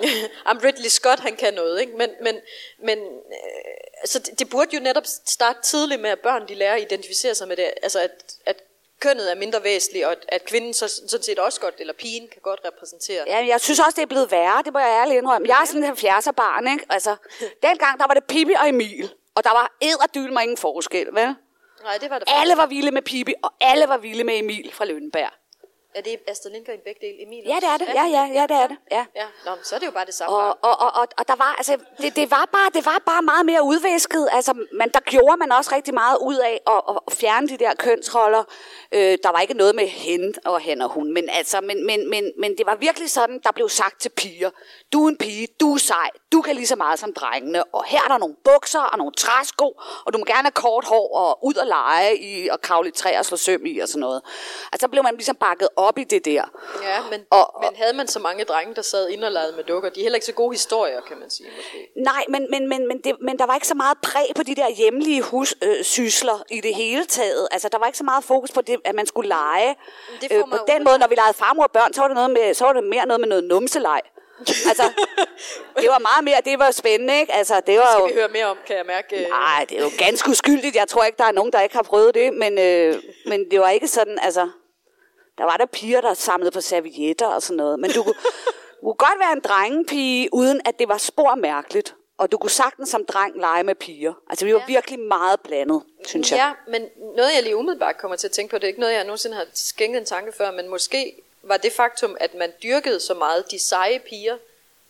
I'm 0.50 0.64
Ridley 0.64 0.88
Scott, 0.88 1.20
han 1.20 1.36
kan 1.36 1.54
noget, 1.54 1.80
ikke? 1.80 1.92
Men, 1.96 2.10
men, 2.20 2.36
men 2.78 2.98
øh, 2.98 4.06
så 4.06 4.18
det, 4.18 4.38
det 4.38 4.50
burde 4.50 4.76
jo 4.76 4.80
netop 4.82 5.04
starte 5.26 5.62
tidligt 5.62 6.00
med, 6.00 6.10
at 6.10 6.20
børn 6.20 6.48
de 6.48 6.54
lærer 6.54 6.74
at 6.74 6.82
identificere 6.82 7.34
sig 7.34 7.48
med 7.48 7.56
det. 7.56 7.70
Altså, 7.82 8.00
at, 8.00 8.36
at 8.46 8.62
kønnet 9.00 9.30
er 9.30 9.34
mindre 9.34 9.64
væsentligt, 9.64 10.06
og 10.06 10.16
at, 10.28 10.44
kvinden 10.44 10.74
så, 10.74 10.88
sådan 10.88 11.22
set 11.22 11.38
også 11.38 11.60
godt, 11.60 11.74
eller 11.78 11.92
pigen 11.92 12.28
kan 12.28 12.40
godt 12.42 12.60
repræsentere. 12.64 13.24
Ja, 13.26 13.46
jeg 13.46 13.60
synes 13.60 13.78
også, 13.78 13.96
det 13.96 14.02
er 14.02 14.06
blevet 14.06 14.30
værre, 14.30 14.62
det 14.64 14.72
må 14.72 14.78
jeg 14.78 15.00
ærligt 15.00 15.18
indrømme. 15.18 15.48
Jeg 15.48 15.58
er 15.62 15.66
sådan 15.66 15.84
en 15.84 15.90
70'er 15.90 16.32
barn, 16.32 16.68
ikke? 16.68 16.84
Altså, 16.90 17.16
dengang, 17.62 17.98
der 17.98 18.06
var 18.06 18.14
det 18.14 18.24
Pippi 18.24 18.54
og 18.60 18.68
Emil, 18.68 19.12
og 19.34 19.44
der 19.44 19.50
var 19.50 19.72
edderdyl 19.80 20.32
mig 20.32 20.42
ingen 20.42 20.56
forskel, 20.56 21.06
vel? 21.06 21.34
Nej, 21.82 21.98
det 22.00 22.10
var 22.10 22.18
der 22.18 22.24
Alle 22.40 22.56
var 22.56 22.66
vilde 22.66 22.90
med 22.90 23.02
Pippi, 23.02 23.34
og 23.42 23.52
alle 23.60 23.88
var 23.88 23.98
vilde 23.98 24.24
med 24.24 24.38
Emil 24.38 24.72
fra 24.72 24.84
Lønberg. 24.84 25.32
Er 25.94 26.02
det 26.02 26.20
Astrid 26.28 26.52
Lindgren 26.52 26.78
begge 26.84 27.00
dele? 27.06 27.22
Emil 27.22 27.42
Ja, 27.46 27.56
det 27.56 27.68
er 27.74 27.76
det. 27.76 27.86
Ja, 27.94 28.04
ja, 28.16 28.24
ja, 28.38 28.42
det 28.42 28.56
er 28.56 28.66
det. 28.66 28.76
Ja. 28.90 29.04
Ja, 29.16 29.26
Nå, 29.44 29.50
men 29.54 29.64
så 29.64 29.74
er 29.74 29.78
det 29.78 29.86
jo 29.86 29.90
bare 29.90 30.06
det 30.06 30.14
samme. 30.14 30.36
Og, 30.36 30.58
og, 30.62 30.80
og, 30.80 30.90
og, 31.00 31.08
og 31.18 31.28
der 31.28 31.36
var, 31.36 31.54
altså, 31.58 31.76
det, 31.98 32.16
det, 32.16 32.30
var 32.30 32.48
bare, 32.52 32.70
det 32.74 32.86
var 32.86 33.02
bare 33.06 33.22
meget 33.22 33.46
mere 33.46 33.62
udvæsket. 33.62 34.28
Altså, 34.32 34.52
man, 34.72 34.90
der 34.94 35.00
gjorde 35.00 35.36
man 35.36 35.52
også 35.52 35.74
rigtig 35.74 35.94
meget 35.94 36.18
ud 36.22 36.36
af 36.36 36.60
at, 36.66 36.82
at 37.06 37.12
fjerne 37.12 37.48
de 37.48 37.58
der 37.58 37.72
kønsroller. 37.74 38.44
Øh, 38.92 39.18
der 39.22 39.30
var 39.30 39.40
ikke 39.40 39.54
noget 39.54 39.74
med 39.74 39.86
hende 39.86 40.32
og 40.44 40.62
han 40.62 40.82
og 40.82 40.88
hun, 40.88 41.14
men, 41.14 41.28
altså, 41.28 41.60
men, 41.60 41.86
men, 41.86 42.10
men, 42.10 42.32
men 42.38 42.58
det 42.58 42.66
var 42.66 42.74
virkelig 42.74 43.10
sådan, 43.10 43.40
der 43.44 43.52
blev 43.52 43.68
sagt 43.68 44.00
til 44.00 44.08
piger, 44.08 44.50
du 44.92 45.04
er 45.04 45.08
en 45.08 45.16
pige, 45.16 45.46
du 45.60 45.74
er 45.74 45.78
sej, 45.78 46.10
du 46.32 46.40
kan 46.42 46.54
lige 46.56 46.66
så 46.66 46.76
meget 46.76 46.98
som 46.98 47.12
drengene, 47.12 47.64
og 47.64 47.84
her 47.84 48.00
er 48.04 48.08
der 48.08 48.18
nogle 48.18 48.36
bukser 48.44 48.80
og 48.80 48.98
nogle 48.98 49.12
træsko, 49.12 49.80
og 50.04 50.12
du 50.12 50.18
må 50.18 50.24
gerne 50.24 50.42
have 50.42 50.50
kort 50.50 50.84
hår 50.84 51.16
og 51.16 51.44
ud 51.44 51.54
og 51.54 51.66
lege 51.66 52.18
i, 52.18 52.48
og 52.48 52.60
kravle 52.60 52.88
i 52.88 52.92
træer 52.92 53.18
og 53.18 53.24
slå 53.24 53.36
søm 53.36 53.66
i 53.66 53.78
og 53.78 53.88
sådan 53.88 54.00
noget. 54.00 54.22
Altså, 54.72 54.84
så 54.84 54.88
blev 54.88 55.02
man 55.02 55.14
ligesom 55.14 55.36
bakket 55.36 55.68
op 55.80 55.98
i 55.98 56.04
det 56.04 56.24
der. 56.24 56.44
Ja, 56.82 56.98
men, 57.10 57.20
Og- 57.30 57.54
og- 57.56 57.64
men 57.64 57.76
havde 57.76 57.92
man 57.96 58.08
så 58.08 58.18
mange 58.18 58.44
drenge, 58.44 58.74
der 58.74 58.82
sad 58.82 59.08
ind 59.08 59.24
og 59.24 59.32
legede 59.32 59.52
med 59.56 59.64
dukker? 59.64 59.90
De 59.90 60.00
er 60.00 60.04
heller 60.04 60.16
ikke 60.16 60.26
så 60.26 60.32
gode 60.32 60.54
historier, 60.54 61.00
kan 61.00 61.18
man 61.18 61.30
sige. 61.30 61.48
Måske. 61.56 61.88
Nej, 61.96 62.24
men, 62.28 62.46
men, 62.50 62.68
men, 62.68 62.88
men, 62.88 63.00
det, 63.04 63.16
men 63.20 63.38
der 63.38 63.46
var 63.46 63.54
ikke 63.54 63.66
så 63.66 63.74
meget 63.74 63.98
præg 64.02 64.26
på 64.36 64.42
de 64.42 64.54
der 64.54 64.70
hjemlige 64.70 65.22
hussysler 65.22 65.78
øh, 65.78 65.84
sysler 65.84 66.42
i 66.50 66.60
det 66.60 66.74
hele 66.74 67.04
taget. 67.06 67.48
Altså, 67.50 67.68
der 67.68 67.78
var 67.78 67.86
ikke 67.86 67.98
så 67.98 68.04
meget 68.04 68.24
fokus 68.24 68.50
på 68.52 68.60
det, 68.60 68.76
at 68.84 68.94
man 68.94 69.06
skulle 69.06 69.28
lege. 69.28 69.76
det 70.20 70.32
Øh, 70.32 70.40
på 70.50 70.58
den 70.68 70.84
måde, 70.84 70.98
når 70.98 71.08
vi 71.08 71.14
legede 71.14 71.34
farmor 71.34 71.62
og 71.64 71.70
børn, 71.70 71.92
så 71.92 72.00
var 72.00 72.08
det, 72.08 72.14
noget 72.14 72.30
med, 72.30 72.54
så 72.54 72.64
var 72.64 72.72
det 72.72 72.84
mere 72.84 73.06
noget 73.06 73.20
med 73.20 73.28
noget 73.28 73.44
numseleg. 73.44 74.00
altså, 74.68 74.82
det 75.76 75.88
var 75.88 75.98
meget 75.98 76.24
mere, 76.24 76.36
det 76.44 76.58
var 76.58 76.70
spændende, 76.70 77.20
ikke? 77.20 77.32
Altså, 77.34 77.60
det 77.66 77.78
var 77.78 77.86
Skal 77.92 78.00
jo... 78.00 78.06
vi 78.06 78.12
høre 78.12 78.28
mere 78.28 78.46
om, 78.46 78.56
kan 78.66 78.76
jeg 78.76 78.86
mærke. 78.86 79.24
øh, 79.24 79.28
Nej, 79.30 79.66
det 79.68 79.78
er 79.78 79.82
jo 79.82 79.90
ganske 79.98 80.30
uskyldigt. 80.30 80.76
Jeg 80.76 80.88
tror 80.88 81.04
ikke, 81.04 81.18
der 81.18 81.24
er 81.24 81.32
nogen, 81.32 81.52
der 81.52 81.60
ikke 81.60 81.74
har 81.74 81.82
prøvet 81.82 82.14
det, 82.14 82.32
men, 82.34 82.58
øh, 82.58 82.94
men 83.26 83.50
det 83.50 83.60
var 83.60 83.70
ikke 83.70 83.88
sådan, 83.88 84.18
altså... 84.22 84.48
Der 85.40 85.46
var 85.46 85.56
der 85.56 85.66
piger, 85.66 86.00
der 86.00 86.14
samlede 86.14 86.50
på 86.50 86.60
servietter 86.60 87.26
og 87.26 87.42
sådan 87.42 87.56
noget. 87.56 87.78
Men 87.80 87.90
du, 87.90 88.02
kunne- 88.02 88.14
du 88.80 88.80
kunne 88.82 88.94
godt 88.94 89.18
være 89.18 89.32
en 89.32 89.40
drengepige, 89.40 90.28
uden 90.32 90.60
at 90.64 90.78
det 90.78 90.88
var 90.88 90.98
spor 90.98 91.34
mærkeligt. 91.34 91.94
Og 92.18 92.32
du 92.32 92.38
kunne 92.38 92.50
sagtens 92.50 92.88
som 92.88 93.04
dreng 93.04 93.40
lege 93.40 93.62
med 93.64 93.74
piger. 93.74 94.12
Altså, 94.30 94.44
vi 94.44 94.54
var 94.54 94.58
Ja. 94.60 94.64
virkelig 94.66 94.98
meget 94.98 95.40
blandet, 95.40 95.82
synes 96.06 96.30
jeg. 96.30 96.36
Ja, 96.38 96.72
men 96.72 96.88
noget 97.16 97.34
jeg 97.34 97.42
lige 97.42 97.56
umiddelbart 97.56 97.98
kommer 97.98 98.16
til 98.16 98.26
at 98.26 98.32
tænke 98.32 98.50
på, 98.50 98.56
det 98.58 98.64
er 98.64 98.68
ikke 98.68 98.80
noget, 98.80 98.92
jeg 98.94 99.04
nogensinde 99.04 99.36
har 99.36 99.46
skænket 99.54 99.98
en 99.98 100.04
tanke 100.04 100.32
før, 100.32 100.50
men 100.50 100.68
måske 100.68 101.14
var 101.42 101.56
det 101.56 101.72
faktum, 101.72 102.16
at 102.20 102.34
man 102.34 102.52
dyrkede 102.62 103.00
så 103.00 103.14
meget 103.14 103.50
de 103.50 103.58
seje 103.58 103.98
piger 103.98 104.36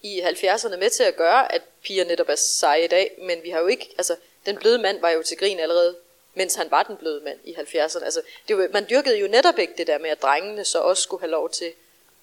i 0.02 0.20
70'erne 0.20 0.76
med 0.76 0.90
til 0.90 1.02
at 1.02 1.16
gøre, 1.16 1.52
at 1.54 1.62
piger 1.84 2.04
netop 2.04 2.28
er 2.28 2.34
seje 2.36 2.84
i 2.84 2.88
dag, 2.88 3.10
men 3.22 3.38
vi 3.42 3.50
har 3.50 3.60
jo 3.60 3.66
ikke, 3.66 3.94
altså 3.98 4.16
den 4.46 4.56
bløde 4.56 4.78
mand 4.78 5.00
var 5.00 5.10
jo 5.10 5.22
til 5.22 5.36
grin 5.36 5.58
allerede, 5.58 5.96
mens 6.40 6.54
han 6.54 6.70
var 6.70 6.82
den 6.82 6.96
bløde 6.96 7.20
mand 7.24 7.38
i 7.44 7.52
70'erne. 7.54 8.04
Altså, 8.04 8.20
det 8.48 8.58
var, 8.58 8.68
man 8.72 8.86
dyrkede 8.90 9.18
jo 9.18 9.28
netop 9.28 9.58
ikke 9.58 9.72
det 9.78 9.86
der 9.86 9.98
med, 9.98 10.10
at 10.10 10.22
drengene 10.22 10.64
så 10.64 10.78
også 10.78 11.02
skulle 11.02 11.20
have 11.20 11.30
lov 11.30 11.50
til 11.50 11.72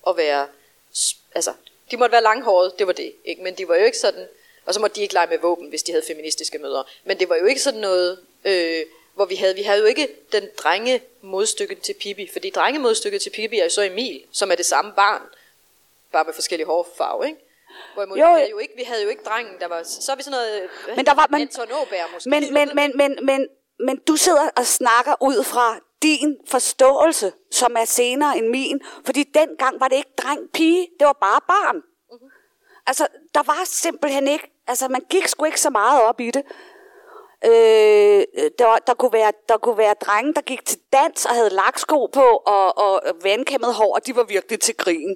at 0.07 0.17
være, 0.17 0.47
altså, 1.35 1.53
de 1.91 1.97
måtte 1.97 2.11
være 2.13 2.23
langhårede, 2.23 2.73
det 2.79 2.87
var 2.87 2.93
det, 2.93 3.13
ikke? 3.25 3.43
men 3.43 3.53
de 3.55 3.67
var 3.67 3.75
jo 3.75 3.85
ikke 3.85 3.97
sådan, 3.97 4.27
og 4.65 4.73
så 4.73 4.79
måtte 4.79 4.95
de 4.95 5.01
ikke 5.01 5.13
lege 5.13 5.27
med 5.27 5.37
våben, 5.37 5.69
hvis 5.69 5.83
de 5.83 5.91
havde 5.91 6.05
feministiske 6.07 6.57
mødre. 6.57 6.83
Men 7.03 7.19
det 7.19 7.29
var 7.29 7.35
jo 7.35 7.45
ikke 7.45 7.61
sådan 7.61 7.79
noget, 7.79 8.19
øh, 8.45 8.85
hvor 9.15 9.25
vi 9.25 9.35
havde, 9.35 9.55
vi 9.55 9.61
havde 9.61 9.79
jo 9.79 9.85
ikke 9.85 10.07
den 10.31 10.49
drenge 10.57 11.01
modstykke 11.21 11.75
til 11.75 11.93
Pippi, 11.93 12.29
fordi 12.33 12.49
drenge 12.49 12.79
modstykket 12.79 13.21
til 13.21 13.29
Pippi 13.29 13.59
er 13.59 13.63
jo 13.63 13.69
så 13.69 13.81
Emil, 13.81 14.23
som 14.31 14.51
er 14.51 14.55
det 14.55 14.65
samme 14.65 14.93
barn, 14.95 15.21
bare 16.11 16.23
med 16.25 16.33
forskellige 16.33 16.67
hårfarve, 16.67 17.25
ikke? 17.27 17.39
Hvorimod 17.93 18.17
Jo, 18.17 18.25
vi, 18.33 18.37
havde 18.39 18.49
jo 18.49 18.57
ikke, 18.57 18.73
vi 18.77 18.83
havde 18.83 19.03
jo 19.03 19.09
ikke 19.09 19.23
drengen, 19.23 19.59
der 19.59 19.67
var, 19.67 19.83
så 19.83 20.11
er 20.11 20.15
vi 20.15 20.23
sådan 20.23 20.31
noget, 20.39 20.69
hvad 20.85 20.95
Men 20.95 21.05
der 21.05 21.13
var- 21.13 21.27
men- 21.31 21.41
Anton 21.41 21.71
Åberg 21.71 22.09
måske. 22.13 22.29
Men, 22.29 22.53
men, 22.53 22.69
men, 22.75 22.91
men, 22.97 23.25
men, 23.25 23.47
men 23.79 23.97
du 24.07 24.15
sidder 24.15 24.49
og 24.55 24.65
snakker 24.65 25.13
ud 25.21 25.43
fra 25.43 25.79
din 26.01 26.37
forståelse, 26.47 27.31
som 27.51 27.75
er 27.79 27.85
senere 27.85 28.37
end 28.37 28.47
min. 28.47 28.79
Fordi 29.05 29.23
dengang 29.23 29.79
var 29.79 29.87
det 29.87 29.95
ikke 29.95 30.13
dreng-pige, 30.17 30.87
det 30.99 31.05
var 31.07 31.17
bare 31.21 31.41
barn. 31.47 31.75
Mm-hmm. 31.75 32.29
Altså, 32.87 33.07
der 33.33 33.43
var 33.43 33.61
simpelthen 33.65 34.27
ikke, 34.27 34.51
altså 34.67 34.87
man 34.87 35.01
gik 35.09 35.27
sgu 35.27 35.45
ikke 35.45 35.61
så 35.61 35.69
meget 35.69 36.01
op 36.01 36.19
i 36.19 36.31
det. 36.31 36.43
Øh, 37.45 38.23
der, 38.59 38.77
der, 38.87 38.93
kunne 38.93 39.13
være, 39.13 39.31
der 39.49 39.57
kunne 39.57 39.77
være 39.77 39.93
drenge, 39.93 40.33
der 40.33 40.41
gik 40.41 40.65
til 40.65 40.79
dans 40.93 41.25
og 41.25 41.35
havde 41.35 41.49
laksko 41.49 42.05
på 42.05 42.25
og, 42.45 42.77
og 42.77 43.01
vandkæmmet 43.23 43.73
hår, 43.73 43.95
og 43.95 44.07
de 44.07 44.15
var 44.15 44.23
virkelig 44.23 44.59
til 44.59 44.75
grin. 44.75 45.15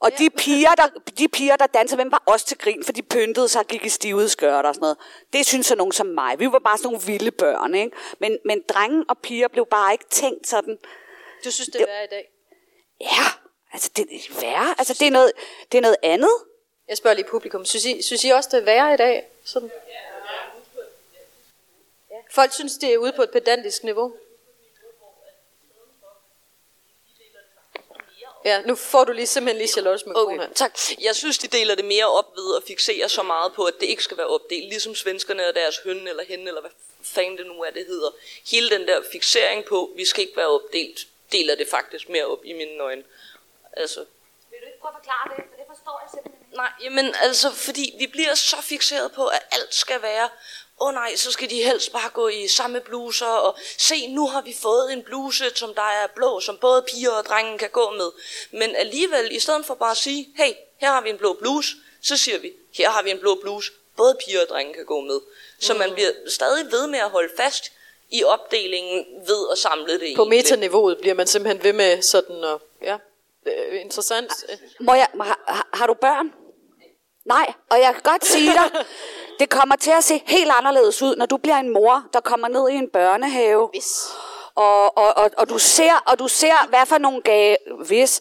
Og 0.00 0.10
ja. 0.10 0.16
de, 0.24 0.30
piger, 0.30 0.74
der, 0.74 0.86
de 1.18 1.28
piger, 1.28 1.56
der 1.56 1.66
dansede 1.66 2.00
dem, 2.02 2.12
var 2.12 2.22
også 2.26 2.46
til 2.46 2.58
grin, 2.58 2.84
for 2.84 2.92
de 2.92 3.02
pyntede 3.02 3.48
sig 3.48 3.60
og 3.60 3.66
gik 3.66 3.84
i 3.84 3.88
stivede 3.88 4.28
skørter 4.28 4.68
og 4.68 4.74
sådan 4.74 4.80
noget. 4.80 4.96
Det 5.32 5.46
synes 5.46 5.70
jeg 5.70 5.76
nogen 5.76 5.92
som 5.92 6.06
mig. 6.06 6.38
Vi 6.38 6.46
var 6.46 6.58
bare 6.58 6.78
sådan 6.78 6.86
nogle 6.86 7.06
vilde 7.06 7.30
børn, 7.30 7.74
ikke? 7.74 7.96
Men, 8.18 8.38
men 8.44 8.62
drenge 8.68 9.04
og 9.08 9.18
piger 9.18 9.48
blev 9.48 9.66
bare 9.70 9.92
ikke 9.92 10.08
tænkt 10.10 10.46
sådan, 10.46 10.78
Du 11.44 11.50
synes, 11.50 11.68
det 11.68 11.80
er 11.80 11.86
værre 11.86 12.04
i 12.04 12.08
dag? 12.10 12.30
ja, 13.00 13.24
altså 13.72 13.90
det 13.96 14.06
er 14.14 14.40
værre. 14.40 14.74
Altså 14.78 14.94
det 14.94 15.06
er 15.06 15.10
noget, 15.10 15.32
det 15.72 15.78
er 15.78 15.82
noget 15.82 15.96
andet. 16.02 16.30
Jeg 16.88 16.96
spørger 16.96 17.14
lige 17.14 17.26
publikum, 17.26 17.64
synes 17.64 17.84
I, 17.84 18.02
synes 18.02 18.24
I 18.24 18.28
også, 18.28 18.48
det 18.52 18.60
er 18.60 18.64
værre 18.64 18.94
i 18.94 18.96
dag? 18.96 19.28
Sådan? 19.44 19.70
Folk 22.30 22.52
synes, 22.52 22.76
det 22.78 22.94
er 22.94 22.98
ude 22.98 23.12
på 23.12 23.22
et 23.22 23.30
pedantisk 23.30 23.84
niveau. 23.84 24.16
Ja, 28.44 28.60
nu 28.60 28.74
får 28.74 29.04
du 29.04 29.12
lige 29.12 29.26
simpelthen 29.26 29.58
lige 29.58 29.68
Charlottes 29.68 30.06
mikrofon 30.06 30.40
Okay, 30.40 30.48
tak. 30.54 30.78
Jeg 31.00 31.16
synes, 31.16 31.38
de 31.38 31.46
deler 31.46 31.74
det 31.74 31.84
mere 31.84 32.04
op 32.06 32.36
ved 32.36 32.56
at 32.56 32.62
fixere 32.66 33.08
så 33.08 33.22
meget 33.22 33.52
på, 33.52 33.64
at 33.64 33.74
det 33.80 33.86
ikke 33.86 34.02
skal 34.02 34.16
være 34.16 34.26
opdelt, 34.26 34.68
ligesom 34.68 34.94
svenskerne 34.94 35.48
og 35.48 35.54
deres 35.54 35.78
høn 35.78 36.08
eller 36.08 36.24
hen, 36.24 36.48
eller 36.48 36.60
hvad 36.60 36.70
fanden 37.02 37.38
det 37.38 37.46
nu 37.46 37.62
er, 37.62 37.70
det 37.70 37.86
hedder. 37.86 38.10
Hele 38.50 38.70
den 38.70 38.88
der 38.88 39.02
fixering 39.12 39.64
på, 39.64 39.92
vi 39.96 40.04
skal 40.04 40.24
ikke 40.24 40.36
være 40.36 40.46
opdelt, 40.46 41.06
deler 41.32 41.54
det 41.54 41.68
faktisk 41.68 42.08
mere 42.08 42.24
op 42.24 42.44
i 42.44 42.52
mine 42.52 42.82
øjne. 42.82 43.04
Altså, 43.72 44.00
Vil 44.50 44.58
du 44.60 44.66
ikke 44.66 44.80
prøve 44.80 44.90
at 44.90 44.96
forklare 45.04 45.36
det? 45.36 45.44
For 45.50 45.56
det 45.56 45.66
forstår 45.76 46.00
jeg 46.04 46.10
simpelthen 46.10 46.46
ikke. 46.46 46.56
Nej, 46.56 46.72
jamen 46.82 47.14
altså, 47.14 47.50
fordi 47.50 47.94
vi 47.98 48.06
bliver 48.06 48.34
så 48.34 48.56
fixeret 48.62 49.12
på, 49.12 49.26
at 49.26 49.42
alt 49.50 49.74
skal 49.74 50.02
være, 50.02 50.28
åh 50.80 50.88
oh, 50.88 50.94
nej, 50.94 51.16
så 51.16 51.30
skal 51.32 51.50
de 51.50 51.62
helst 51.62 51.92
bare 51.92 52.10
gå 52.14 52.28
i 52.28 52.48
samme 52.48 52.80
bluser, 52.80 53.26
og 53.26 53.56
se, 53.78 54.06
nu 54.08 54.26
har 54.26 54.42
vi 54.42 54.56
fået 54.62 54.92
en 54.92 55.02
bluse, 55.02 55.44
som 55.54 55.74
der 55.74 55.82
er 55.82 56.06
blå, 56.14 56.40
som 56.40 56.56
både 56.58 56.82
piger 56.82 57.10
og 57.10 57.24
drenge 57.24 57.58
kan 57.58 57.70
gå 57.70 57.90
med. 57.90 58.10
Men 58.50 58.76
alligevel, 58.76 59.32
i 59.36 59.38
stedet 59.40 59.66
for 59.66 59.74
bare 59.74 59.90
at 59.90 59.96
sige, 59.96 60.28
hey, 60.36 60.52
her 60.80 60.88
har 60.92 61.00
vi 61.00 61.10
en 61.10 61.18
blå 61.18 61.32
bluse, 61.32 61.76
så 62.02 62.16
siger 62.16 62.38
vi, 62.38 62.52
her 62.74 62.90
har 62.90 63.02
vi 63.02 63.10
en 63.10 63.18
blå 63.18 63.34
bluse, 63.34 63.72
både 63.96 64.16
piger 64.26 64.40
og 64.40 64.48
drenge 64.48 64.74
kan 64.74 64.84
gå 64.84 65.00
med. 65.00 65.20
Så 65.60 65.74
man 65.74 65.92
bliver 65.94 66.10
stadig 66.28 66.72
ved 66.72 66.86
med 66.86 66.98
at 66.98 67.10
holde 67.10 67.32
fast 67.36 67.72
i 68.10 68.24
opdelingen 68.24 69.04
ved 69.26 69.46
at 69.52 69.58
samle 69.58 69.92
det 69.98 70.06
i 70.08 70.14
På 70.16 70.22
det. 70.22 70.28
metaniveauet 70.28 70.98
bliver 70.98 71.14
man 71.14 71.26
simpelthen 71.26 71.64
ved 71.64 71.72
med 71.72 72.02
sådan 72.02 72.44
og 72.44 72.62
ja, 72.82 72.96
øh, 73.46 73.80
interessant. 73.80 74.32
Må 74.80 74.94
jeg, 74.94 75.08
har, 75.20 75.40
har- 75.46 75.68
har 75.72 75.86
du 75.86 75.94
børn? 75.94 76.32
Nej, 77.26 77.52
og 77.70 77.78
jeg 77.78 77.92
kan 77.92 78.02
godt 78.02 78.26
sige 78.26 78.52
dig, 78.52 78.84
det 79.40 79.50
kommer 79.50 79.76
til 79.76 79.90
at 79.90 80.04
se 80.04 80.22
helt 80.26 80.50
anderledes 80.58 81.02
ud, 81.02 81.16
når 81.16 81.26
du 81.26 81.36
bliver 81.36 81.56
en 81.56 81.68
mor, 81.68 82.04
der 82.12 82.20
kommer 82.20 82.48
ned 82.48 82.68
i 82.68 82.74
en 82.74 82.88
børnehave. 82.92 83.68
Hvis. 83.72 84.08
Og, 84.54 84.98
og, 84.98 85.16
og, 85.16 85.30
og, 85.36 85.48
du 85.48 85.58
ser, 85.58 86.02
og 86.06 86.18
du 86.18 86.28
ser, 86.28 86.68
hvad 86.68 86.86
for 86.86 86.98
nogle 86.98 87.22
gaver, 87.22 87.56
hvis, 87.86 88.20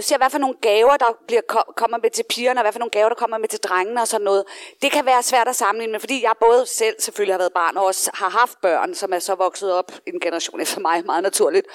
ser, 0.00 0.16
hvad 0.16 0.30
for 0.30 0.38
nogle 0.38 0.56
gaver, 0.60 0.96
der 0.96 1.06
bliver, 1.26 1.40
kommer 1.76 1.98
med 1.98 2.10
til 2.10 2.24
pigerne, 2.30 2.60
og 2.60 2.62
hvad 2.62 2.72
for 2.72 2.78
nogle 2.78 2.90
gaver, 2.90 3.08
der 3.08 3.14
kommer 3.14 3.38
med 3.38 3.48
til 3.48 3.58
drengene 3.60 4.00
og 4.00 4.08
sådan 4.08 4.24
noget. 4.24 4.44
Det 4.82 4.92
kan 4.92 5.06
være 5.06 5.22
svært 5.22 5.48
at 5.48 5.56
sammenligne 5.56 5.92
med, 5.92 6.00
fordi 6.00 6.22
jeg 6.22 6.32
både 6.40 6.66
selv 6.66 6.96
selvfølgelig 6.98 7.34
har 7.34 7.38
været 7.38 7.52
barn, 7.52 7.76
og 7.76 7.84
også 7.84 8.10
har 8.14 8.30
haft 8.30 8.60
børn, 8.60 8.94
som 8.94 9.12
er 9.12 9.18
så 9.18 9.34
vokset 9.34 9.72
op 9.72 9.92
en 10.06 10.20
generation 10.20 10.60
efter 10.60 10.80
mig, 10.80 11.06
meget 11.06 11.22
naturligt. 11.22 11.66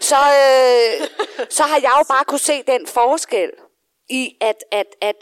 Så, 0.00 0.16
øh, 0.16 1.08
så 1.56 1.62
har 1.62 1.80
jeg 1.82 1.92
jo 1.98 2.04
bare 2.08 2.24
kunne 2.24 2.38
se 2.38 2.62
den 2.66 2.86
forskel 2.86 3.50
i, 4.10 4.36
at, 4.40 4.64
at, 4.72 4.86
at 5.00 5.16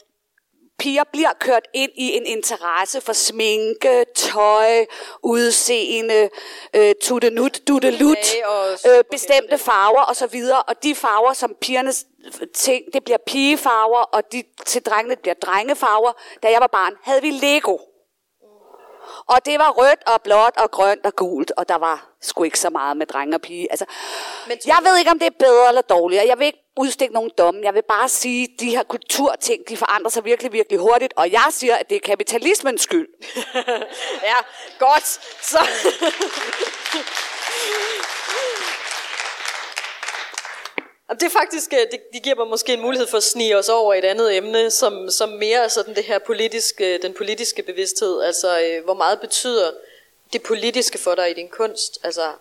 piger 0.79 1.05
bliver 1.12 1.33
kørt 1.41 1.69
ind 1.75 1.91
i 1.95 2.17
en 2.17 2.27
interesse 2.27 3.01
for 3.01 3.12
sminke, 3.12 4.05
tøj, 4.15 4.87
udseende, 5.23 6.31
øh, 6.75 6.95
tuttenut, 7.03 7.61
duttelut, 7.69 8.19
øh, 8.87 9.05
bestemte 9.11 9.59
farver 9.59 10.05
osv. 10.11 10.43
Og 10.69 10.83
de 10.83 10.95
farver, 10.95 11.33
som 11.33 11.57
pigernes 11.61 12.05
ting, 12.55 12.85
det 12.93 13.05
bliver 13.05 13.19
pigefarver, 13.27 14.03
og 14.03 14.33
de 14.33 14.43
til 14.67 14.83
drengene 14.83 15.17
bliver 15.17 15.35
drengefarver. 15.35 16.12
Da 16.43 16.51
jeg 16.51 16.61
var 16.61 16.67
barn, 16.67 16.93
havde 17.03 17.23
vi 17.23 17.31
Lego. 17.31 17.79
Og 19.27 19.47
det 19.47 19.59
var 19.59 19.71
rødt 19.71 20.03
og 20.07 20.23
blåt 20.23 20.57
og 20.57 20.71
grønt 20.71 21.07
og 21.07 21.17
gult, 21.17 21.53
og 21.57 21.69
der 21.69 21.79
var 21.79 22.09
sgu 22.21 22.43
ikke 22.43 22.59
så 22.59 22.71
meget 22.71 22.97
med 22.97 23.07
drenge 23.07 23.37
og 23.37 23.41
pige. 23.41 23.67
Altså, 23.71 23.85
Men 24.49 24.59
jeg 24.67 24.79
ved 24.85 24.99
ikke, 24.99 25.11
om 25.11 25.19
det 25.19 25.27
er 25.27 25.37
bedre 25.39 25.69
eller 25.69 25.83
dårligere. 25.83 26.27
Jeg 26.27 26.39
vil 26.39 26.47
ikke 26.47 26.65
udstikke 26.77 27.15
nogen 27.15 27.31
domme. 27.39 27.61
Jeg 27.65 27.75
vil 27.75 27.83
bare 27.83 28.09
sige, 28.09 28.45
at 28.45 28.61
de 28.61 28.71
her 28.71 28.83
kulturting, 28.83 29.69
de 29.69 29.77
forandrer 29.77 30.11
sig 30.11 30.25
virkelig, 30.25 30.53
virkelig 30.53 30.79
hurtigt. 30.79 31.12
Og 31.17 31.33
jeg 31.33 31.47
siger, 31.51 31.75
at 31.75 31.91
det 31.91 31.97
er 31.97 32.01
kapitalismens 32.01 32.83
skyld. 32.83 33.09
ja, 34.31 34.37
godt. 34.79 35.07
Så. 35.43 35.69
Det 41.11 41.23
er 41.23 41.31
faktisk, 41.31 41.73
øh, 41.73 41.87
det, 42.12 42.23
giver 42.23 42.37
mig 42.37 42.47
måske 42.47 42.73
en 42.73 42.81
mulighed 42.81 43.07
for 43.07 43.17
at 43.17 43.23
snige 43.23 43.59
os 43.59 43.69
over 43.69 43.95
et 43.95 44.05
andet 44.05 44.37
emne, 44.37 44.71
som, 44.71 45.11
som 45.11 45.29
mere 45.29 45.65
er 45.65 45.69
sådan 45.69 45.95
det 45.95 46.05
her 46.05 46.19
politiske, 46.19 46.95
øh, 46.95 47.03
den 47.03 47.15
politiske 47.15 47.62
bevidsthed. 47.62 48.23
Altså, 48.23 48.61
øh, 48.61 48.85
hvor 48.85 48.95
meget 48.95 49.21
betyder 49.21 49.71
det 50.33 50.43
politiske 50.43 50.99
for 50.99 51.15
dig 51.15 51.31
i 51.31 51.35
din 51.35 51.49
kunst? 51.49 51.99
Altså, 52.03 52.33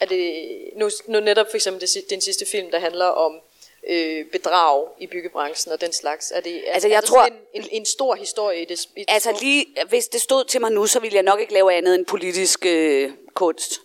er 0.00 0.06
det, 0.06 0.44
nu, 0.76 0.90
nu 1.06 1.20
netop 1.20 1.46
for 1.50 1.56
eksempel 1.56 1.80
det, 1.80 2.10
den 2.10 2.20
sidste 2.20 2.46
film, 2.46 2.70
der 2.70 2.78
handler 2.78 3.06
om 3.06 3.40
øh, 3.88 4.26
bedrag 4.32 4.86
i 4.98 5.06
byggebranchen 5.06 5.72
og 5.72 5.80
den 5.80 5.92
slags. 5.92 6.32
Er 6.34 6.40
det, 6.40 6.62
altså, 6.66 6.88
jeg 6.88 6.96
er 6.96 7.00
tror, 7.00 7.24
en, 7.24 7.32
en, 7.54 7.64
en 7.72 7.84
stor 7.84 8.14
historie 8.14 8.62
i 8.62 8.64
det? 8.64 8.84
I 8.96 9.00
det 9.00 9.04
altså 9.08 9.38
lige, 9.40 9.66
hvis 9.88 10.08
det 10.08 10.20
stod 10.20 10.44
til 10.44 10.60
mig 10.60 10.72
nu, 10.72 10.86
så 10.86 11.00
ville 11.00 11.14
jeg 11.14 11.22
nok 11.22 11.40
ikke 11.40 11.52
lave 11.52 11.72
andet 11.72 11.94
end 11.94 12.06
politisk 12.06 12.66
øh, 12.66 13.10
kunst 13.34 13.80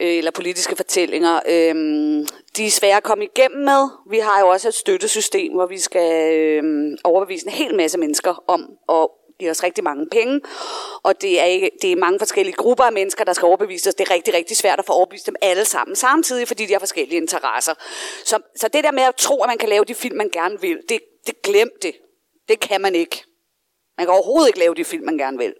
øh, 0.00 0.18
eller 0.18 0.30
politiske 0.30 0.76
fortællinger. 0.76 1.40
Øh, 1.48 1.74
de 2.56 2.66
er 2.66 2.70
svære 2.70 2.96
at 2.96 3.02
komme 3.02 3.24
igennem 3.24 3.64
med. 3.64 3.88
Vi 4.10 4.18
har 4.18 4.40
jo 4.40 4.48
også 4.48 4.68
et 4.68 4.74
støttesystem, 4.74 5.52
hvor 5.52 5.66
vi 5.66 5.78
skal 5.78 6.34
øh, 6.34 6.96
overbevise 7.04 7.46
en 7.46 7.52
hel 7.52 7.74
masse 7.74 7.98
mennesker 7.98 8.44
om 8.46 8.78
at 8.88 9.08
giver 9.38 9.50
os 9.50 9.62
rigtig 9.62 9.84
mange 9.84 10.06
penge, 10.10 10.40
og 11.02 11.22
det 11.22 11.40
er, 11.40 11.44
ikke, 11.44 11.70
det 11.82 11.92
er 11.92 11.96
mange 11.96 12.18
forskellige 12.18 12.56
grupper 12.56 12.84
af 12.84 12.92
mennesker, 12.92 13.24
der 13.24 13.32
skal 13.32 13.46
overbevises. 13.46 13.94
Det 13.94 14.08
er 14.08 14.14
rigtig, 14.14 14.34
rigtig 14.34 14.56
svært 14.56 14.78
at 14.78 14.84
få 14.84 14.92
overbevist 14.92 15.26
dem 15.26 15.36
alle 15.42 15.64
sammen 15.64 15.96
samtidig, 15.96 16.48
fordi 16.48 16.66
de 16.66 16.72
har 16.72 16.80
forskellige 16.80 17.20
interesser. 17.20 17.74
Så, 18.24 18.38
så 18.56 18.68
det 18.68 18.84
der 18.84 18.90
med 18.90 19.02
at 19.02 19.14
tro, 19.16 19.42
at 19.42 19.48
man 19.48 19.58
kan 19.58 19.68
lave 19.68 19.84
de 19.84 19.94
film, 19.94 20.16
man 20.16 20.30
gerne 20.32 20.60
vil, 20.60 20.78
det, 20.88 21.00
det 21.26 21.42
glem 21.42 21.70
det. 21.82 21.94
Det 22.48 22.60
kan 22.60 22.80
man 22.80 22.94
ikke. 22.94 23.24
Man 23.98 24.06
kan 24.06 24.14
overhovedet 24.14 24.48
ikke 24.48 24.58
lave 24.58 24.74
de 24.74 24.84
film, 24.84 25.04
man 25.04 25.18
gerne 25.18 25.38
vil. 25.38 25.54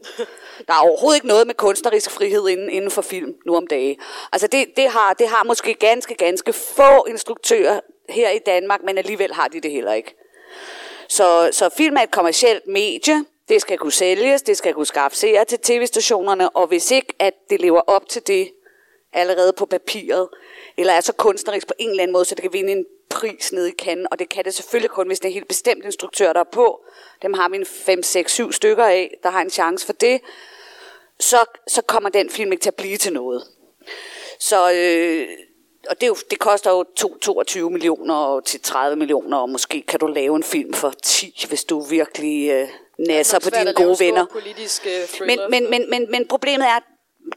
Der 0.69 0.75
er 0.75 0.79
overhovedet 0.79 1.17
ikke 1.17 1.27
noget 1.27 1.47
med 1.47 1.55
kunstnerisk 1.55 2.11
frihed 2.11 2.49
inden, 2.49 2.71
inden 2.71 2.91
for 2.91 3.03
film 3.03 3.35
nu 3.47 3.57
om 3.57 3.67
dage. 3.67 3.99
Altså 4.33 4.47
det, 4.47 4.67
det, 4.77 4.89
har, 4.91 5.15
det 5.15 5.29
har 5.29 5.45
måske 5.45 5.75
ganske, 5.75 6.15
ganske 6.15 6.53
få 6.53 7.05
instruktører 7.09 7.81
her 8.09 8.31
i 8.31 8.39
Danmark, 8.47 8.81
men 8.85 8.99
alligevel 8.99 9.35
har 9.35 9.49
de 9.49 9.61
det 9.61 9.71
heller 9.71 9.93
ikke. 9.93 10.15
Så, 11.09 11.49
så 11.53 11.69
film 11.77 11.97
er 11.97 12.01
et 12.03 12.11
kommercielt 12.11 12.67
medie. 12.67 13.25
Det 13.49 13.61
skal 13.61 13.79
kunne 13.79 13.93
sælges, 13.93 14.43
det 14.43 14.57
skal 14.57 14.75
kunne 14.75 14.87
skaffe 14.87 15.17
seere 15.17 15.45
til 15.45 15.59
tv-stationerne, 15.59 16.51
og 16.51 16.67
hvis 16.67 16.91
ikke, 16.91 17.15
at 17.19 17.35
det 17.51 17.61
lever 17.61 17.81
op 17.81 18.09
til 18.09 18.27
det 18.27 18.53
allerede 19.13 19.53
på 19.53 19.67
papiret, 19.67 20.29
eller 20.77 20.93
er 20.93 21.01
så 21.01 21.13
kunstnerisk 21.13 21.67
på 21.67 21.75
en 21.79 21.91
eller 21.91 22.03
anden 22.03 22.13
måde, 22.13 22.25
så 22.25 22.35
det 22.35 22.43
kan 22.43 22.53
vinde 22.53 22.73
en 22.73 22.85
pris 23.11 23.53
nede 23.53 23.69
i 23.69 23.75
kanden, 23.79 24.07
og 24.11 24.19
det 24.19 24.29
kan 24.29 24.45
det 24.45 24.55
selvfølgelig 24.55 24.91
kun, 24.91 25.07
hvis 25.07 25.21
det 25.21 25.29
er 25.29 25.33
helt 25.33 25.49
bestemt 25.49 25.85
instruktør, 25.85 26.33
der 26.33 26.41
er 26.41 26.51
på. 26.53 26.85
Dem 27.23 27.33
har 27.35 27.49
vi 27.49 27.57
en 27.57 27.67
5, 27.67 28.03
6, 28.03 28.33
7 28.33 28.53
stykker 28.53 28.85
af, 28.85 29.19
der 29.23 29.31
har 29.31 29.41
en 29.41 29.51
chance 29.51 29.87
for 29.87 29.93
det. 29.93 30.21
Så, 31.21 31.45
så 31.69 31.83
kommer 31.83 32.09
den 32.09 32.31
film 32.31 32.53
ikke 32.53 32.63
til 32.63 32.71
at 32.71 32.75
blive 32.75 32.97
til 32.97 33.13
noget. 33.13 33.45
Så, 34.39 34.73
øh, 34.73 35.29
og 35.91 36.01
det, 36.01 36.03
er 36.03 36.07
jo, 36.07 36.17
det 36.31 36.39
koster 36.39 36.71
jo 36.71 36.85
2, 36.97 37.19
22 37.19 37.71
millioner 37.71 38.41
til 38.41 38.61
30 38.61 38.97
millioner, 38.97 39.37
og 39.37 39.51
måske 39.51 39.83
kan 39.83 40.01
du 40.01 40.07
lave 40.07 40.37
en 40.37 40.43
film 40.43 40.73
for 40.73 40.93
10, 41.03 41.45
hvis 41.49 41.65
du 41.65 41.81
virkelig 41.81 42.51
øh, 42.51 42.69
nasser 42.99 43.39
på 43.39 43.51
dine 43.51 43.73
gode 43.73 43.97
venner. 43.99 44.27
Men, 45.27 45.39
men, 45.51 45.71
men, 45.71 45.91
men, 45.91 46.11
men 46.11 46.29
problemet 46.29 46.67
er, 46.67 46.79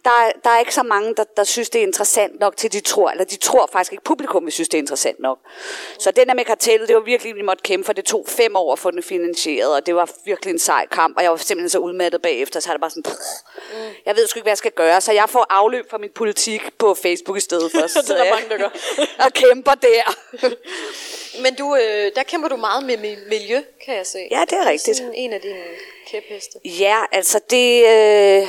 der, 0.06 0.32
der 0.44 0.50
er 0.50 0.60
ikke 0.60 0.74
så 0.74 0.84
mange, 0.84 1.16
der, 1.16 1.24
der 1.38 1.44
synes, 1.44 1.70
det 1.70 1.80
er 1.80 1.84
interessant 1.84 2.40
nok 2.40 2.58
til, 2.58 2.74
de 2.74 2.80
tror, 2.80 3.10
eller 3.10 3.24
de 3.24 3.38
tror 3.38 3.70
faktisk 3.72 3.92
ikke, 3.92 4.04
publikum 4.04 4.46
vil 4.46 4.54
synes, 4.54 4.70
det 4.70 4.78
er 4.78 4.82
interessant 4.82 5.20
nok. 5.20 5.40
Så 6.00 6.12
den 6.12 6.28
der 6.28 6.34
med 6.34 6.46
kartellet, 6.46 6.88
det 6.88 6.96
var 6.96 7.02
virkelig, 7.02 7.36
vi 7.36 7.42
måtte 7.42 7.64
kæmpe 7.64 7.86
for. 7.86 7.94
Det 7.94 8.06
tog 8.06 8.26
fem 8.28 8.56
år 8.56 8.74
at 8.74 8.80
få 8.80 8.92
den 8.92 9.04
finansieret, 9.04 9.76
og 9.76 9.86
det 9.86 9.96
var 9.96 10.10
virkelig 10.26 10.52
en 10.52 10.60
sej 10.60 10.88
kamp, 10.88 11.18
og 11.18 11.24
jeg 11.24 11.32
var 11.32 11.38
simpelthen 11.38 11.70
så 11.70 11.80
udmattet 11.80 12.22
bagefter, 12.22 12.60
så 12.60 12.70
er 12.70 12.74
det 12.74 12.82
bare 12.82 12.90
sådan, 12.90 13.04
mm. 13.08 13.78
jeg 14.06 14.16
ved 14.16 14.28
sgu 14.28 14.38
ikke, 14.38 14.46
hvad 14.46 14.52
jeg 14.52 14.58
skal 14.58 14.72
gøre, 14.72 15.02
så 15.02 15.12
jeg 15.12 15.30
får 15.30 15.46
afløb 15.50 15.90
for 15.90 15.98
min 15.98 16.12
politik 16.16 16.62
på 16.78 16.94
Facebook 16.94 17.38
i 17.38 17.42
stedet 17.42 17.72
for. 17.72 17.82
det 18.02 18.10
er 18.10 18.24
der 18.24 18.34
mange, 18.34 18.50
der 18.50 18.58
gør. 18.58 18.70
og 19.26 19.34
kæmper 19.34 19.74
der. 19.74 20.16
Men 21.42 21.56
du, 21.56 21.76
øh, 21.76 22.12
der 22.16 22.24
kæmper 22.24 22.48
du 22.48 22.56
meget 22.56 22.86
med 22.86 22.98
miljø, 23.30 23.62
kan 23.86 23.96
jeg 23.96 24.08
se. 24.08 24.28
Ja, 24.32 24.42
det 24.50 24.58
er 24.58 24.70
rigtigt. 24.70 24.98
Sådan 24.98 25.14
en 25.16 25.34
af 25.34 25.42
dine 25.42 25.64
kæpheste. 26.08 26.60
Ja, 26.66 26.98
altså 27.12 27.40
det... 27.50 27.84
Øh, 27.84 28.48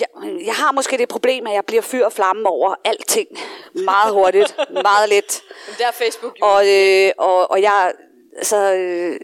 jeg, 0.00 0.08
jeg 0.46 0.54
har 0.54 0.72
måske 0.72 0.98
det 0.98 1.08
problem, 1.08 1.46
at 1.46 1.54
jeg 1.54 1.64
bliver 1.64 1.82
fyr 1.82 2.04
og 2.04 2.12
flamme 2.12 2.48
over 2.48 2.74
alting. 2.84 3.28
Meget 3.74 4.12
hurtigt, 4.12 4.56
meget 4.88 5.08
let. 5.08 5.42
Men 5.66 5.74
der 5.78 5.86
er 5.86 5.92
Facebook 5.92 6.36
jo. 6.40 6.46
Og, 6.46 6.68
øh, 6.68 7.10
og, 7.18 7.50
og 7.50 7.62
jeg, 7.62 7.92
altså, 8.36 8.56
øh, 8.74 9.20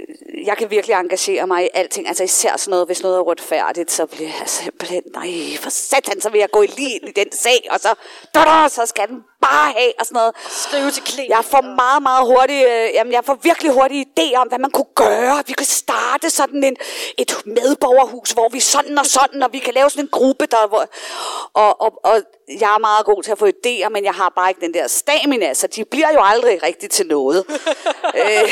jeg 0.47 0.57
kan 0.57 0.71
virkelig 0.71 0.95
engagere 0.95 1.47
mig 1.47 1.65
i 1.65 1.69
alting. 1.75 2.09
Altså 2.09 2.25
især 2.25 2.57
sådan 2.57 2.71
noget, 2.71 2.87
hvis 2.87 3.03
noget 3.03 3.17
er 3.17 3.31
retfærdigt, 3.31 3.91
så 3.91 4.07
bliver 4.07 4.31
jeg 4.41 4.49
simpelthen, 4.49 5.03
nej, 5.15 5.57
for 5.61 5.71
satan, 5.71 6.21
så 6.21 6.31
vil 6.31 6.39
jeg 6.39 6.51
gå 6.51 6.63
i 6.63 6.67
lige 6.67 7.01
i 7.09 7.13
den 7.13 7.33
sag, 7.33 7.69
og 7.71 7.81
så, 7.81 7.95
da, 8.35 8.41
da, 8.41 8.69
så 8.69 8.87
skal 8.87 9.09
den 9.09 9.25
bare 9.47 9.73
have, 9.79 9.93
og 9.99 10.07
sådan 10.07 10.17
noget. 10.21 10.33
Skrive 10.65 10.91
til 10.91 11.03
klæder. 11.03 11.29
Jeg 11.37 11.45
får 11.45 11.63
meget, 11.83 12.03
meget 12.03 12.25
hurtigt, 12.33 12.65
øh, 12.73 12.87
jamen 12.95 13.13
jeg 13.13 13.25
får 13.25 13.39
virkelig 13.43 13.73
hurtige 13.73 14.07
idéer 14.13 14.37
om, 14.43 14.49
hvad 14.49 14.59
man 14.59 14.71
kunne 14.71 14.93
gøre. 14.95 15.37
Vi 15.47 15.53
kan 15.53 15.67
starte 15.67 16.31
sådan 16.31 16.65
en, 16.65 16.77
et 17.19 17.33
medborgerhus, 17.47 18.31
hvor 18.31 18.49
vi 18.49 18.61
sådan 18.61 18.99
og 18.99 19.07
sådan, 19.07 19.43
og 19.43 19.53
vi 19.53 19.59
kan 19.59 19.75
lave 19.75 19.91
sådan 19.91 20.05
en 20.05 20.09
gruppe, 20.19 20.47
der, 20.47 20.67
hvor, 20.69 20.85
og, 21.63 21.81
og, 21.81 21.91
og 22.05 22.17
jeg 22.49 22.71
er 22.75 22.79
meget 22.79 23.05
god 23.07 23.23
til 23.23 23.33
at 23.33 23.39
få 23.39 23.47
idéer, 23.47 23.89
men 23.89 24.05
jeg 24.05 24.15
har 24.15 24.33
bare 24.37 24.49
ikke 24.51 24.61
den 24.61 24.75
der 24.75 24.87
stamina, 24.87 25.55
så 25.55 25.67
de 25.67 25.85
bliver 25.85 26.13
jo 26.15 26.21
aldrig 26.23 26.63
rigtig 26.63 26.91
til 26.91 27.07
noget. 27.07 27.45
Øh, 28.17 28.51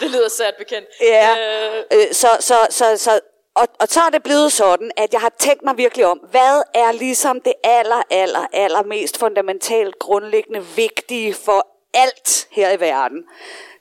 det 0.00 0.10
lyder 0.10 0.28
sært 0.28 0.54
bekendt. 0.58 0.88
Ja, 1.00 1.30
øh. 1.38 1.84
øh, 1.92 2.06
så, 2.12 2.28
så, 2.40 2.54
så, 2.70 2.96
så, 2.96 3.20
og, 3.58 3.68
og 3.80 3.88
så 3.88 4.00
er 4.00 4.10
det 4.10 4.22
blevet 4.22 4.52
sådan, 4.52 4.90
at 4.96 5.12
jeg 5.12 5.20
har 5.20 5.32
tænkt 5.38 5.62
mig 5.64 5.76
virkelig 5.76 6.06
om, 6.06 6.18
hvad 6.18 6.62
er 6.74 6.92
ligesom 6.92 7.40
det 7.40 7.52
aller, 7.64 8.02
aller, 8.10 8.46
aller 8.52 8.82
mest 8.82 9.18
fundamentalt 9.18 9.98
grundlæggende 9.98 10.64
vigtige 10.76 11.34
for 11.34 11.66
alt 11.94 12.48
her 12.50 12.70
i 12.72 12.80
verden. 12.80 13.24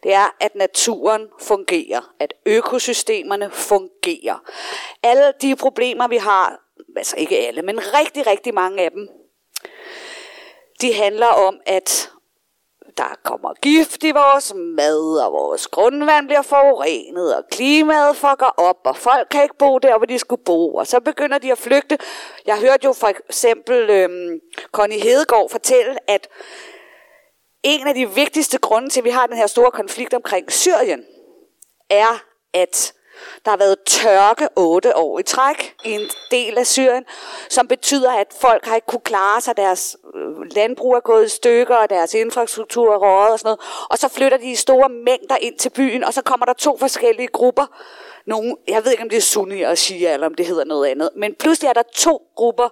Det 0.04 0.14
er, 0.14 0.36
at 0.40 0.56
naturen 0.56 1.28
fungerer, 1.42 2.14
at 2.20 2.34
økosystemerne 2.46 3.52
fungerer. 3.52 4.44
Alle 5.04 5.34
de 5.42 5.56
problemer, 5.56 6.08
vi 6.08 6.18
har, 6.18 6.60
altså 6.98 7.16
ikke 7.18 7.38
alle, 7.38 7.62
men 7.62 7.80
rigtig, 7.80 8.28
rigtig 8.28 8.54
mange 8.54 8.84
af 8.84 8.92
dem, 8.92 9.10
de 10.82 10.94
handler 10.94 11.28
om, 11.28 11.60
at 11.66 12.12
der 12.98 13.16
kommer 13.24 13.54
gift 13.62 14.04
i 14.04 14.12
vores 14.12 14.54
mad, 14.56 15.26
og 15.26 15.32
vores 15.32 15.68
grundvand 15.68 16.28
bliver 16.28 16.42
forurenet, 16.42 17.36
og 17.36 17.44
klimaet 17.52 18.16
fucker 18.16 18.54
op, 18.58 18.78
og 18.86 18.98
folk 18.98 19.28
kan 19.32 19.44
ikke 19.44 19.58
bo 19.58 19.78
der, 19.78 19.98
hvor 19.98 20.06
de 20.06 20.20
skulle 20.20 20.44
bo, 20.44 20.74
og 20.74 20.88
så 20.88 21.00
begynder 21.00 21.38
de 21.38 21.52
at 21.52 21.58
flygte. 21.58 21.98
Jeg 22.46 22.60
hørte 22.60 22.86
jo 22.86 22.94
for 22.94 23.08
eksempel 23.08 23.90
øhm, 23.90 24.40
Connie 24.72 25.02
Hedegaard 25.02 25.50
fortælle, 25.50 26.10
at 26.10 26.28
en 27.64 27.88
af 27.88 27.96
de 27.96 28.10
vigtigste 28.10 28.58
grunde 28.58 28.90
til, 28.90 29.00
at 29.00 29.06
vi 29.06 29.10
har 29.10 29.28
den 29.28 29.38
her 29.38 29.48
store 29.48 29.72
konflikt 29.72 30.14
omkring 30.14 30.52
Syrien, 30.52 31.06
er, 31.90 32.24
at 32.54 32.94
der 33.46 33.52
har 33.52 33.58
været 33.58 33.78
tørke 33.86 34.48
otte 34.56 34.98
år 34.98 35.20
i 35.20 35.24
træk 35.24 35.76
i 35.86 35.92
en 35.92 36.02
del 36.32 36.58
af 36.58 36.68
Syrien, 36.68 37.06
som 37.50 37.68
betyder, 37.68 38.12
at 38.12 38.28
folk 38.42 38.66
har 38.66 38.76
ikke 38.76 38.88
kunne 38.88 39.02
klare 39.06 39.42
sig. 39.42 39.58
Deres 39.58 39.98
øh, 40.16 40.56
landbrug 40.56 40.96
er 40.96 41.00
gået 41.00 41.26
i 41.26 41.30
stykker, 41.30 41.76
og 41.76 41.90
deres 41.90 42.14
infrastruktur 42.14 42.94
er 42.94 42.98
råd 42.98 43.32
og 43.32 43.40
sådan 43.40 43.48
noget. 43.48 43.60
Og 43.90 43.98
så 43.98 44.08
flytter 44.08 44.38
de 44.38 44.52
i 44.52 44.56
store 44.56 44.90
mængder 44.90 45.36
ind 45.42 45.58
til 45.58 45.70
byen, 45.70 46.04
og 46.04 46.14
så 46.14 46.22
kommer 46.22 46.46
der 46.46 46.54
to 46.54 46.78
forskellige 46.78 47.28
grupper. 47.28 47.66
Nogle, 48.26 48.56
jeg 48.68 48.84
ved 48.84 48.92
ikke, 48.92 49.04
om 49.04 49.10
det 49.10 49.18
er 49.18 49.22
sunni 49.22 49.62
og 49.62 49.78
shia, 49.78 50.14
eller 50.14 50.28
om 50.28 50.34
det 50.34 50.46
hedder 50.46 50.64
noget 50.64 50.90
andet. 50.90 51.10
Men 51.16 51.36
pludselig 51.40 51.70
er 51.70 51.74
der 51.74 51.84
to 51.96 52.22
grupper 52.36 52.70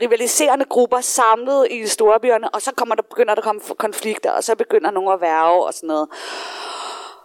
rivaliserende 0.00 0.64
grupper 0.64 1.00
samlet 1.00 1.66
i 1.70 1.86
storbyerne, 1.86 2.50
og 2.54 2.62
så 2.62 2.72
kommer 2.76 2.94
der, 2.94 3.02
begynder 3.02 3.34
der 3.34 3.40
at 3.40 3.44
komme 3.44 3.60
konflikter, 3.78 4.30
og 4.30 4.44
så 4.44 4.54
begynder 4.54 4.90
nogen 4.90 5.12
at 5.12 5.20
værve 5.20 5.66
og 5.66 5.74
sådan 5.74 5.86
noget. 5.86 6.08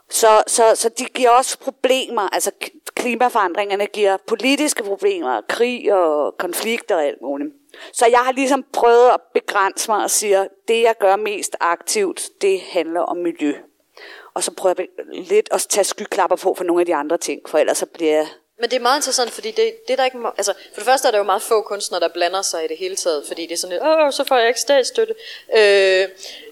Så, 0.10 0.43
så, 0.47 0.76
så 0.76 0.89
de 0.89 1.06
giver 1.06 1.30
også 1.30 1.60
problemer, 1.60 2.22
altså 2.22 2.51
klimaforandringerne 2.95 3.86
giver 3.86 4.18
politiske 4.28 4.84
problemer, 4.84 5.41
krig 5.49 5.93
og 5.93 6.38
konflikter 6.38 6.95
og 6.95 7.06
alt 7.06 7.22
muligt. 7.22 7.49
Så 7.93 8.06
jeg 8.06 8.20
har 8.20 8.32
ligesom 8.32 8.66
prøvet 8.74 9.10
at 9.10 9.22
begrænse 9.34 9.91
mig 9.91 10.03
og 10.03 10.10
sige, 10.10 10.47
det 10.68 10.82
jeg 10.82 10.95
gør 10.99 11.16
mest 11.16 11.56
aktivt, 11.60 12.22
det 12.41 12.62
handler 12.62 13.01
om 13.01 13.18
miljø. 13.18 13.53
Og 14.34 14.43
så 14.43 14.51
prøver 14.51 14.76
jeg 14.78 14.88
lidt 15.14 15.49
at 15.51 15.66
tage 15.70 15.84
skyklapper 15.84 16.36
på 16.36 16.53
for 16.53 16.64
nogle 16.64 16.82
af 16.82 16.86
de 16.86 16.95
andre 16.95 17.18
ting, 17.18 17.41
for 17.47 17.58
ellers 17.58 17.78
så 17.78 17.86
bliver 17.86 18.12
jeg 18.12 18.28
men 18.60 18.70
det 18.70 18.76
er 18.76 18.82
meget 18.82 18.97
interessant, 18.97 19.32
fordi 19.32 19.51
det, 19.51 19.88
det 19.88 19.93
er 19.93 19.97
der 19.97 20.06
ikke... 20.06 20.18
Altså, 20.38 20.53
for 20.53 20.80
det 20.80 20.86
første 20.86 21.08
er 21.08 21.12
der 21.12 21.18
jo 21.18 21.24
meget 21.24 21.41
få 21.41 21.62
kunstnere, 21.62 22.01
der 22.01 22.08
blander 22.08 22.41
sig 22.41 22.66
i 22.66 22.68
det 22.68 22.78
hele 22.78 22.95
taget, 22.95 23.28
fordi 23.28 23.41
det 23.41 23.51
er 23.51 23.58
sådan 23.58 23.72
lidt, 23.72 23.84
åh, 23.84 24.12
så 24.12 24.24
får 24.24 24.38
jeg 24.38 24.47
ikke 24.47 24.60
statsstøtte. 24.60 25.16
Øh, 25.58 26.08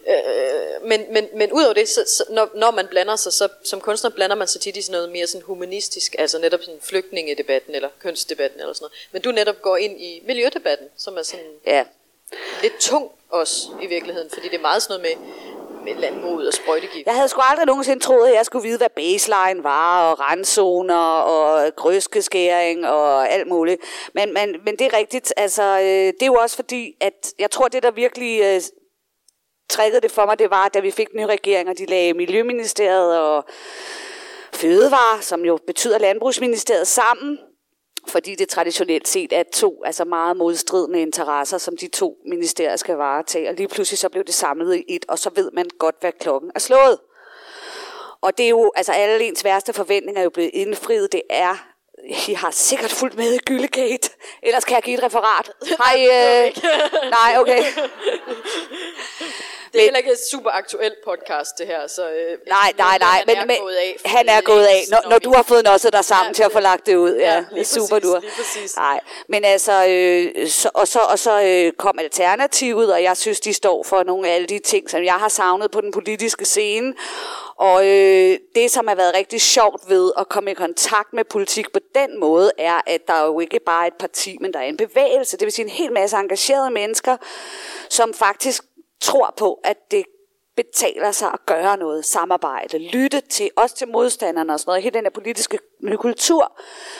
øh, 0.08 0.88
men, 0.88 1.06
men, 1.14 1.28
men 1.36 1.52
udover 1.52 1.74
det, 1.74 1.90
så, 1.90 2.04
så, 2.18 2.26
når, 2.30 2.50
når 2.56 2.72
man 2.72 2.88
blander 2.88 3.16
sig, 3.16 3.34
så 3.34 3.48
som 3.64 3.82
kunstner 3.82 4.10
blander 4.10 4.36
man 4.36 4.48
sig 4.48 4.62
tit 4.62 4.78
i 4.78 4.82
sådan 4.82 4.92
noget 4.92 5.12
mere 5.12 5.28
sådan 5.28 5.46
humanistisk, 5.46 6.16
altså 6.20 6.40
netop 6.40 6.60
sådan 6.64 6.80
flygtningedebatten, 6.82 7.76
eller 7.76 7.90
kønsdebatten, 8.00 8.60
eller 8.60 8.74
sådan 8.74 8.84
noget. 8.84 9.08
Men 9.12 9.22
du 9.22 9.32
netop 9.32 9.62
går 9.62 9.78
ind 9.78 10.02
i 10.02 10.24
miljødebatten, 10.26 10.88
som 10.98 11.18
er 11.18 11.24
sådan 11.24 11.46
ja. 11.66 11.84
lidt 12.62 12.80
tung 12.80 13.12
også 13.30 13.68
i 13.82 13.86
virkeligheden, 13.86 14.30
fordi 14.30 14.50
det 14.50 14.58
er 14.58 14.62
meget 14.62 14.84
sådan 14.84 15.02
noget 15.02 15.18
med, 15.20 15.28
med 15.84 15.96
landbruget 15.96 16.48
og 16.48 16.54
sprøjtegift. 16.54 17.06
Jeg 17.06 17.16
havde 17.16 17.28
sgu 17.28 17.42
aldrig 17.42 17.66
nogensinde 17.66 18.04
troet, 18.04 18.28
at 18.28 18.36
jeg 18.36 18.46
skulle 18.46 18.68
vide, 18.68 18.78
hvad 18.78 18.90
baseline 18.96 19.64
var, 19.64 20.12
og 20.12 20.20
randzoner, 20.20 21.06
og 21.20 21.76
grøskeskæring, 21.76 22.88
og 22.88 23.30
alt 23.30 23.48
muligt. 23.48 23.82
Men, 24.14 24.34
men, 24.34 24.56
men 24.66 24.76
det 24.80 24.82
er 24.82 24.98
rigtigt. 24.98 25.34
Altså, 25.38 25.64
øh, 25.64 25.86
det 25.86 26.22
er 26.22 26.26
jo 26.26 26.34
også 26.34 26.56
fordi, 26.56 26.94
at 27.02 27.34
jeg 27.40 27.52
tror, 27.52 27.68
det 27.68 27.84
der 27.84 27.92
virkelig 27.92 28.42
øh, 28.42 28.62
det 30.02 30.12
for 30.12 30.26
mig, 30.26 30.40
det 30.40 30.50
var, 30.50 30.68
da 30.68 30.80
vi 30.80 30.92
fik 30.92 31.08
nye 31.16 31.26
regeringer, 31.26 31.74
de 31.74 31.86
lagde 31.86 32.14
Miljøministeriet 32.14 33.20
og 33.20 33.46
Fødevare, 34.54 35.22
som 35.22 35.46
jo 35.46 35.60
betyder 35.68 35.98
Landbrugsministeriet, 35.98 36.88
sammen 36.88 37.40
fordi 38.08 38.36
det 38.36 38.50
traditionelt 38.50 39.08
set 39.08 39.34
er 39.34 39.44
to 39.54 39.84
altså 39.86 40.06
meget 40.06 40.38
modstridende 40.38 41.02
interesser, 41.02 41.58
som 41.58 41.78
de 41.78 41.88
to 41.88 42.18
ministerier 42.26 42.76
skal 42.76 42.96
varetage. 42.96 43.50
Og 43.50 43.56
lige 43.56 43.68
pludselig 43.68 43.98
så 43.98 44.10
blev 44.10 44.24
det 44.24 44.34
samlet 44.34 44.76
i 44.76 44.84
et, 44.88 45.06
og 45.08 45.20
så 45.20 45.30
ved 45.36 45.52
man 45.52 45.70
godt, 45.80 45.96
hvad 46.00 46.12
klokken 46.20 46.52
er 46.56 46.60
slået. 46.60 47.00
Og 48.22 48.38
det 48.38 48.46
er 48.46 48.50
jo, 48.50 48.72
altså 48.76 48.92
alle 48.92 49.28
ens 49.28 49.44
værste 49.44 49.74
forventninger 49.74 50.20
er 50.20 50.24
jo 50.24 50.30
blevet 50.30 50.52
indfriet. 50.54 51.12
Det 51.12 51.22
er, 51.30 51.56
I 52.28 52.34
har 52.34 52.52
sikkert 52.52 52.92
fulgt 52.92 53.18
med 53.18 53.34
i 53.34 53.38
Gyllegate. 53.38 54.10
Ellers 54.44 54.66
kan 54.66 54.76
jeg 54.76 54.84
give 54.84 54.98
et 54.98 55.04
referat. 55.04 55.52
Hej, 55.84 55.98
øh, 56.06 56.52
nej, 57.10 57.38
okay. 57.38 57.64
Det 59.74 59.80
er 59.80 59.84
heller 59.84 59.98
ikke 59.98 60.12
et 60.12 60.28
super 60.32 60.50
aktuelt 60.50 60.94
podcast, 61.06 61.58
det 61.58 61.68
her. 61.68 61.88
Så, 61.88 62.10
øh, 62.10 62.38
nej, 62.48 62.74
nej, 62.78 62.98
nej. 62.98 63.24
Men, 63.28 63.38
men, 63.48 63.58
gået 63.60 63.76
af, 63.76 63.96
han 64.06 64.30
er 64.30 64.42
gået 64.42 64.66
af, 64.66 64.84
når, 64.92 65.10
når 65.10 65.20
du 65.20 65.34
har 65.34 65.44
fået 65.44 65.64
noget 65.64 65.94
der 65.94 66.02
sammen 66.02 66.28
ja, 66.28 66.34
til 66.34 66.44
at 66.44 66.52
få 66.52 66.60
lagt 66.60 66.86
det 66.86 66.96
ud. 66.96 67.16
Ja, 67.16 67.34
ja 67.34 67.46
det 67.50 67.60
er 67.60 67.64
super, 67.64 68.00
præcis, 68.00 68.10
du 68.10 68.20
Lige 68.22 68.32
præcis. 68.38 68.76
Nej, 68.76 69.00
men 69.28 69.46
altså, 69.46 69.86
øh, 69.88 70.48
så, 70.48 70.70
og 70.74 70.88
så, 70.88 71.00
og 71.00 71.20
så 71.20 71.44
øh, 71.44 71.72
kom 71.72 72.00
Alternativet, 72.00 72.94
og 72.94 73.04
jeg 73.04 73.18
synes, 73.18 73.40
de 73.40 73.54
står 73.54 73.84
for 73.84 74.04
nogle 74.04 74.30
af 74.30 74.36
alle 74.36 74.48
de 74.48 74.60
ting, 74.60 74.90
som 74.90 75.04
jeg 75.04 75.14
har 75.14 75.30
savnet 75.30 75.72
på 75.72 75.82
den 75.82 75.92
politiske 75.92 76.46
scene. 76.46 76.94
Og 77.56 77.88
øh, 77.88 78.38
det, 78.56 78.72
som 78.72 78.88
har 78.88 78.96
været 78.96 79.16
rigtig 79.16 79.42
sjovt 79.42 79.90
ved 79.90 80.12
at 80.18 80.30
komme 80.30 80.52
i 80.52 80.54
kontakt 80.54 81.14
med 81.14 81.24
politik 81.24 81.74
på 81.74 81.80
den 81.96 82.20
måde, 82.20 82.52
er, 82.58 82.82
at 82.88 83.08
der 83.08 83.14
er 83.14 83.26
jo 83.26 83.40
ikke 83.40 83.60
bare 83.66 83.88
et 83.88 83.94
parti, 84.00 84.38
men 84.42 84.54
der 84.54 84.60
er 84.60 84.64
en 84.64 84.78
bevægelse. 84.78 85.38
Det 85.38 85.46
vil 85.46 85.52
sige 85.52 85.66
en 85.66 85.72
hel 85.72 85.92
masse 85.92 86.18
engagerede 86.18 86.72
mennesker, 86.72 87.18
som 87.90 88.14
faktisk 88.14 88.64
tror 89.04 89.34
på, 89.38 89.60
at 89.64 89.92
det 89.92 90.06
betaler 90.56 91.12
sig 91.12 91.30
at 91.34 91.46
gøre 91.46 91.78
noget, 91.78 92.06
samarbejde, 92.06 92.78
lytte 92.78 93.22
til, 93.22 93.50
også 93.56 93.76
til 93.76 93.88
modstanderne 93.88 94.54
og 94.54 94.60
sådan 94.60 94.70
noget, 94.70 94.84
hele 94.84 94.94
den 94.94 95.06
her 95.06 95.10
politiske 95.10 95.60
kultur. 95.96 96.52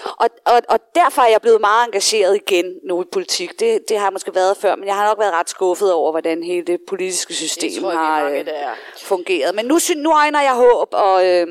Og, 0.06 0.30
og, 0.46 0.62
og 0.70 0.80
derfor 0.96 1.22
er 1.22 1.30
jeg 1.30 1.42
blevet 1.42 1.62
meget 1.62 1.86
engageret 1.86 2.36
igen 2.36 2.80
nu 2.84 3.02
i 3.02 3.06
politik. 3.12 3.60
Det, 3.60 3.90
det 3.90 3.98
har 3.98 4.06
jeg 4.06 4.14
måske 4.14 4.36
været 4.36 4.58
før, 4.58 4.76
men 4.76 4.88
jeg 4.88 4.96
har 4.96 5.08
nok 5.08 5.20
været 5.20 5.34
ret 5.34 5.50
skuffet 5.50 5.94
over, 5.94 6.12
hvordan 6.12 6.44
hele 6.44 6.66
det 6.66 6.82
politiske 6.88 7.34
system 7.34 7.72
det 7.72 7.82
tror, 7.82 7.92
har 7.92 8.24
mange, 8.24 8.40
øh, 8.40 8.78
fungeret. 8.98 9.56
Men 9.56 9.66
nu, 9.66 9.80
nu 9.96 10.14
øjner 10.14 10.42
jeg 10.42 10.56
håb, 10.56 10.88
og, 10.92 11.28
øh, 11.28 11.48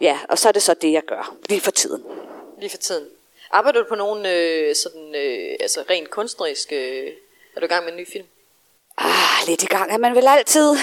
ja, 0.00 0.18
og 0.28 0.38
så 0.38 0.48
er 0.48 0.52
det 0.52 0.62
så 0.62 0.74
det, 0.74 0.92
jeg 0.92 1.02
gør, 1.02 1.36
lige 1.48 1.60
for 1.60 1.70
tiden. 1.70 2.04
Lige 2.58 2.70
for 2.70 2.78
tiden. 2.78 3.08
Arbejder 3.50 3.82
du 3.82 3.88
på 3.88 3.94
nogen 3.94 4.26
øh, 4.26 4.74
sådan, 4.74 5.14
øh, 5.14 5.56
altså 5.60 5.84
rent 5.90 6.10
kunstnerisk, 6.10 6.72
øh, 6.72 7.12
er 7.56 7.60
du 7.60 7.64
i 7.64 7.68
gang 7.68 7.84
med 7.84 7.92
en 7.92 7.98
ny 7.98 8.08
film? 8.08 8.26
Ah, 8.98 9.46
lidt 9.46 9.62
i 9.62 9.66
gang 9.66 9.92
er 9.92 9.98
man 9.98 10.14
vel 10.14 10.28
altid. 10.28 10.70
og, 10.70 10.76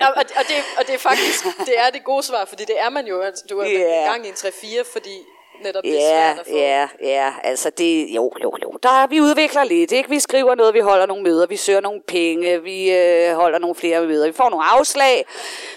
og, 0.00 0.24
og, 0.36 0.44
det, 0.48 0.56
og 0.78 0.86
det 0.86 0.94
er 0.94 0.98
faktisk 0.98 1.44
det 1.44 1.78
er 1.78 1.90
det 1.90 2.04
gode 2.04 2.22
svar, 2.22 2.44
fordi 2.44 2.64
det 2.64 2.80
er 2.80 2.90
man 2.90 3.06
jo. 3.06 3.20
Altså, 3.20 3.44
du 3.50 3.58
er 3.58 3.66
yeah. 3.68 4.04
i 4.04 4.08
gang 4.08 4.26
i 4.26 4.28
en 4.28 4.34
3-4, 4.34 4.92
fordi 4.92 5.16
netop 5.62 5.84
det 5.84 5.92
ja, 5.92 6.34
svært 6.34 6.46
Ja, 6.56 6.88
ja, 7.02 7.32
altså 7.44 7.70
det, 7.70 8.06
jo, 8.08 8.32
jo, 8.42 8.52
jo. 8.62 8.70
Der, 8.82 9.06
vi 9.06 9.20
udvikler 9.20 9.64
lidt, 9.64 9.92
ikke? 9.92 10.10
Vi 10.10 10.20
skriver 10.20 10.54
noget, 10.54 10.74
vi 10.74 10.80
holder 10.80 11.06
nogle 11.06 11.22
møder, 11.22 11.46
vi 11.46 11.56
søger 11.56 11.80
nogle 11.80 12.00
penge, 12.06 12.62
vi 12.62 12.92
øh, 12.92 13.34
holder 13.34 13.58
nogle 13.58 13.74
flere 13.74 14.06
møder, 14.06 14.26
vi 14.26 14.32
får 14.32 14.50
nogle 14.50 14.64
afslag, 14.64 15.24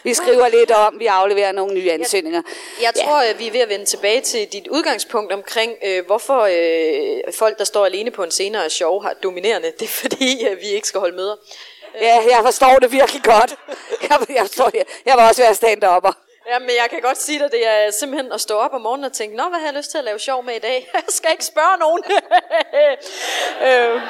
vi 0.03 0.13
skriver 0.13 0.47
lidt 0.47 0.71
om, 0.71 0.99
vi 0.99 1.05
afleverer 1.05 1.51
nogle 1.51 1.73
nye 1.73 1.91
ansøgninger. 1.91 2.41
Jeg, 2.81 2.91
jeg 2.95 3.03
tror, 3.05 3.21
ja. 3.21 3.33
vi 3.33 3.47
er 3.47 3.51
ved 3.51 3.59
at 3.59 3.69
vende 3.69 3.85
tilbage 3.85 4.21
til 4.21 4.47
dit 4.53 4.67
udgangspunkt 4.67 5.31
omkring, 5.31 5.71
øh, 5.85 6.05
hvorfor 6.05 6.41
øh, 6.41 7.33
folk, 7.33 7.57
der 7.57 7.63
står 7.63 7.85
alene 7.85 8.11
på 8.11 8.23
en 8.23 8.31
scene 8.31 8.57
og 8.57 8.65
er 8.65 8.69
sjove, 8.69 9.03
har 9.03 9.13
dominerende. 9.13 9.71
Det 9.79 9.85
er 9.85 9.89
fordi, 10.03 10.45
øh, 10.47 10.57
vi 10.61 10.67
ikke 10.67 10.87
skal 10.87 10.99
holde 10.99 11.15
møder. 11.15 11.35
Ja, 12.01 12.15
jeg 12.29 12.39
forstår 12.43 12.75
det 12.81 12.91
virkelig 12.91 13.23
godt. 13.23 13.55
Jeg, 14.09 14.19
jeg, 14.29 14.41
forstår, 14.41 14.69
jeg, 14.73 14.85
jeg 15.05 15.13
var 15.17 15.27
også 15.29 15.41
ved 15.41 15.49
at 15.49 15.55
stand-upper. 15.55 16.22
Ja, 16.47 16.59
men 16.59 16.69
jeg 16.69 16.87
kan 16.89 17.01
godt 17.01 17.21
sige 17.21 17.39
dig, 17.39 17.51
det 17.51 17.67
er 17.67 17.91
simpelthen 17.91 18.31
at 18.31 18.41
stå 18.41 18.55
op 18.55 18.73
om 18.73 18.81
morgenen 18.81 19.03
og 19.03 19.13
tænke, 19.13 19.35
nå, 19.35 19.43
hvad 19.49 19.59
har 19.59 19.67
jeg 19.67 19.75
lyst 19.75 19.91
til 19.91 19.97
at 19.97 20.03
lave 20.03 20.19
sjov 20.19 20.43
med 20.43 20.55
i 20.55 20.59
dag? 20.59 20.89
Jeg 20.93 21.03
skal 21.09 21.31
ikke 21.31 21.45
spørge 21.45 21.77
nogen. 21.77 22.03
øh. 23.67 24.01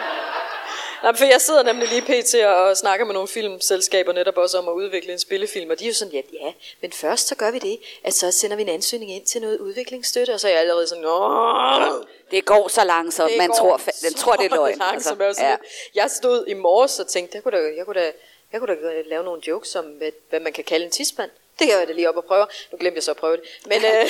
Nej, 1.03 1.15
for 1.15 1.25
jeg 1.25 1.41
sidder 1.41 1.63
nemlig 1.63 1.89
lige 1.89 2.01
pt. 2.01 2.35
og 2.45 2.77
snakker 2.77 3.05
med 3.05 3.13
nogle 3.13 3.27
filmselskaber 3.27 4.13
netop 4.13 4.37
også 4.37 4.57
om 4.57 4.67
at 4.67 4.73
udvikle 4.73 5.13
en 5.13 5.19
spillefilm, 5.19 5.69
og 5.69 5.79
de 5.79 5.83
er 5.83 5.87
jo 5.87 5.93
sådan, 5.93 6.13
ja, 6.13 6.21
ja, 6.33 6.53
men 6.81 6.91
først 6.91 7.27
så 7.27 7.35
gør 7.35 7.51
vi 7.51 7.59
det, 7.59 7.79
at 8.03 8.13
så 8.13 8.31
sender 8.31 8.55
vi 8.55 8.61
en 8.61 8.69
ansøgning 8.69 9.11
ind 9.11 9.25
til 9.25 9.41
noget 9.41 9.57
udviklingsstøtte, 9.59 10.31
og 10.31 10.39
så 10.39 10.47
er 10.47 10.51
jeg 10.51 10.59
allerede 10.59 10.87
sådan, 10.87 11.05
Åh! 11.05 12.05
Det 12.31 12.45
går 12.45 12.67
så 12.67 12.83
langsomt, 12.83 13.29
det 13.29 13.37
man 13.37 13.51
tror, 13.51 13.81
den 14.01 14.13
tror, 14.13 14.35
det 14.35 14.51
er 14.51 14.55
løgn. 14.55 14.77
Langsomt, 14.77 15.21
altså. 15.21 15.43
ja. 15.43 15.55
Jeg 15.95 16.11
stod 16.11 16.45
i 16.47 16.53
morges 16.53 16.99
og 16.99 17.07
tænkte, 17.07 17.35
jeg 17.35 17.43
kunne 17.43 17.57
da, 17.57 17.75
jeg 17.77 17.85
kunne 17.85 17.99
da, 17.99 18.11
jeg 18.51 18.59
kunne 18.59 18.75
da 18.75 19.01
lave 19.05 19.23
nogle 19.23 19.41
jokes 19.47 19.75
om, 19.75 19.85
hvad, 19.85 20.11
hvad 20.29 20.39
man 20.39 20.53
kan 20.53 20.63
kalde 20.63 20.85
en 20.85 20.91
tidsmand. 20.91 21.31
Det 21.59 21.67
kan 21.67 21.79
jeg 21.79 21.87
da 21.87 21.93
lige 21.93 22.09
op 22.09 22.17
og 22.17 22.25
prøve. 22.25 22.47
Nu 22.71 22.77
glemte 22.77 22.97
jeg 22.97 23.03
så 23.03 23.11
at 23.11 23.17
prøve 23.17 23.37
det. 23.37 23.43
Men, 23.65 23.77
øh, 23.85 24.09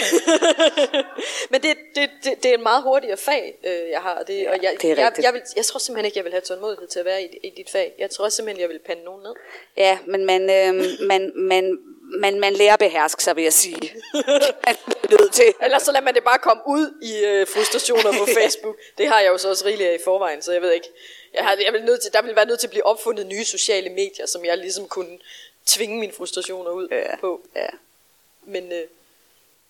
men 1.52 1.62
det, 1.62 1.78
det, 1.96 2.10
det, 2.24 2.44
det 2.44 2.52
er 2.52 2.56
en 2.58 2.64
meget 2.64 2.84
hurtigere 2.84 3.18
fag, 3.18 3.58
øh, 3.64 3.89
jeg 3.89 4.02
har. 4.02 4.24
Det, 4.24 4.48
og 4.48 4.64
jeg, 4.64 4.78
det 4.82 4.91
er 4.91 4.96
jeg, 4.96 5.14
jeg, 5.24 5.34
vil, 5.34 5.41
jeg 5.56 5.66
tror 5.66 5.78
simpelthen 5.78 6.06
ikke, 6.06 6.18
jeg 6.18 6.26
vil 6.26 6.34
have 6.34 6.41
tålmodighed 6.41 6.88
til 6.88 7.00
at 7.00 7.06
være 7.06 7.24
i, 7.24 7.38
i 7.44 7.50
dit 7.50 7.70
fag. 7.70 7.94
Jeg 8.00 8.10
tror 8.10 8.30
simpelthen, 8.30 8.62
jeg 8.62 8.70
vil 8.70 8.80
pande 8.80 9.04
nogen 9.04 9.24
ned. 9.24 9.34
Ja, 9.78 9.98
men 10.06 10.26
man, 10.26 10.41
øh, 10.41 10.86
man, 11.08 11.32
man, 11.36 11.80
man, 12.20 12.39
man 12.39 12.54
lærer 12.54 12.78
beherske 12.78 13.24
sig, 13.24 13.36
vil 13.36 13.44
jeg 13.44 13.54
sige. 13.54 13.94
nødt 15.20 15.34
til. 15.34 15.54
Ellers 15.64 15.84
så 15.84 15.91
lader 15.91 16.04
man 16.04 16.14
det 16.14 16.24
bare 16.24 16.38
komme 16.38 16.64
ud 16.68 16.86
i 17.02 17.26
øh, 17.26 17.48
frustrationer 17.48 18.12
på 18.20 18.26
Facebook. 18.39 18.76
Det 18.98 19.08
har 19.08 19.20
jeg 19.20 19.30
jo 19.30 19.38
så 19.38 19.50
også 19.50 19.66
rigeligt 19.66 19.89
af 19.89 19.96
i 19.96 20.04
forvejen, 20.04 20.41
så 20.41 20.52
jeg 20.52 20.62
ved 20.62 20.72
ikke. 20.72 20.88
Jeg, 21.34 21.44
har, 21.44 21.58
jeg 21.66 21.74
vil 21.74 21.84
nødt 21.84 22.02
til, 22.02 22.14
der 22.14 22.22
vil 22.22 22.36
være 22.36 22.46
nødt 22.46 22.60
til 22.60 22.68
at 22.68 22.72
blive 22.72 22.86
opfundet 22.86 23.28
nye 23.28 23.46
sociale 23.46 23.89
medier, 23.89 24.26
som 24.26 24.46
jeg 24.46 24.58
ligesom 24.58 24.88
kunne 24.88 25.20
tvinge 25.66 25.99
mine 25.99 26.14
frustrationer 26.14 26.72
ud 26.72 26.88
ja. 26.91 27.16
på. 27.16 27.41
Ja. 27.55 27.68
Men, 28.45 28.72
øh, 28.72 28.88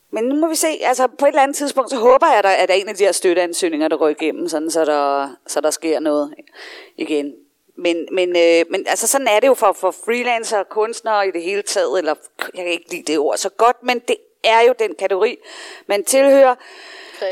men 0.10 0.24
nu 0.24 0.36
må 0.36 0.48
vi 0.48 0.56
se. 0.56 0.68
Altså, 0.68 1.08
på 1.08 1.26
et 1.26 1.30
eller 1.30 1.42
andet 1.42 1.58
tidspunkt, 1.58 1.90
så 1.90 1.98
håber 1.98 2.28
jeg, 2.28 2.38
at 2.38 2.44
der, 2.44 2.50
at 2.50 2.70
der 2.70 2.76
er 2.76 2.80
en 2.80 2.90
af 2.90 2.96
de 2.96 3.04
her 3.04 3.12
støtteansøgninger, 3.12 3.88
der 3.88 3.98
går 3.98 4.10
igennem, 4.10 4.50
sådan, 4.50 4.72
så, 4.72 4.86
der, 4.86 5.30
så 5.48 5.62
der 5.62 5.72
sker 5.72 6.00
noget 6.00 6.34
igen. 6.98 7.36
Men, 7.76 8.08
men, 8.12 8.30
øh, 8.30 8.66
men 8.70 8.88
altså, 8.88 9.08
sådan 9.08 9.28
er 9.28 9.40
det 9.40 9.48
jo 9.48 9.54
for, 9.54 9.72
for 9.72 9.92
freelancer 9.92 10.58
og 10.58 10.70
kunstnere 10.70 11.28
i 11.28 11.32
det 11.32 11.42
hele 11.44 11.62
taget, 11.62 11.98
eller 11.98 12.16
jeg 12.40 12.64
kan 12.64 12.68
ikke 12.68 12.92
lide 12.92 13.04
det 13.12 13.20
ord 13.20 13.38
så 13.38 13.50
godt, 13.50 13.84
men 13.84 14.00
det 14.00 14.16
er 14.44 14.62
jo 14.62 14.74
den 14.80 14.96
kategori, 15.00 15.38
man 15.88 16.04
tilhører. 16.04 16.56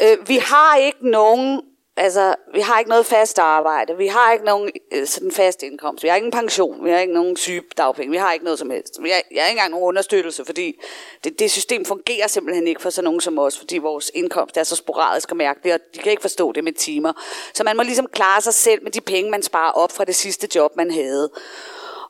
Øh, 0.02 0.30
vi 0.30 0.38
har 0.38 0.76
ikke 0.76 1.10
nogen 1.10 1.62
Altså, 1.98 2.36
vi 2.54 2.60
har 2.60 2.80
ikke 2.80 2.90
noget 2.90 3.06
fast 3.06 3.40
arbejde, 3.40 3.98
vi 3.98 4.08
har 4.08 4.32
ikke 4.32 4.46
nogen 4.46 4.72
øh, 4.92 5.08
sådan 5.08 5.32
fast 5.32 5.64
indkomst, 5.64 6.04
vi 6.04 6.08
har 6.08 6.16
ingen 6.16 6.32
pension, 6.32 6.86
vi 6.86 6.90
har 6.90 7.00
ikke 7.00 7.14
nogen 7.14 7.38
sygedagpenge, 7.38 8.12
vi 8.12 8.18
har 8.18 8.34
ikke 8.34 8.46
noget 8.46 8.60
som 8.60 8.70
helst. 8.70 9.04
Vi 9.04 9.10
har, 9.10 9.22
jeg 9.32 9.44
har 9.44 9.50
ikke 9.50 9.58
engang 9.58 9.72
nogen 9.72 9.86
understøttelse, 9.86 10.46
fordi 10.46 10.80
det, 11.24 11.40
det 11.40 11.52
system 11.52 11.86
fungerer 11.86 12.28
simpelthen 12.28 12.68
ikke 12.68 12.82
for 12.82 12.90
sådan 12.90 13.04
nogen 13.04 13.22
som 13.22 13.40
os, 13.40 13.60
fordi 13.60 13.78
vores 13.78 14.12
indkomst 14.14 14.58
er 14.58 14.64
så 14.64 14.76
sporadisk 14.76 15.32
og 15.32 15.38
mærkelig, 15.38 15.74
og 15.74 15.80
de 15.96 16.00
kan 16.00 16.12
ikke 16.12 16.22
forstå 16.22 16.52
det 16.52 16.64
med 16.64 16.74
timer. 16.74 17.14
Så 17.54 17.64
man 17.64 17.78
må 17.78 17.84
ligesom 17.84 18.08
klare 18.08 18.42
sig 18.42 18.54
selv 18.54 18.84
med 18.84 18.92
de 18.92 19.02
penge, 19.02 19.32
man 19.32 19.44
sparer 19.44 19.72
op 19.72 19.92
fra 19.92 20.06
det 20.06 20.16
sidste 20.16 20.48
job, 20.56 20.76
man 20.76 20.92
havde. 20.92 21.30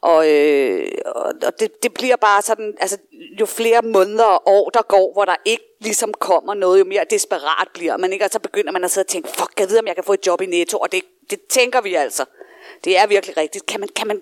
Og, 0.01 0.29
øh, 0.31 0.87
og 1.05 1.59
det, 1.59 1.83
det 1.83 1.93
bliver 1.93 2.15
bare 2.15 2.41
sådan, 2.41 2.73
altså 2.79 2.97
jo 3.39 3.45
flere 3.45 3.81
måneder 3.81 4.25
og 4.25 4.41
år, 4.45 4.69
der 4.69 4.81
går, 4.81 5.13
hvor 5.13 5.25
der 5.25 5.35
ikke 5.45 5.63
ligesom 5.79 6.13
kommer 6.13 6.53
noget, 6.53 6.79
jo 6.79 6.85
mere 6.85 7.05
desperat 7.09 7.67
bliver 7.73 7.97
man, 7.97 8.13
ikke? 8.13 8.25
Og 8.25 8.31
så 8.31 8.39
begynder 8.39 8.71
man 8.71 8.83
at 8.83 8.91
sidde 8.91 9.05
og 9.05 9.07
tænke, 9.07 9.29
fuck, 9.29 9.59
jeg 9.59 9.69
ved, 9.69 9.79
om 9.79 9.87
jeg 9.87 9.95
kan 9.95 10.03
få 10.03 10.13
et 10.13 10.27
job 10.27 10.41
i 10.41 10.45
Netto, 10.45 10.77
og 10.77 10.91
det, 10.91 11.03
det 11.29 11.39
tænker 11.49 11.81
vi 11.81 11.95
altså. 11.95 12.25
Det 12.83 12.97
er 12.97 13.07
virkelig 13.07 13.37
rigtigt. 13.37 13.65
Kan 13.65 13.79
man, 13.79 13.89
kan 13.95 14.07
man, 14.07 14.21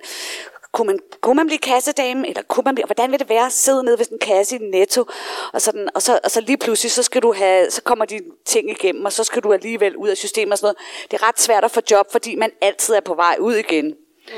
kunne 0.72 0.88
man, 0.88 1.00
kunne 1.22 1.36
man 1.36 1.48
blive 1.48 1.60
kassedame, 1.60 2.30
eller 2.30 2.42
kunne 2.42 2.64
man 2.64 2.76
blive, 2.76 2.86
hvordan 2.86 3.12
vil 3.12 3.20
det 3.20 3.30
være 3.30 3.46
at 3.46 3.52
sidde 3.52 3.84
nede 3.84 3.98
ved 3.98 4.06
sådan 4.06 4.16
en 4.16 4.20
kasse 4.20 4.56
i 4.56 4.60
Netto, 4.60 5.06
og, 5.54 5.62
sådan, 5.62 5.90
og, 5.96 6.02
så, 6.02 6.20
og 6.24 6.32
så 6.32 6.42
lige 6.42 6.58
pludselig, 6.58 6.92
så, 6.92 7.04
skal 7.04 7.22
du 7.22 7.34
have, 7.34 7.72
så 7.72 7.82
kommer 7.82 8.06
de 8.06 8.20
ting 8.46 8.70
igennem, 8.70 9.06
og 9.06 9.14
så 9.14 9.24
skal 9.24 9.44
du 9.44 9.54
alligevel 9.54 9.96
ud 9.96 10.10
af 10.10 10.18
systemet 10.18 10.52
og 10.52 10.58
sådan 10.58 10.66
noget. 10.66 11.12
Det 11.12 11.22
er 11.22 11.28
ret 11.28 11.40
svært 11.40 11.64
at 11.64 11.72
få 11.72 11.82
job, 11.92 12.12
fordi 12.12 12.36
man 12.36 12.52
altid 12.62 12.94
er 12.94 13.00
på 13.00 13.14
vej 13.14 13.36
ud 13.40 13.56
igen. 13.56 13.86
Mm. 13.86 14.34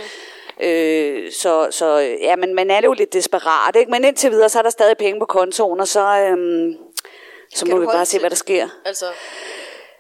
Øh, 0.61 1.31
så, 1.31 1.67
så 1.71 1.97
ja, 2.21 2.35
men 2.35 2.55
man 2.55 2.71
er 2.71 2.81
jo 2.83 2.93
lidt 2.93 3.13
desperat, 3.13 3.75
ikke? 3.75 3.91
Men 3.91 4.03
indtil 4.03 4.31
videre, 4.31 4.49
så 4.49 4.59
er 4.59 4.63
der 4.63 4.69
stadig 4.69 4.97
penge 4.97 5.19
på 5.19 5.25
kontoen, 5.25 5.79
og 5.79 5.87
så, 5.87 6.17
øhm, 6.17 6.77
så 7.53 7.65
må 7.65 7.79
vi 7.79 7.85
bare 7.85 8.05
se, 8.05 8.19
hvad 8.19 8.29
der 8.29 8.35
sker. 8.35 8.67
Altså, 8.85 9.05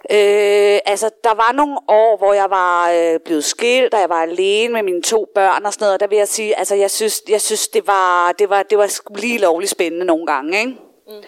Øh, 0.09 0.79
altså, 0.85 1.09
der 1.23 1.33
var 1.33 1.51
nogle 1.51 1.77
år, 1.87 2.17
hvor 2.17 2.33
jeg 2.33 2.49
var 2.49 2.91
øh, 2.91 3.19
blevet 3.25 3.43
skilt, 3.43 3.93
og 3.93 3.99
jeg 3.99 4.09
var 4.09 4.21
alene 4.21 4.73
med 4.73 4.83
mine 4.83 5.01
to 5.01 5.27
børn 5.35 5.65
og 5.65 5.73
sådan 5.73 5.85
noget. 5.85 5.99
Der 5.99 6.07
vil 6.07 6.17
jeg 6.17 6.27
sige, 6.27 6.59
altså, 6.59 6.75
jeg 6.75 6.91
synes, 6.91 7.21
jeg 7.29 7.41
synes 7.41 7.67
det, 7.67 7.87
var, 7.87 8.31
det, 8.39 8.49
var, 8.49 8.63
det 8.63 8.77
var 8.77 8.99
lige 9.17 9.37
lovligt 9.37 9.71
spændende 9.71 10.05
nogle 10.05 10.25
gange, 10.25 10.59
ikke? 10.59 10.71
Mm. 11.07 11.23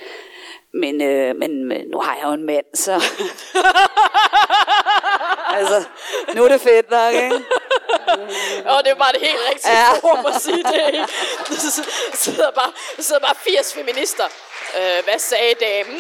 Men, 0.74 1.02
øh, 1.02 1.36
men, 1.36 1.66
men 1.66 1.82
nu 1.92 2.00
har 2.00 2.16
jeg 2.16 2.24
jo 2.24 2.32
en 2.32 2.46
mand, 2.46 2.66
så... 2.74 2.92
altså, 5.58 5.84
nu 6.36 6.44
er 6.44 6.48
det 6.48 6.62
fedt 6.62 6.92
nok, 6.92 7.14
ikke? 7.14 7.42
og 8.66 8.84
det 8.84 8.92
er 8.92 8.96
bare 8.96 9.12
det 9.12 9.22
helt 9.22 9.38
rigtige 9.54 9.72
Ja. 9.72 9.80
ja. 9.94 10.00
form 10.02 10.26
at 10.26 10.42
sige 10.42 10.64
det. 10.64 10.88
ikke? 10.88 11.06
Der 11.50 11.84
sidder 12.14 12.52
bare, 12.52 12.72
der 12.98 13.04
sidder 13.04 13.22
bare 13.22 13.36
80 13.36 13.74
feminister. 13.74 14.24
Øh, 14.78 15.04
hvad 15.04 15.20
sagde 15.20 15.54
damen? 15.60 16.00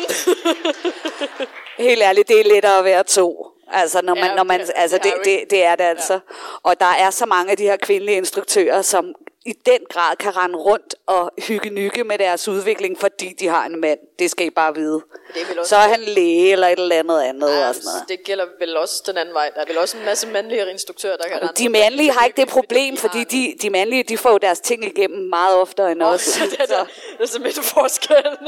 Helt 1.77 2.01
ærligt, 2.01 2.27
det 2.27 2.39
er 2.39 2.43
lettere 2.43 2.77
at 2.77 2.85
være 2.85 3.03
to. 3.03 3.47
Altså, 3.71 4.01
når 4.01 4.15
man, 4.15 4.23
Ja, 4.23 4.35
når 4.35 4.43
man, 4.43 4.61
okay. 4.61 4.71
altså 4.75 4.97
det, 4.97 5.05
Ja, 5.05 5.19
okay. 5.19 5.39
det, 5.39 5.49
det 5.49 5.63
er 5.63 5.75
det 5.75 5.83
altså. 5.83 6.19
Og 6.63 6.79
der 6.79 6.85
er 6.85 7.09
så 7.09 7.25
mange 7.25 7.51
af 7.51 7.57
de 7.57 7.63
her 7.63 7.77
kvindelige 7.77 8.17
instruktører, 8.17 8.81
som 8.81 9.13
i 9.45 9.53
den 9.65 9.79
grad 9.89 10.15
kan 10.15 10.37
rende 10.37 10.57
rundt 10.57 10.95
og 11.05 11.31
hygge 11.47 11.69
nykke 11.69 12.03
med 12.03 12.17
deres 12.17 12.47
udvikling, 12.47 12.99
fordi 12.99 13.33
de 13.39 13.47
har 13.47 13.65
en 13.65 13.81
mand. 13.81 13.99
Det 14.19 14.31
skal 14.31 14.45
I 14.45 14.49
bare 14.49 14.75
vide. 14.75 15.01
Det 15.33 15.41
er 15.41 15.63
Så 15.63 15.75
er 15.75 15.87
han 15.87 15.99
læge 15.99 16.51
eller 16.51 16.67
et 16.67 16.79
eller 16.79 16.95
andet 16.95 17.21
andet. 17.21 17.49
Ja, 17.49 17.67
og 17.67 17.75
sådan 17.75 17.85
noget. 17.85 18.09
det 18.09 18.23
gælder 18.25 18.45
vel 18.59 18.77
også 18.77 19.03
den 19.05 19.17
anden 19.17 19.33
vej. 19.33 19.51
Der 19.55 19.61
er 19.61 19.65
vel 19.65 19.77
også 19.77 19.97
en 19.97 20.05
masse 20.05 20.27
mandlige 20.27 20.71
instruktører, 20.71 21.17
der 21.17 21.27
kan 21.27 21.41
rende 21.41 21.53
De 21.57 21.69
mandlige 21.69 22.11
har 22.11 22.25
ikke 22.25 22.41
det 22.41 22.49
problem, 22.49 22.97
fordi 22.97 23.23
de, 23.23 23.55
de 23.61 23.69
mandlige 23.69 24.03
de 24.03 24.17
får 24.17 24.31
jo 24.31 24.37
deres 24.37 24.59
ting 24.59 24.85
igennem 24.85 25.29
meget 25.29 25.55
oftere 25.55 25.91
end 25.91 26.01
os. 26.01 26.25
det, 26.51 26.59
er 26.59 26.65
der, 26.65 26.85
det 27.17 27.23
er 27.23 27.25
simpelthen 27.25 27.63
forskellen. 27.63 28.47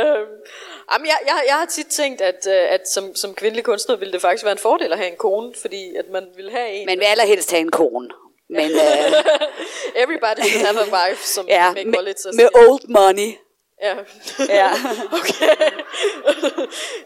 øhm, 0.00 0.28
jamen, 0.92 1.06
jeg, 1.06 1.18
jeg, 1.26 1.42
jeg 1.46 1.54
har 1.54 1.66
tit 1.66 1.86
tænkt, 1.86 2.20
at, 2.20 2.46
øh, 2.48 2.72
at 2.72 2.88
som, 2.88 3.14
som 3.14 3.34
kvindelig 3.34 3.64
kunstner 3.64 3.96
ville 3.96 4.12
det 4.12 4.20
faktisk 4.20 4.44
være 4.44 4.52
en 4.52 4.58
fordel 4.58 4.92
at 4.92 4.98
have 4.98 5.10
en 5.10 5.16
kone, 5.18 5.52
fordi 5.60 5.96
at 5.96 6.04
man 6.12 6.26
vil 6.36 6.50
have 6.50 6.68
en. 6.68 6.86
Men 6.86 6.98
vil 6.98 7.04
allerhelst 7.04 7.50
have 7.50 7.60
en 7.60 7.70
kone. 7.70 8.08
Men 8.50 8.70
øh, 8.70 9.12
Everybody 10.02 10.42
should 10.42 10.66
have 10.66 10.80
a 10.80 10.90
wife, 10.96 11.26
som 11.26 11.48
ja, 11.48 11.72
med, 11.72 11.84
med 12.32 12.48
old 12.54 12.88
money. 12.88 13.32
Ja. 13.82 13.94
Ja. 14.48 14.70
okay. 15.18 15.56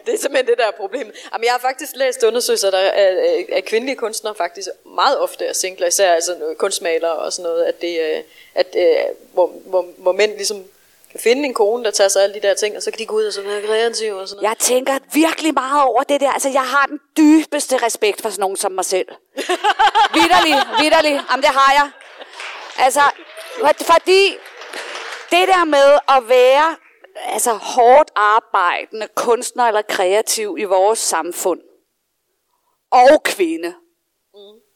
det 0.05 0.13
er 0.13 0.17
simpelthen 0.17 0.47
det, 0.47 0.57
der 0.57 0.67
er 0.67 0.71
problemet. 0.71 1.15
Jamen, 1.33 1.45
jeg 1.45 1.51
har 1.53 1.59
faktisk 1.59 1.91
læst 1.95 2.23
undersøgelser, 2.23 2.71
der 2.71 2.77
er, 2.77 3.37
at 3.51 3.65
kvindelige 3.65 3.95
kunstnere 3.95 4.35
faktisk 4.35 4.69
meget 4.95 5.19
ofte 5.19 5.45
er 5.45 5.53
singler, 5.53 5.87
især 5.87 6.13
altså 6.13 6.55
kunstmalere 6.57 7.15
og 7.15 7.33
sådan 7.33 7.51
noget, 7.51 7.63
at 7.63 7.81
det, 7.81 7.99
øh, 7.99 8.23
at, 8.55 8.75
øh, 8.77 9.15
hvor, 9.33 9.47
hvor, 9.65 9.85
hvor 9.97 10.11
mænd 10.11 10.35
ligesom 10.35 10.63
finde 11.19 11.43
en 11.43 11.53
kone, 11.53 11.83
der 11.83 11.91
tager 11.91 12.07
sig 12.07 12.19
af 12.21 12.23
alle 12.23 12.35
de 12.41 12.47
der 12.47 12.53
ting, 12.53 12.75
og 12.77 12.83
så 12.83 12.91
kan 12.91 12.99
de 12.99 13.05
gå 13.05 13.15
ud 13.15 13.25
og 13.25 13.33
så 13.33 13.41
være 13.41 13.61
kreative 13.61 14.19
og 14.21 14.27
sådan 14.27 14.37
noget. 14.41 14.49
Jeg 14.49 14.57
tænker 14.57 14.99
virkelig 15.13 15.53
meget 15.53 15.83
over 15.83 16.03
det 16.03 16.21
der. 16.21 16.31
Altså, 16.31 16.49
jeg 16.49 16.61
har 16.67 16.85
den 16.85 16.99
dybeste 17.17 17.77
respekt 17.77 18.21
for 18.21 18.29
sådan 18.29 18.41
nogen 18.41 18.57
som 18.57 18.71
mig 18.71 18.85
selv. 18.85 19.07
Vitterlig, 20.17 20.55
vitterlig. 20.83 21.11
Jamen, 21.31 21.43
det 21.43 21.51
har 21.51 21.73
jeg. 21.73 21.89
Altså, 22.85 23.01
for- 23.59 23.83
fordi 23.93 24.37
det 25.31 25.47
der 25.47 25.65
med 25.65 25.99
at 26.17 26.29
være 26.29 26.75
altså, 27.15 27.53
hårdt 27.53 28.11
arbejdende 28.15 29.07
kunstner 29.15 29.63
eller 29.63 29.81
kreativ 29.81 30.55
i 30.59 30.63
vores 30.63 30.99
samfund, 30.99 31.61
og 32.91 33.23
kvinde, 33.23 33.73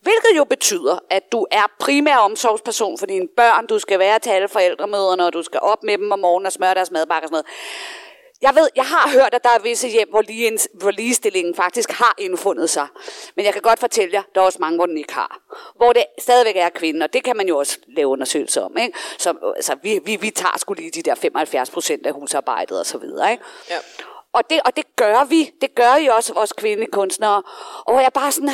Hvilket 0.01 0.37
jo 0.37 0.43
betyder, 0.43 0.99
at 1.09 1.31
du 1.31 1.47
er 1.51 1.63
primær 1.79 2.17
omsorgsperson 2.17 2.97
for 2.97 3.05
dine 3.05 3.27
børn, 3.37 3.67
du 3.67 3.79
skal 3.79 3.99
være 3.99 4.19
til 4.19 4.29
alle 4.29 4.47
forældremøderne, 4.47 5.25
og 5.25 5.33
du 5.33 5.43
skal 5.43 5.59
op 5.59 5.83
med 5.83 5.97
dem 5.97 6.11
om 6.11 6.19
morgenen 6.19 6.45
og 6.45 6.51
smøre 6.51 6.75
deres 6.75 6.91
madbakke 6.91 7.25
og 7.25 7.29
sådan 7.29 7.33
noget. 7.33 7.45
Jeg 8.41 8.55
ved, 8.55 8.69
jeg 8.75 8.85
har 8.85 9.09
hørt, 9.09 9.33
at 9.33 9.43
der 9.43 9.49
er 9.49 9.59
visse 9.59 9.87
hjem, 9.87 10.09
hvor, 10.09 10.21
lige, 10.21 10.59
hvor 10.73 10.91
ligestillingen 10.91 11.55
faktisk 11.55 11.91
har 11.91 12.15
indfundet 12.17 12.69
sig. 12.69 12.87
Men 13.35 13.45
jeg 13.45 13.53
kan 13.53 13.61
godt 13.61 13.79
fortælle 13.79 14.13
jer, 14.13 14.23
der 14.35 14.41
er 14.41 14.45
også 14.45 14.57
mange, 14.61 14.77
hvor 14.77 14.85
den 14.85 14.97
ikke 14.97 15.13
har. 15.13 15.39
Hvor 15.75 15.93
det 15.93 16.05
stadigvæk 16.19 16.55
er 16.55 16.69
kvinden, 16.69 17.01
og 17.01 17.13
det 17.13 17.23
kan 17.23 17.37
man 17.37 17.47
jo 17.47 17.57
også 17.57 17.77
lave 17.87 18.07
undersøgelser 18.07 18.61
om. 18.61 18.77
Ikke? 18.77 18.97
Så 19.17 19.53
altså, 19.55 19.75
vi, 19.83 19.99
vi, 20.05 20.15
vi 20.15 20.29
tager 20.29 20.57
skulle 20.57 20.81
lige 20.81 20.91
de 20.91 21.09
der 21.09 21.15
75 21.15 21.69
procent 21.69 22.05
af 22.05 22.13
husarbejdet 22.13 22.79
og 22.79 22.85
så 22.85 22.97
videre. 22.97 23.31
Ikke? 23.31 23.43
Ja. 23.69 23.77
Og 24.33 24.49
det, 24.49 24.61
og 24.65 24.75
det 24.75 24.95
gør 24.95 25.23
vi. 25.23 25.51
Det 25.61 25.75
gør 25.75 25.95
I 25.95 26.07
også, 26.07 26.33
vores 26.33 26.53
kvindelige 26.53 26.91
kunstnere. 26.91 27.43
Og 27.85 28.01
jeg 28.01 28.13
bare 28.13 28.31
sådan 28.31 28.49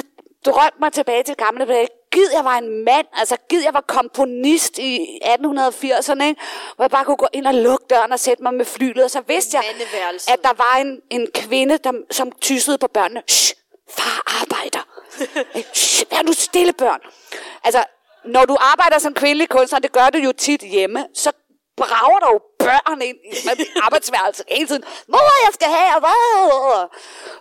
drømt 0.45 0.79
mig 0.79 0.93
tilbage 0.93 1.23
til 1.23 1.35
gamle 1.35 1.65
dage. 1.65 1.87
Gid 2.11 2.27
jeg 2.33 2.45
var 2.45 2.57
en 2.57 2.83
mand, 2.85 3.07
altså 3.13 3.37
gid 3.49 3.63
jeg 3.63 3.73
var 3.73 3.81
komponist 3.81 4.79
i 4.79 5.19
1880'erne, 5.23 6.23
ikke? 6.23 6.41
hvor 6.75 6.83
jeg 6.83 6.91
bare 6.91 7.05
kunne 7.05 7.17
gå 7.17 7.27
ind 7.33 7.47
og 7.47 7.53
lukke 7.53 7.85
døren 7.89 8.11
og 8.11 8.19
sætte 8.19 8.43
mig 8.43 8.53
med 8.53 8.65
flylet, 8.65 9.03
og 9.03 9.11
så 9.11 9.21
vidste 9.27 9.57
jeg, 9.57 9.63
at 10.27 10.39
der 10.43 10.53
var 10.57 10.77
en, 10.81 11.01
en 11.09 11.27
kvinde, 11.33 11.77
der, 11.77 11.91
som 12.11 12.31
tyssede 12.41 12.77
på 12.77 12.87
børnene. 12.87 13.23
Shh, 13.27 13.55
far 13.89 14.41
arbejder. 14.41 14.87
Shh, 15.73 16.11
vær 16.11 16.23
nu 16.23 16.33
stille, 16.33 16.73
børn. 16.73 16.99
Altså, 17.63 17.83
når 18.25 18.45
du 18.45 18.57
arbejder 18.59 18.99
som 18.99 19.13
kvindelig 19.13 19.49
kunstner, 19.49 19.79
det 19.79 19.91
gør 19.91 20.09
du 20.09 20.17
jo 20.17 20.31
tit 20.31 20.61
hjemme, 20.61 21.05
så 21.13 21.31
brager 21.77 22.19
der 22.19 22.29
jo 22.31 22.39
børn 22.59 23.01
ind 23.01 23.17
i 23.25 23.29
arbejdsværelset 23.81 24.45
hele 24.49 24.67
tiden. 24.67 24.83
Mor, 25.07 25.45
jeg 25.45 25.53
skal 25.53 25.67
have, 25.67 25.99
hvad? 25.99 26.89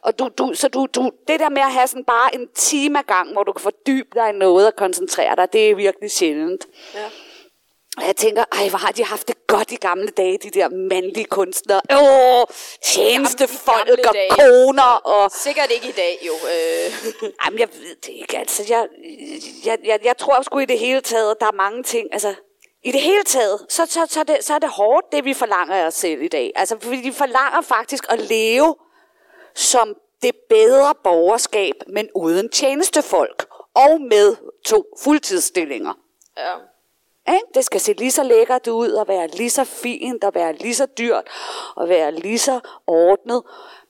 Og 0.03 0.19
du, 0.19 0.29
du, 0.39 0.55
så 0.55 0.69
du, 0.69 0.87
du, 0.95 1.11
det 1.29 1.41
der 1.41 1.49
med 1.49 1.63
at 1.63 1.73
have 1.73 1.87
sådan 1.87 2.05
bare 2.05 2.35
en 2.35 2.49
time 2.55 2.99
ad 2.99 3.05
gang, 3.05 3.33
hvor 3.33 3.43
du 3.43 3.53
kan 3.53 3.63
fordybe 3.63 4.09
dig 4.15 4.29
i 4.29 4.33
noget 4.39 4.67
og 4.67 4.77
koncentrere 4.77 5.37
dig, 5.37 5.53
det 5.53 5.71
er 5.71 5.75
virkelig 5.75 6.11
sjældent. 6.11 6.67
Ja. 6.95 7.05
Og 7.97 8.07
jeg 8.07 8.17
tænker, 8.17 8.45
ej, 8.53 8.69
hvor 8.69 8.79
har 8.79 8.93
de 8.93 9.05
haft 9.05 9.29
det 9.29 9.47
godt 9.47 9.73
i 9.73 9.77
gamle 9.77 10.09
dage, 10.09 10.39
de 10.39 10.51
der 10.51 10.69
mandlige 10.69 11.25
kunstnere. 11.25 11.81
Åh, 11.93 12.45
tjenestefolk 12.85 13.87
Gamle 13.87 14.09
og 14.09 14.15
dage. 14.15 14.31
koner 14.31 14.93
og... 15.05 15.31
Sikkert 15.31 15.71
ikke 15.71 15.89
i 15.89 15.93
dag, 15.93 16.19
jo. 16.27 16.33
Øh. 16.33 16.93
Jamen, 17.45 17.59
jeg 17.59 17.69
ved 17.73 17.97
det 18.07 18.13
ikke. 18.21 18.39
Altså, 18.39 18.63
jeg, 18.69 18.87
jeg, 19.65 19.79
jeg, 19.85 19.99
jeg 20.05 20.17
tror 20.17 20.43
sgu 20.43 20.59
i 20.59 20.65
det 20.65 20.79
hele 20.79 21.01
taget, 21.01 21.35
der 21.41 21.47
er 21.47 21.53
mange 21.53 21.83
ting. 21.83 22.09
Altså, 22.13 22.35
i 22.85 22.93
det 22.93 23.01
hele 23.01 23.25
taget, 23.25 23.67
så, 23.69 23.87
så, 23.87 24.07
så, 24.09 24.21
er 24.21 24.25
det, 24.25 24.45
så 24.45 24.55
er 24.55 24.59
det 24.59 24.71
hårdt, 24.71 25.13
det 25.13 25.25
vi 25.25 25.35
forlanger 25.35 25.75
af 25.75 25.87
os 25.87 25.95
selv 25.95 26.23
i 26.23 26.29
dag. 26.29 26.53
Altså, 26.55 26.77
fordi 26.81 26.97
vi 26.97 27.13
forlanger 27.13 27.61
faktisk 27.61 28.05
at 28.09 28.21
leve 28.21 28.77
som 29.55 29.95
det 30.23 30.37
bedre 30.49 30.95
borgerskab, 31.05 31.75
men 31.87 32.09
uden 32.15 32.49
tjenestefolk. 32.49 33.47
Og 33.75 34.01
med 34.01 34.37
to 34.65 34.85
fuldtidsstillinger. 35.03 35.93
Ja. 36.37 36.55
Ikke? 37.33 37.47
Det 37.55 37.65
skal 37.65 37.81
se 37.81 37.93
lige 37.93 38.11
så 38.11 38.23
lækkert 38.23 38.67
ud, 38.67 38.91
og 38.91 39.09
være 39.09 39.27
lige 39.27 39.51
så 39.51 39.65
fint, 39.65 40.25
og 40.25 40.35
være 40.35 40.53
lige 40.53 40.75
så 40.75 40.87
dyrt, 40.87 41.25
og 41.77 41.89
være 41.89 42.13
lige 42.13 42.39
så 42.39 42.61
ordnet. 42.87 43.43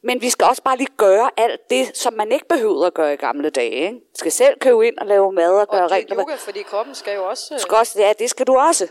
Men 0.04 0.22
vi 0.22 0.30
skal 0.30 0.46
også 0.46 0.62
bare 0.62 0.76
lige 0.76 0.92
gøre 0.96 1.30
alt 1.36 1.70
det, 1.70 1.96
som 1.96 2.12
man 2.12 2.32
ikke 2.32 2.48
behøvede 2.48 2.86
at 2.86 2.94
gøre 2.94 3.12
i 3.12 3.16
gamle 3.16 3.50
dage. 3.50 3.70
Ikke? 3.70 3.92
Vi 3.92 4.14
skal 4.14 4.32
selv 4.32 4.58
købe 4.60 4.86
ind 4.86 4.98
og 4.98 5.06
lave 5.06 5.32
mad 5.32 5.60
og 5.60 5.68
gøre 5.68 5.84
Og 5.84 5.90
rent. 5.90 6.08
dyrke 6.10 6.20
yoga, 6.20 6.34
fordi 6.34 6.62
kroppen 6.62 6.94
skal 6.94 7.14
jo 7.14 7.24
også... 7.24 7.54
skal 7.58 7.76
også, 7.76 8.00
ja, 8.02 8.12
det 8.18 8.30
skal 8.30 8.46
du 8.46 8.56
også. 8.56 8.86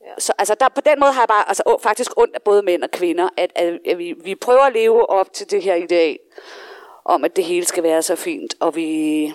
Ja. 0.00 0.12
Så 0.18 0.32
altså, 0.38 0.54
der, 0.54 0.68
på 0.68 0.80
den 0.80 1.00
måde 1.00 1.12
har 1.12 1.20
jeg 1.20 1.28
bare 1.28 1.48
altså, 1.48 1.62
å, 1.66 1.78
faktisk 1.82 2.10
ondt 2.16 2.34
af 2.34 2.42
både 2.42 2.62
mænd 2.62 2.82
og 2.82 2.90
kvinder, 2.90 3.28
at, 3.36 3.52
at, 3.54 3.78
at 3.86 3.98
vi, 3.98 4.14
vi 4.24 4.34
prøver 4.34 4.60
at 4.60 4.72
leve 4.72 5.10
op 5.10 5.32
til 5.32 5.50
det 5.50 5.62
her 5.62 5.74
ideal, 5.74 6.18
om 7.04 7.24
at 7.24 7.36
det 7.36 7.44
hele 7.44 7.66
skal 7.66 7.82
være 7.82 8.02
så 8.02 8.16
fint, 8.16 8.54
og 8.60 8.76
vi, 8.76 9.34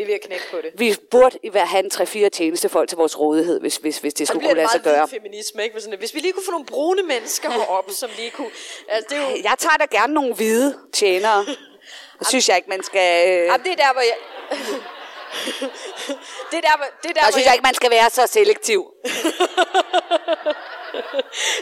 Vi 0.00 0.04
er 0.04 0.06
ved 0.06 0.14
at 0.14 0.20
knække 0.20 0.44
på 0.50 0.56
det. 0.62 0.70
vi 0.74 0.96
burde 1.10 1.38
i 1.42 1.48
hvert 1.48 1.68
have 1.68 1.84
en 1.84 1.90
3-4 2.26 2.28
tjenestefolk 2.28 2.88
til 2.88 2.96
vores 2.96 3.18
rådighed, 3.20 3.60
hvis, 3.60 3.76
hvis, 3.76 3.98
hvis 3.98 4.14
det 4.14 4.18
det 4.18 4.28
skulle 4.28 4.40
kunne 4.40 4.48
det 4.48 4.56
lade 4.56 4.68
sig 4.72 4.82
gøre. 4.82 5.06
hvid 5.06 5.18
feminisme, 5.20 5.62
ikke? 5.64 5.80
Sådan, 5.80 5.98
hvis 5.98 6.14
vi 6.14 6.20
lige 6.20 6.32
kunne 6.32 6.44
få 6.44 6.50
nogle 6.50 6.66
brune 6.66 7.02
mennesker 7.02 7.50
herop, 7.50 7.90
som 8.00 8.10
lige 8.16 8.30
kunne... 8.30 8.50
Altså, 8.88 9.06
det 9.14 9.18
er 9.24 9.30
jo... 9.30 9.36
Jeg 9.44 9.54
tager 9.58 9.76
da 9.76 9.86
gerne 9.90 10.14
nogle 10.14 10.34
hvide 10.34 10.76
tjenere. 10.92 11.46
Det 12.18 12.28
synes 12.28 12.48
jeg 12.48 12.56
ikke, 12.56 12.68
man 12.68 12.82
skal... 12.82 13.28
Øh, 13.28 13.46
Jamen, 13.46 13.64
det 13.64 13.72
er 13.72 13.76
der, 13.76 13.92
hvor 13.92 14.02
jeg... 14.02 14.16
det 16.50 16.56
er 16.56 16.60
der, 16.60 16.84
det 17.02 17.10
er 17.10 17.14
der, 17.14 17.20
der 17.20 17.30
synes 17.30 17.36
jeg... 17.36 17.46
jeg 17.46 17.54
ikke, 17.54 17.62
man 17.62 17.74
skal 17.74 17.90
være 17.90 18.10
så 18.10 18.26
selektiv. 18.26 18.94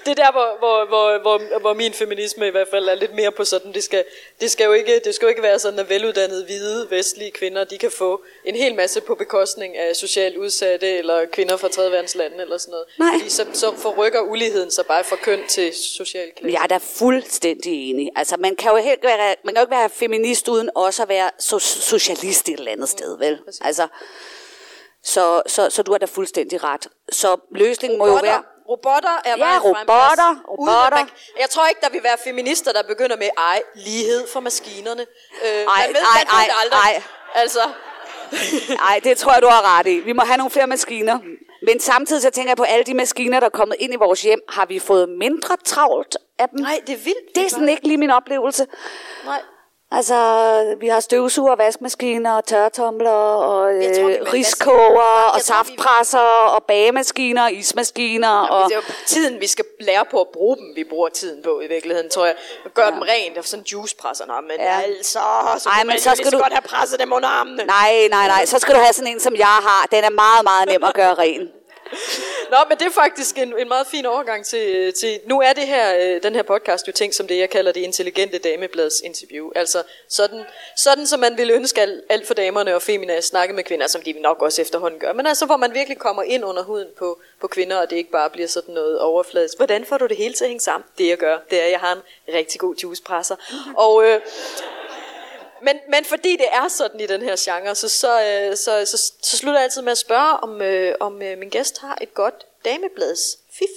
det 0.05 0.11
er 0.11 0.15
der, 0.15 0.33
hvor, 0.33 0.59
hvor, 0.59 0.87
hvor, 0.89 1.19
hvor, 1.19 1.61
hvor 1.61 1.75
min 1.75 1.93
feminisme 1.93 2.47
i 2.47 2.51
hvert 2.51 2.69
fald 2.71 2.89
er 2.89 2.95
lidt 2.95 3.15
mere 3.15 3.33
på 3.33 3.45
sådan, 3.45 3.73
det 3.73 3.85
skal, 3.85 4.05
det 4.41 4.51
skal, 4.51 4.65
jo, 4.65 4.73
ikke, 4.73 5.01
det 5.05 5.15
skal 5.15 5.27
jo 5.27 5.29
ikke 5.29 5.43
være 5.43 5.59
sådan, 5.59 5.79
at 5.79 5.89
veluddannede, 5.89 6.45
hvide, 6.45 6.87
vestlige 6.91 7.31
kvinder, 7.31 7.65
de 7.65 7.79
kan 7.79 7.91
få 7.91 8.23
en 8.45 8.55
hel 8.55 8.75
masse 8.75 9.01
på 9.01 9.15
bekostning 9.15 9.77
af 9.77 9.97
socialt 9.97 10.37
udsatte, 10.37 10.99
eller 10.99 11.27
kvinder 11.33 11.57
fra 11.57 11.69
tredje 11.69 11.91
verdens 11.91 12.15
lande, 12.15 12.43
eller 12.43 12.59
sådan 12.59 12.73
noget. 12.73 12.87
Nej. 12.99 13.19
Fordi 13.19 13.31
så, 13.31 13.47
så 13.53 13.75
forrykker 13.77 14.21
uligheden 14.21 14.71
sig 14.71 14.87
bare 14.87 15.05
fra 15.05 15.17
køn 15.17 15.41
til 15.49 15.75
social 15.75 16.31
klasse. 16.37 16.55
Jeg 16.55 16.63
er 16.63 16.67
da 16.67 16.79
fuldstændig 16.99 17.91
enig. 17.91 18.11
Altså, 18.17 18.37
man 18.39 18.57
kan 18.57 18.71
jo 18.71 18.77
helt 18.77 19.03
være, 19.03 19.35
man 19.45 19.55
kan 19.55 19.61
jo 19.61 19.67
ikke 19.67 19.77
være 19.77 19.91
feminist 19.91 20.49
uden 20.49 20.71
også 20.75 21.03
at 21.03 21.09
være 21.09 21.31
so- 21.43 21.59
socialist 21.81 22.49
et 22.49 22.59
eller 22.59 22.73
andet 22.73 22.89
sted, 22.89 23.19
vel? 23.19 23.39
Altså, 23.61 23.87
så, 25.05 25.43
så, 25.47 25.71
så 25.71 25.83
du 25.83 25.93
har 25.93 25.99
da 25.99 26.07
fuldstændig 26.07 26.65
ret. 26.65 26.87
Så 27.13 27.37
løsningen 27.55 27.99
må 27.99 28.07
jo 28.07 28.15
være... 28.23 28.43
Robotter 28.69 29.21
er 29.25 29.37
Ja, 29.37 29.59
robotter, 29.65 30.43
robotter. 30.49 30.99
man- 30.99 31.11
Jeg 31.41 31.51
tror 31.51 31.67
ikke, 31.67 31.81
der 31.81 31.91
vil 31.91 32.03
være 32.03 32.17
feminister, 32.25 32.73
der 32.73 32.83
begynder 32.83 33.17
med, 33.17 33.29
ej, 33.39 33.63
lighed 33.75 34.29
for 34.33 34.41
maskinerne. 34.41 35.03
Øh, 35.45 35.49
Ej, 35.49 35.65
man 35.87 35.89
ved, 35.89 36.01
ej, 36.01 36.25
ej, 36.33 36.45
det 36.45 36.55
aldrig. 36.63 36.79
ej. 36.79 37.03
Altså, 37.35 37.61
Nej, 38.77 39.01
det 39.05 39.19
tror 39.19 39.33
jeg, 39.33 39.43
du 39.43 39.49
har 39.49 39.79
ret 39.79 39.87
i. 39.87 39.99
Vi 40.01 40.13
må 40.13 40.23
have 40.23 40.37
nogle 40.37 40.51
flere 40.51 40.67
maskiner. 40.67 41.19
Men 41.67 41.81
samtidig 41.81 42.23
så 42.23 42.31
tænker 42.31 42.51
jeg 42.51 42.57
på 42.57 42.63
alle 42.63 42.85
de 42.85 42.95
maskiner, 42.95 43.41
der 43.41 43.47
er 43.47 43.51
kommet 43.51 43.77
ind 43.79 43.93
i 43.93 43.97
vores 43.97 44.23
hjem. 44.23 44.41
Har 44.49 44.67
vi 44.67 44.79
fået 44.79 45.09
mindre 45.09 45.57
travlt 45.65 46.17
af 46.39 46.49
dem? 46.49 46.59
nej, 46.61 46.81
det 46.87 46.93
er 46.93 46.97
vildt. 46.99 47.35
Det 47.35 47.45
er 47.45 47.49
sådan 47.51 47.69
ikke 47.69 47.87
lige 47.87 47.99
min 47.99 48.11
oplevelse. 48.11 48.67
Nej. 49.25 49.41
Altså, 49.91 50.77
vi 50.81 50.89
har 50.89 51.01
støvsuger, 51.01 51.57
vaskemaskiner, 51.57 52.33
og 52.33 52.45
tørretumbler, 52.45 53.11
og 53.11 53.75
øh, 53.75 53.83
riskoger, 54.33 55.03
og 55.03 55.33
tror, 55.33 55.39
vi- 55.39 55.43
saftpresser, 55.43 56.19
og 56.57 56.65
bagemaskiner, 56.65 57.49
ismaskiner. 57.49 58.29
Og, 58.41 58.65
Det 58.69 58.73
er 58.73 58.77
jo 58.77 58.83
tiden, 59.07 59.41
vi 59.41 59.47
skal 59.47 59.65
lære 59.81 60.05
på 60.11 60.21
at 60.21 60.27
bruge 60.33 60.57
dem, 60.57 60.73
vi 60.77 60.85
bruger 60.85 61.09
tiden 61.09 61.43
på 61.43 61.61
i 61.61 61.67
virkeligheden, 61.67 62.11
tror 62.11 62.27
jeg. 62.27 62.35
Gør 62.75 62.85
ja. 62.85 62.91
dem 62.91 62.99
rent, 63.03 63.39
og 63.39 63.45
sådan 63.45 63.65
juicepresser, 63.65 64.27
Nå, 64.27 64.35
men 64.41 64.57
Ja. 64.59 64.81
altså, 64.81 65.19
så 65.59 65.69
Ej, 65.69 65.85
men 65.85 65.99
så 65.99 66.11
skal 66.15 66.33
du- 66.33 66.39
godt 66.39 66.53
have 66.53 66.63
presset 66.63 67.01
dem 67.01 67.13
under 67.13 67.29
armene. 67.29 67.65
Nej, 67.65 68.09
nej, 68.11 68.27
nej. 68.27 68.45
Så 68.47 68.59
skal 68.59 68.75
du 68.75 68.81
have 68.81 68.93
sådan 68.93 69.13
en, 69.13 69.21
som 69.21 69.37
jeg 69.37 69.47
har. 69.69 69.87
Den 69.91 70.05
er 70.05 70.11
meget, 70.11 70.45
meget 70.45 70.69
nem 70.69 70.85
at 70.85 70.95
gøre 70.95 71.15
ren. 71.15 71.49
Nå, 72.51 72.57
men 72.69 72.79
det 72.79 72.87
er 72.87 72.91
faktisk 72.91 73.39
en, 73.39 73.59
en 73.59 73.69
meget 73.69 73.87
fin 73.87 74.07
overgang 74.07 74.45
til, 74.45 74.93
til... 74.93 75.21
Nu 75.27 75.41
er 75.41 75.53
det 75.53 75.67
her, 75.67 75.97
øh, 76.01 76.23
den 76.23 76.35
her 76.35 76.43
podcast 76.43 76.89
jo 76.89 76.93
tænkt 76.93 77.15
som 77.15 77.27
det, 77.27 77.39
jeg 77.39 77.51
kalder 77.51 77.73
det 77.73 77.81
intelligente 77.81 78.39
dameblads 78.39 79.01
interview. 79.01 79.51
Altså 79.57 79.83
sådan, 80.09 80.45
sådan 80.77 81.07
som 81.07 81.21
man 81.21 81.39
ville 81.39 81.53
ønske 81.53 81.81
alt, 81.81 82.05
alt 82.09 82.27
for 82.27 82.35
damerne 82.35 82.75
og 82.75 82.83
femina 82.83 83.21
snakke 83.21 83.55
med 83.55 83.65
kvinder, 83.65 83.87
som 83.87 84.03
de 84.03 84.13
nok 84.13 84.43
også 84.43 84.63
efterhånden 84.63 85.01
gør. 85.01 85.13
Men 85.13 85.27
altså, 85.27 85.47
hvor 85.47 85.57
man 85.57 85.75
virkelig 85.75 85.99
kommer 85.99 86.23
ind 86.23 86.45
under 86.45 86.63
huden 86.63 86.89
på, 86.99 87.21
på 87.41 87.47
kvinder, 87.47 87.77
og 87.77 87.91
det 87.91 87.97
ikke 87.97 88.11
bare 88.11 88.31
bliver 88.31 88.49
sådan 88.49 88.75
noget 88.75 89.01
overfladisk. 89.01 89.57
Hvordan 89.57 89.85
får 89.85 89.99
du 89.99 90.07
det 90.07 90.17
hele 90.17 90.35
til 90.35 90.45
at 90.45 90.49
hænge 90.49 90.61
sammen? 90.61 90.87
Det 90.99 91.09
jeg 91.09 91.19
gør, 91.19 91.39
det 91.51 91.61
er, 91.61 91.65
at 91.65 91.71
jeg 91.71 91.81
har 91.81 91.93
en 91.93 92.35
rigtig 92.35 92.61
god 92.61 92.75
juicepresser. 92.77 93.37
Og... 93.77 94.05
Øh, 94.05 94.21
men, 95.63 95.79
men 95.89 96.05
fordi 96.05 96.37
det 96.37 96.47
er 96.53 96.69
sådan 96.69 97.01
i 97.01 97.07
den 97.07 97.23
her 97.23 97.37
genre, 97.39 97.75
så, 97.75 97.89
så, 97.89 98.23
øh, 98.23 98.57
så, 98.57 98.85
så, 98.85 99.13
så 99.23 99.37
slutter 99.37 99.61
jeg 99.61 99.65
altid 99.65 99.83
med 99.83 99.93
at 99.93 99.99
spørge, 99.99 100.37
om, 100.37 100.63
øh, 100.63 100.95
om 101.01 101.23
øh, 101.23 101.39
min 101.39 101.49
gæst 101.49 101.79
har 101.79 101.99
et 102.01 102.15
godt 102.15 102.47
dameblads 102.65 103.39
fif. 103.53 103.69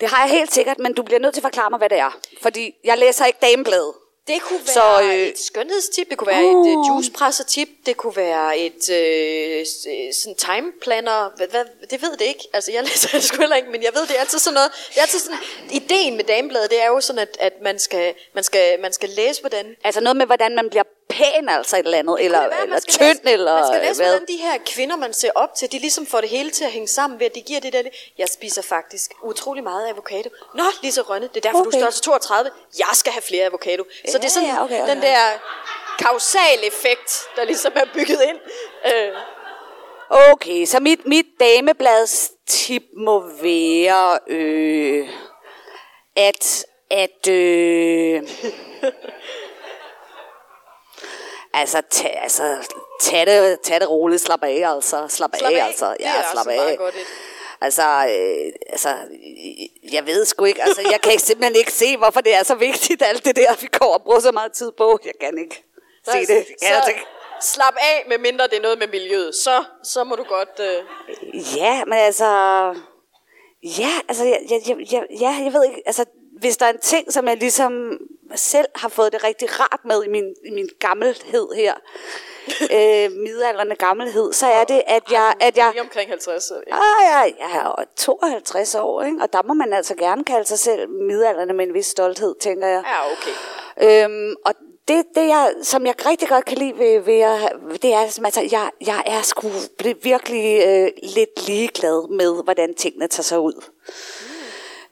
Det 0.00 0.08
har 0.10 0.26
jeg 0.26 0.30
helt 0.30 0.52
sikkert, 0.52 0.78
men 0.78 0.94
du 0.94 1.02
bliver 1.02 1.18
nødt 1.20 1.34
til 1.34 1.40
at 1.40 1.44
forklare 1.44 1.70
mig, 1.70 1.78
hvad 1.78 1.88
det 1.88 1.98
er. 1.98 2.18
Fordi 2.42 2.74
jeg 2.84 2.98
læser 2.98 3.26
ikke 3.26 3.38
damebladet. 3.42 3.94
Det 4.26 4.42
kunne 4.42 4.66
Så, 4.66 4.80
være 4.80 5.06
øh, 5.06 5.26
et 5.28 5.38
skønhedstip, 5.38 6.10
det 6.10 6.18
kunne 6.18 6.26
være 6.26 6.44
uh. 6.44 6.68
et 6.68 6.76
uh, 6.76 6.88
juicepresser-tip, 6.88 7.68
det 7.86 7.96
kunne 7.96 8.16
være 8.16 8.58
et 8.58 8.90
øh, 8.90 9.58
øh, 9.60 10.12
sådan 10.12 10.36
timeplanner, 10.36 11.30
hvad, 11.36 11.48
hvad, 11.48 11.64
det 11.90 12.02
ved 12.02 12.12
det 12.12 12.24
ikke, 12.24 12.48
altså 12.52 12.72
jeg 12.72 12.82
læser 12.88 13.08
det 13.08 13.22
sgu 13.22 13.40
heller 13.40 13.56
ikke, 13.56 13.70
men 13.70 13.82
jeg 13.82 13.90
ved, 13.94 14.02
det 14.06 14.16
er 14.16 14.20
altid 14.20 14.38
sådan 14.38 14.54
noget, 14.54 14.70
det 14.88 14.96
er 14.98 15.02
altid 15.02 15.18
sådan, 15.18 15.38
ideen 15.70 16.16
med 16.16 16.24
damebladet, 16.24 16.70
det 16.70 16.82
er 16.82 16.86
jo 16.86 17.00
sådan, 17.00 17.18
at, 17.18 17.36
at 17.40 17.52
man, 17.62 17.78
skal, 17.78 18.14
man, 18.34 18.44
skal, 18.44 18.80
man 18.80 18.92
skal 18.92 19.08
læse, 19.08 19.40
hvordan 19.40 19.76
Altså 19.84 20.00
noget 20.00 20.16
med, 20.16 20.26
hvordan 20.26 20.54
man 20.54 20.70
bliver 20.70 20.84
pæn, 21.12 21.48
altså 21.48 21.76
et 21.76 21.84
eller 21.84 21.98
andet. 21.98 22.24
Eller, 22.24 22.40
være, 22.40 22.62
eller 22.62 22.80
tynd, 22.80 23.18
læse, 23.24 23.32
eller 23.32 23.54
Man 23.54 23.66
skal 23.66 23.80
læse, 23.88 24.02
hvad. 24.02 24.10
hvordan 24.10 24.26
de 24.28 24.36
her 24.36 24.58
kvinder, 24.66 24.96
man 24.96 25.12
ser 25.12 25.30
op 25.34 25.54
til, 25.54 25.72
de 25.72 25.78
ligesom 25.78 26.06
får 26.06 26.20
det 26.20 26.30
hele 26.30 26.50
til 26.50 26.64
at 26.64 26.72
hænge 26.72 26.88
sammen 26.88 27.20
ved, 27.20 27.26
at 27.26 27.34
de 27.34 27.40
giver 27.40 27.60
det 27.60 27.72
der... 27.72 27.82
Jeg 28.18 28.28
spiser 28.28 28.62
faktisk 28.62 29.10
utrolig 29.22 29.62
meget 29.62 29.88
avocado. 29.88 30.28
Nå, 30.54 30.64
Lise 30.82 31.00
Rønne, 31.00 31.28
det 31.28 31.36
er 31.36 31.40
derfor, 31.40 31.58
okay. 31.58 31.70
du 31.70 31.76
er 31.76 31.80
størrelse 31.80 32.02
32. 32.02 32.50
Jeg 32.78 32.92
skal 32.92 33.12
have 33.12 33.22
flere 33.22 33.44
avocado. 33.44 33.84
Så 34.08 34.18
det 34.18 34.24
er 34.24 34.28
sådan 34.28 34.48
ja, 34.48 34.64
okay, 34.64 34.82
okay. 34.82 34.94
den 34.94 35.02
der 35.02 35.18
kausal 35.98 36.58
effekt, 36.66 37.10
der 37.36 37.44
ligesom 37.44 37.72
er 37.76 37.84
bygget 37.94 38.20
ind. 38.28 38.38
Øh, 38.86 39.12
Okay, 40.32 40.64
så 40.64 40.80
mit, 40.80 41.06
mit 41.06 41.26
dameblads 41.40 42.32
tip 42.46 42.82
må 42.96 43.20
være, 43.42 44.18
øh, 44.28 45.08
at, 46.16 46.66
at 46.90 47.28
øh, 47.28 48.22
altså, 51.54 51.82
tag, 51.90 52.18
altså 52.22 52.56
tag, 53.00 53.26
det, 53.26 53.60
tag 53.60 53.80
det 53.80 53.90
roligt, 53.90 54.22
slap 54.22 54.42
af, 54.42 54.74
altså, 54.74 55.06
slap, 55.08 55.30
Slap 55.36 55.50
af, 55.52 55.56
af. 55.56 55.66
altså, 55.66 55.86
Det 55.90 55.96
ja, 56.00 56.16
er 56.16 56.22
slap 56.32 56.46
også 56.46 56.60
af. 56.60 56.78
godt 56.78 56.94
et. 56.94 57.06
Altså, 57.60 57.82
øh, 57.82 58.52
altså, 58.68 58.88
jeg 59.92 60.06
ved 60.06 60.24
sgu 60.24 60.44
ikke, 60.44 60.62
altså, 60.62 60.82
jeg 60.90 61.00
kan 61.00 61.18
simpelthen 61.18 61.56
ikke 61.56 61.72
se, 61.72 61.96
hvorfor 61.96 62.20
det 62.20 62.34
er 62.34 62.42
så 62.42 62.54
vigtigt, 62.54 63.02
alt 63.02 63.24
det 63.24 63.36
der, 63.36 63.54
vi 63.60 63.66
går 63.78 63.94
og 63.94 64.02
bruger 64.02 64.20
så 64.20 64.32
meget 64.32 64.52
tid 64.52 64.72
på. 64.72 64.98
Jeg 65.04 65.12
kan 65.20 65.38
ikke 65.38 65.64
se 66.06 66.18
det. 66.20 66.46
Jeg 66.62 66.82
så, 66.84 66.88
ikke. 66.90 67.04
slap 67.42 67.74
af, 67.80 68.04
med 68.08 68.18
mindre 68.18 68.46
det 68.46 68.56
er 68.58 68.62
noget 68.62 68.78
med 68.78 68.88
miljøet. 68.88 69.34
Så, 69.34 69.64
så 69.84 70.04
må 70.04 70.16
du 70.16 70.22
godt... 70.22 70.60
Øh, 70.60 71.56
Ja, 71.56 71.84
men 71.84 71.94
altså... 71.98 72.26
Ja, 73.78 73.90
altså, 74.08 74.24
jeg, 74.24 74.38
jeg, 74.50 74.60
jeg, 74.68 74.76
jeg, 74.92 75.06
ja, 75.20 75.36
jeg 75.44 75.52
ved 75.52 75.64
ikke, 75.64 75.82
altså, 75.86 76.04
hvis 76.40 76.56
der 76.56 76.66
er 76.66 76.72
en 76.72 76.78
ting, 76.78 77.12
som 77.12 77.28
jeg 77.28 77.36
ligesom 77.36 77.98
selv 78.36 78.66
har 78.74 78.88
fået 78.88 79.12
det 79.12 79.24
rigtig 79.24 79.60
rart 79.60 79.80
med 79.84 80.04
i 80.04 80.08
min, 80.08 80.34
i 80.44 80.50
min 80.50 80.68
gammelhed 80.80 81.48
her, 81.56 81.74
øh, 82.76 83.10
midaldrende 83.12 83.76
gammelhed, 83.76 84.32
så 84.32 84.46
er 84.46 84.64
det, 84.64 84.82
at 84.86 85.02
jeg... 85.10 85.34
At 85.40 85.56
jeg 85.56 85.72
omkring 85.80 86.10
50. 86.10 86.44
så- 86.44 86.54
Ja. 86.66 86.74
Ah, 86.74 87.02
jeg, 87.28 87.34
jeg 87.38 87.56
er 87.56 87.84
52 87.96 88.74
år, 88.74 89.02
ikke? 89.02 89.18
og 89.22 89.32
der 89.32 89.42
må 89.46 89.54
man 89.54 89.72
altså 89.72 89.94
gerne 89.94 90.24
kalde 90.24 90.44
sig 90.44 90.58
selv 90.58 90.88
midaldrende 90.88 91.54
med 91.54 91.66
en 91.66 91.74
vis 91.74 91.86
stolthed, 91.86 92.34
tænker 92.40 92.66
jeg. 92.66 92.82
ja, 92.86 93.12
okay. 93.12 94.04
Øhm, 94.04 94.34
og 94.46 94.54
det, 94.88 95.04
det 95.14 95.28
jeg, 95.28 95.52
som 95.62 95.86
jeg 95.86 95.94
rigtig 96.06 96.28
godt 96.28 96.44
kan 96.44 96.58
lide 96.58 96.78
ved, 96.78 97.00
ved 97.00 97.20
at, 97.20 97.52
det 97.82 97.92
er, 97.94 98.08
som, 98.08 98.24
altså, 98.24 98.48
jeg, 98.52 98.70
jeg 98.86 99.02
er 99.06 99.22
sgu 99.22 99.48
virkelig 100.02 100.62
øh, 100.66 100.88
lidt 101.02 101.46
ligeglad 101.48 102.08
med, 102.16 102.44
hvordan 102.44 102.74
tingene 102.74 103.06
tager 103.08 103.22
sig 103.22 103.40
ud. 103.40 103.64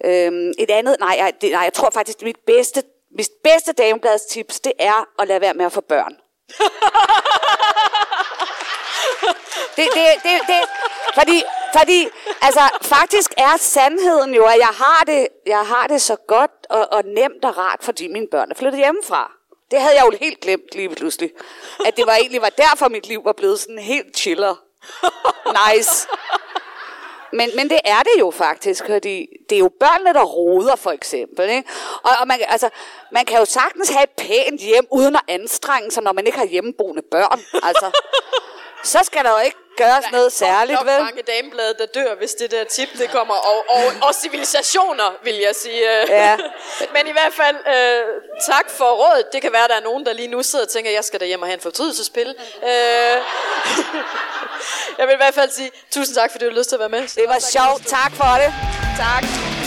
Mm. 0.04 0.08
Øhm, 0.10 0.52
et 0.58 0.70
andet, 0.70 0.96
nej 1.00 1.14
jeg, 1.18 1.32
det, 1.40 1.52
nej, 1.52 1.62
jeg 1.62 1.72
tror 1.72 1.90
faktisk, 1.90 2.18
at 2.18 2.22
mit 2.24 2.36
bedste, 2.46 2.82
mit 3.18 3.28
bedste 3.44 3.72
damebladstips, 3.72 4.60
det 4.60 4.72
er 4.78 5.08
at 5.18 5.28
lade 5.28 5.40
være 5.40 5.54
med 5.54 5.64
at 5.64 5.72
få 5.72 5.80
børn. 5.80 6.16
det, 9.76 9.88
det, 9.94 10.06
det, 10.22 10.40
det, 10.46 10.60
fordi, 11.14 11.42
fordi, 11.78 12.08
altså, 12.42 12.60
faktisk 12.82 13.34
er 13.36 13.56
sandheden 13.56 14.34
jo, 14.34 14.44
at 14.44 14.58
jeg 14.58 14.74
har 14.74 15.04
det, 15.06 15.28
jeg 15.46 15.66
har 15.66 15.86
det 15.86 16.02
så 16.02 16.16
godt 16.16 16.50
og, 16.70 16.88
og 16.92 17.02
nemt 17.04 17.44
og 17.44 17.58
rart, 17.58 17.78
fordi 17.82 18.08
mine 18.08 18.26
børn 18.30 18.50
er 18.50 18.54
flyttet 18.54 18.80
hjemmefra. 18.80 19.32
Det 19.70 19.80
havde 19.80 19.94
jeg 19.94 20.04
jo 20.12 20.18
helt 20.20 20.40
glemt 20.40 20.74
lige 20.74 20.88
pludselig. 20.88 21.30
At 21.86 21.96
det 21.96 22.06
var 22.06 22.14
egentlig 22.14 22.42
var 22.42 22.48
derfor, 22.48 22.88
mit 22.88 23.06
liv 23.06 23.24
var 23.24 23.32
blevet 23.32 23.60
sådan 23.60 23.78
helt 23.78 24.16
chiller. 24.16 24.54
Nice. 25.60 26.08
Men, 27.32 27.50
men 27.56 27.70
det 27.70 27.80
er 27.84 28.02
det 28.02 28.20
jo 28.20 28.30
faktisk, 28.30 28.86
fordi 28.86 29.26
det 29.48 29.54
er 29.54 29.58
jo 29.58 29.70
børnene, 29.80 30.14
der 30.14 30.24
roder, 30.24 30.76
for 30.76 30.90
eksempel. 30.90 31.50
Ikke? 31.50 31.68
Og, 32.02 32.10
og 32.20 32.26
man, 32.28 32.38
altså, 32.48 32.68
man 33.12 33.24
kan 33.24 33.38
jo 33.38 33.44
sagtens 33.44 33.88
have 33.88 34.04
et 34.04 34.10
pænt 34.10 34.60
hjem, 34.60 34.86
uden 34.90 35.16
at 35.16 35.22
anstrenge 35.28 35.90
sig, 35.90 36.02
når 36.02 36.12
man 36.12 36.26
ikke 36.26 36.38
har 36.38 36.46
hjemmeboende 36.46 37.02
børn. 37.10 37.40
Altså, 37.62 37.90
så 38.84 38.98
skal 39.02 39.24
der 39.24 39.30
jo 39.30 39.38
ikke 39.38 39.56
gøres 39.76 40.04
noget 40.12 40.32
særligt, 40.32 40.78
vel? 40.84 41.02
mange 41.02 41.22
dameblade, 41.22 41.74
der 41.78 41.86
dør, 41.86 42.14
hvis 42.14 42.30
det 42.30 42.50
der 42.50 42.64
tip 42.64 42.88
det 42.98 43.10
kommer. 43.10 43.34
Og, 43.34 43.64
og, 43.68 43.92
og 44.02 44.14
civilisationer, 44.14 45.18
vil 45.24 45.34
jeg 45.34 45.54
sige. 45.54 45.80
Ja. 46.08 46.36
Men 46.94 47.06
i 47.06 47.12
hvert 47.12 47.34
fald, 47.34 47.56
øh, 47.56 48.04
tak 48.46 48.70
for 48.70 48.84
rådet. 48.84 49.32
Det 49.32 49.42
kan 49.42 49.52
være, 49.52 49.68
der 49.68 49.74
er 49.74 49.80
nogen, 49.80 50.06
der 50.06 50.12
lige 50.12 50.28
nu 50.28 50.42
sidder 50.42 50.64
og 50.64 50.70
tænker, 50.70 50.90
jeg 50.90 51.04
skal 51.04 51.20
da 51.20 51.24
hjem 51.24 51.42
og 51.42 51.48
have 51.48 51.54
en 51.54 51.60
fortrydelsespil. 51.60 52.34
Øh, 52.62 52.68
jeg 54.98 55.06
vil 55.06 55.12
i 55.12 55.20
hvert 55.22 55.34
fald 55.34 55.50
sige 55.50 55.70
tusind 55.90 56.16
tak, 56.16 56.30
fordi 56.30 56.44
du 56.44 56.50
har 56.50 56.58
lyst 56.58 56.68
til 56.68 56.76
at 56.76 56.80
være 56.80 56.88
med. 56.88 57.02
Det 57.02 57.24
var 57.26 57.38
sjovt. 57.38 57.86
Tak 57.86 58.12
for 58.12 58.34
det. 58.42 58.54
Tak. 58.98 59.59